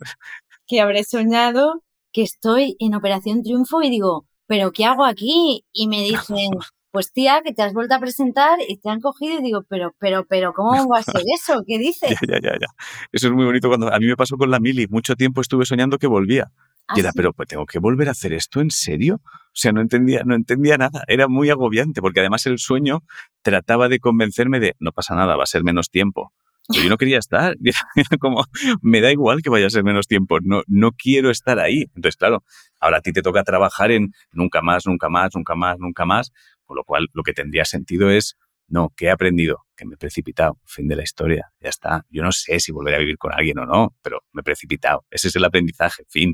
que 0.68 0.82
habré 0.82 1.03
soñado 1.03 1.84
que 2.11 2.24
estoy 2.24 2.76
en 2.80 2.95
Operación 2.95 3.43
Triunfo 3.43 3.82
y 3.82 3.89
digo, 3.89 4.26
¿pero 4.47 4.72
qué 4.72 4.86
hago 4.86 5.05
aquí? 5.05 5.66
Y 5.72 5.88
me 5.88 6.01
dicen, 6.03 6.51
pues 6.94 7.12
tía, 7.12 7.41
que 7.44 7.54
te 7.54 7.64
has 7.64 7.74
vuelto 7.74 7.96
a 7.96 8.00
presentar 8.00 8.60
y 8.68 8.78
te 8.78 8.88
han 8.88 9.02
cogido 9.02 9.39
y 9.39 9.41
digo, 9.41 9.66
pero, 9.68 9.96
pero, 9.98 10.26
pero, 10.30 10.54
¿cómo 10.54 10.70
va 10.94 11.00
a 11.00 11.04
ser 11.04 11.24
eso? 11.36 11.64
¿Qué 11.66 11.80
dices? 11.80 12.12
ya, 12.22 12.39
ya, 12.39 12.52
ya, 12.52 12.68
Eso 13.12 13.28
es 13.28 13.34
muy 13.34 13.46
bonito 13.46 13.68
cuando 13.68 13.91
a 13.91 13.98
mí 13.98 14.06
me 14.06 14.16
pasó 14.16 14.38
con 14.38 14.52
la 14.52 14.60
Mili. 14.60 14.86
Mucho 14.88 15.16
tiempo 15.16 15.41
estuve 15.41 15.66
soñando 15.66 15.98
que 15.98 16.06
volvía. 16.06 16.52
y 16.96 17.00
era, 17.00 17.10
¿Ah, 17.10 17.14
pero 17.16 17.34
pues, 17.34 17.48
tengo 17.50 17.66
que 17.66 17.80
volver 17.80 18.10
a 18.10 18.12
hacer 18.12 18.32
esto, 18.32 18.62
¿en 18.62 18.70
serio? 18.70 19.22
O 19.26 19.56
sea, 19.56 19.72
no 19.72 19.82
entendía, 19.82 20.22
no 20.24 20.36
entendía 20.36 20.78
nada. 20.78 21.04
Era 21.08 21.28
muy 21.28 21.50
agobiante 21.50 22.00
porque 22.00 22.20
además 22.20 22.46
el 22.46 22.60
sueño 22.60 23.02
trataba 23.41 23.89
de 23.89 23.98
convencerme 23.98 24.60
de 24.60 24.76
no 24.80 24.91
pasa 24.91 25.16
nada, 25.16 25.36
va 25.36 25.44
a 25.44 25.48
ser 25.48 25.64
menos 25.64 25.89
tiempo. 25.89 26.32
Pero 26.68 26.84
yo 26.84 26.89
no 26.89 26.98
quería 26.98 27.20
estar. 27.20 27.58
Era 27.96 28.18
como, 28.20 28.46
me 28.82 29.02
da 29.02 29.12
igual 29.12 29.41
que 29.41 29.50
vaya 29.50 29.68
a 29.68 29.70
ser 29.70 29.84
menos 29.84 30.08
tiempo. 30.08 30.38
No, 30.41 30.64
no 30.68 30.91
quiero 30.91 31.30
estar 31.30 31.60
ahí. 31.60 31.86
Entonces, 31.96 32.18
claro, 32.18 32.44
ahora 32.80 32.98
a 32.98 33.02
ti 33.02 33.12
te 33.12 33.22
toca 33.22 33.44
trabajar 33.44 33.91
en 33.91 34.14
nunca 34.32 34.62
más, 34.62 34.86
nunca 34.86 35.10
más, 35.10 35.36
nunca 35.36 35.56
más, 35.56 35.78
nunca 35.80 36.06
más. 36.06 36.32
Con 36.74 36.78
lo 36.78 36.86
cual, 36.86 37.07
lo 37.13 37.21
que 37.21 37.34
tendría 37.34 37.65
sentido 37.65 38.09
es, 38.09 38.36
no, 38.67 38.91
¿qué 38.97 39.05
he 39.05 39.11
aprendido? 39.11 39.59
Que 39.78 39.86
me 39.86 39.93
he 39.93 39.97
precipitado. 39.97 40.57
Fin 40.65 40.88
de 40.88 40.95
la 40.95 41.03
historia. 41.03 41.53
Ya 41.59 41.69
está. 41.69 42.03
Yo 42.09 42.24
no 42.24 42.32
sé 42.32 42.59
si 42.59 42.71
volveré 42.71 42.95
a 42.95 42.99
vivir 42.99 43.19
con 43.19 43.32
alguien 43.32 43.59
o 43.59 43.67
no, 43.67 43.95
pero 44.01 44.21
me 44.32 44.39
he 44.39 44.43
precipitado. 44.43 45.05
Ese 45.11 45.28
es 45.28 45.36
el 45.36 45.45
aprendizaje. 45.45 46.03
Fin. 46.09 46.34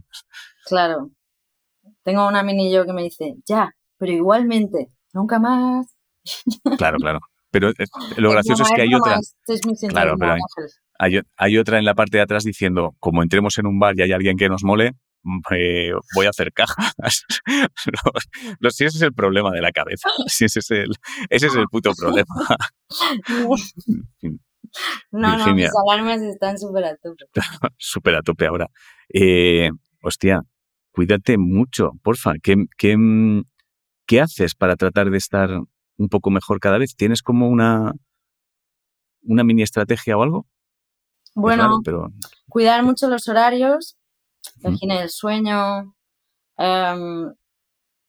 Claro. 0.66 1.12
Tengo 2.04 2.26
una 2.26 2.42
mini 2.42 2.72
yo 2.72 2.86
que 2.86 2.94
me 2.94 3.04
dice, 3.04 3.36
ya, 3.46 3.76
pero 3.98 4.14
igualmente, 4.14 4.94
nunca 5.12 5.40
más. 5.40 5.94
Claro, 6.78 6.98
claro. 7.00 7.20
Pero 7.52 7.72
eh, 7.72 7.74
lo 8.18 8.32
gracioso 8.32 8.64
es 8.64 8.72
que 8.74 8.84
hay 8.84 8.96
otra. 8.96 9.20
Claro, 9.90 10.16
pero 10.18 10.32
hay, 10.32 10.40
otra 11.60 11.78
en 11.78 11.86
la 11.86 11.96
parte 11.96 12.18
de 12.18 12.24
atrás 12.24 12.44
diciendo, 12.44 12.96
como 13.00 13.24
entremos 13.24 13.58
en 13.58 13.68
un 13.68 13.80
bar 13.80 13.98
y 13.98 14.02
hay 14.02 14.12
alguien 14.12 14.38
que 14.38 14.50
nos 14.50 14.64
mole, 14.64 14.94
mm, 15.24 15.40
eh, 15.52 15.92
voy 16.16 16.26
a 16.26 16.30
hacer 16.30 16.52
cajas. 16.54 17.26
no, 18.60 18.70
si 18.70 18.86
ese 18.86 18.98
es 18.98 19.02
el 19.04 19.14
problema 19.14 19.52
de 19.52 19.62
la 19.62 19.72
cabeza. 19.72 20.10
Si 20.28 20.46
ese 20.46 20.60
es 20.60 20.72
el, 20.72 20.92
ese 21.30 21.48
es 21.48 21.56
el 21.56 21.68
puto 21.68 21.94
problema. 21.96 22.36
no, 25.12 25.38
no, 25.38 25.56
mis 25.56 25.72
alarmas 25.88 26.22
están 26.22 26.58
súper 26.58 26.86
a 26.86 26.96
tope. 26.98 27.26
súper 27.78 28.16
a 28.16 28.22
tope 28.22 28.46
ahora. 28.46 28.68
Eh, 29.14 29.70
hostia, 30.04 30.44
cuídate 30.92 31.38
mucho, 31.38 31.94
porfa. 32.04 32.34
¿Qué, 32.44 32.66
qué, 32.78 34.22
haces 34.22 34.56
para 34.56 34.76
tratar 34.76 35.10
de 35.10 35.18
estar 35.18 35.50
un 35.98 36.10
poco 36.10 36.30
mejor 36.30 36.60
cada 36.60 36.78
vez? 36.78 36.96
¿Tienes 36.96 37.22
como 37.22 37.48
una, 37.48 37.94
una 39.22 39.44
mini 39.44 39.64
estrategia 39.64 40.18
o 40.18 40.24
algo? 40.24 40.48
Bueno, 41.40 41.82
pero... 41.84 42.10
cuidar 42.48 42.84
mucho 42.84 43.08
los 43.08 43.28
horarios, 43.28 43.98
la 44.62 44.72
higiene 44.72 45.00
del 45.00 45.10
sueño, 45.10 45.96
em, 46.58 47.34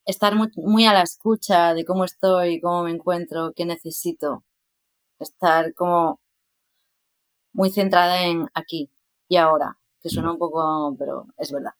estar 0.04 0.34
muy, 0.34 0.50
muy, 0.56 0.86
a 0.86 0.92
la 0.92 1.02
escucha 1.02 1.74
de 1.74 1.84
cómo 1.84 2.04
estoy, 2.04 2.60
cómo 2.60 2.84
me 2.84 2.90
encuentro, 2.90 3.52
qué 3.54 3.64
necesito. 3.64 4.44
Estar 5.18 5.74
como 5.74 6.20
muy 7.52 7.70
centrada 7.70 8.24
en 8.24 8.48
aquí 8.54 8.90
y 9.28 9.36
ahora, 9.36 9.78
que 10.00 10.08
suena 10.08 10.32
un 10.32 10.38
poco, 10.38 10.94
pero 10.98 11.26
es 11.38 11.52
verdad. 11.52 11.72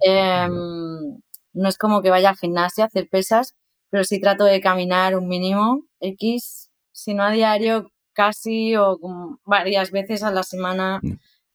Em, 0.00 1.20
no. 1.52 1.68
es 1.68 1.78
como 1.78 2.02
que 2.02 2.10
vaya 2.10 2.30
al 2.30 2.36
gimnasio 2.36 2.84
a 2.84 2.88
hacer 2.88 3.08
pesas, 3.08 3.56
pero 3.90 4.04
sí 4.04 4.20
trato 4.20 4.44
de 4.44 4.60
caminar 4.60 5.16
un 5.16 5.28
mínimo 5.28 5.84
X, 6.00 6.70
si 6.92 7.14
no 7.14 7.22
a 7.22 7.30
diario, 7.30 7.90
casi 8.20 8.76
o 8.76 8.98
varias 9.44 9.90
veces 9.90 10.22
a 10.22 10.30
la 10.30 10.42
semana. 10.42 11.00
Mm. 11.02 11.12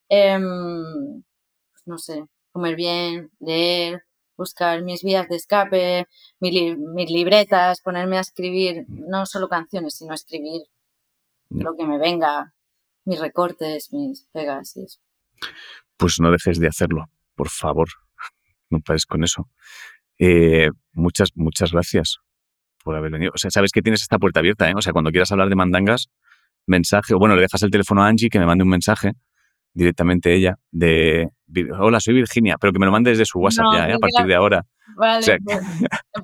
Em, 0.09 1.23
pues 1.71 1.83
no 1.85 1.97
sé, 1.97 2.25
comer 2.51 2.75
bien, 2.75 3.31
leer, 3.39 4.03
buscar 4.37 4.81
mis 4.83 5.03
vías 5.03 5.27
de 5.29 5.35
escape, 5.35 6.07
mis, 6.39 7.09
libretas, 7.09 7.81
ponerme 7.81 8.17
a 8.17 8.21
escribir 8.21 8.85
mm. 8.87 9.09
no 9.09 9.25
solo 9.25 9.47
canciones, 9.47 9.95
sino 9.95 10.13
escribir 10.13 10.61
lo 11.49 11.75
que 11.75 11.85
me 11.85 11.97
venga, 11.97 12.53
mis 13.05 13.19
recortes, 13.19 13.93
mis 13.93 14.27
pegas 14.33 14.75
y 14.77 14.83
eso. 14.83 14.99
Pues 15.97 16.19
no 16.19 16.31
dejes 16.31 16.59
de 16.59 16.67
hacerlo 16.67 17.05
por 17.35 17.49
favor, 17.49 17.89
no 18.69 18.79
pares 18.79 19.05
con 19.05 19.23
eso. 19.23 19.49
Eh, 20.17 20.69
muchas, 20.93 21.29
muchas 21.35 21.71
gracias 21.71 22.19
por 22.83 22.95
haber 22.95 23.11
venido. 23.11 23.31
O 23.35 23.37
sea, 23.37 23.51
sabes 23.51 23.71
que 23.71 23.81
tienes 23.81 24.01
esta 24.01 24.17
puerta 24.17 24.39
abierta, 24.39 24.69
¿eh? 24.69 24.73
O 24.75 24.81
sea, 24.81 24.93
cuando 24.93 25.11
quieras 25.11 25.31
hablar 25.31 25.49
de 25.49 25.55
mandangas, 25.55 26.09
mensaje, 26.67 27.13
o 27.13 27.19
bueno, 27.19 27.35
le 27.35 27.41
dejas 27.41 27.61
el 27.63 27.71
teléfono 27.71 28.03
a 28.03 28.07
Angie 28.07 28.29
que 28.29 28.39
me 28.39 28.45
mande 28.45 28.63
un 28.63 28.69
mensaje 28.69 29.13
directamente 29.73 30.33
ella 30.33 30.55
de 30.71 31.29
hola, 31.79 31.99
soy 31.99 32.13
Virginia, 32.13 32.57
pero 32.59 32.73
que 32.73 32.79
me 32.79 32.85
lo 32.85 32.91
mande 32.91 33.11
desde 33.11 33.25
su 33.25 33.39
WhatsApp 33.39 33.65
ya, 33.73 33.89
¿eh? 33.89 33.93
a 33.93 33.99
partir 33.99 34.25
de 34.25 34.35
ahora. 34.35 34.65
Vale, 34.97 35.37
pues, 35.43 35.61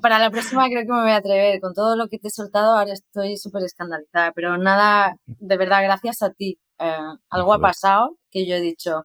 para 0.00 0.18
la 0.18 0.30
próxima 0.30 0.66
creo 0.66 0.82
que 0.82 0.92
me 0.92 1.02
voy 1.02 1.10
a 1.10 1.16
atrever. 1.16 1.60
Con 1.60 1.74
todo 1.74 1.96
lo 1.96 2.08
que 2.08 2.18
te 2.18 2.28
he 2.28 2.30
soltado, 2.30 2.76
ahora 2.76 2.92
estoy 2.92 3.36
súper 3.36 3.64
escandalizada, 3.64 4.32
pero 4.32 4.56
nada, 4.56 5.14
de 5.26 5.56
verdad, 5.56 5.82
gracias 5.82 6.22
a 6.22 6.30
ti. 6.30 6.58
Eh, 6.78 6.96
algo 7.30 7.54
ha 7.54 7.60
pasado 7.60 8.16
que 8.30 8.46
yo 8.46 8.56
he 8.56 8.60
dicho, 8.60 9.04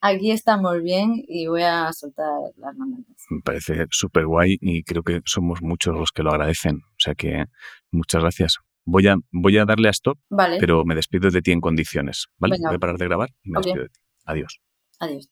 aquí 0.00 0.30
estamos 0.30 0.82
bien 0.82 1.14
y 1.28 1.46
voy 1.46 1.62
a 1.62 1.92
soltar 1.92 2.26
las 2.56 2.74
manos. 2.76 3.00
Me 3.30 3.40
parece 3.42 3.86
súper 3.90 4.26
guay 4.26 4.58
y 4.60 4.82
creo 4.82 5.02
que 5.02 5.20
somos 5.24 5.62
muchos 5.62 5.94
los 5.94 6.10
que 6.12 6.22
lo 6.22 6.30
agradecen. 6.30 6.76
O 6.76 6.98
sea 6.98 7.14
que 7.14 7.44
muchas 7.90 8.22
gracias. 8.22 8.58
Voy 8.86 9.06
a, 9.08 9.16
voy 9.32 9.58
a 9.58 9.64
darle 9.64 9.88
a 9.88 9.90
stop, 9.90 10.18
pero 10.60 10.84
me 10.84 10.94
despido 10.94 11.30
de 11.30 11.42
ti 11.42 11.52
en 11.52 11.60
condiciones. 11.60 12.26
¿vale? 12.38 12.56
Voy 12.64 12.76
a 12.76 12.78
parar 12.78 12.96
de 12.96 13.04
grabar 13.04 13.30
y 13.42 13.50
me 13.50 13.58
despido 13.58 13.82
de 13.82 13.88
ti. 13.90 14.00
Adiós. 14.24 14.60
Adiós. 15.00 15.28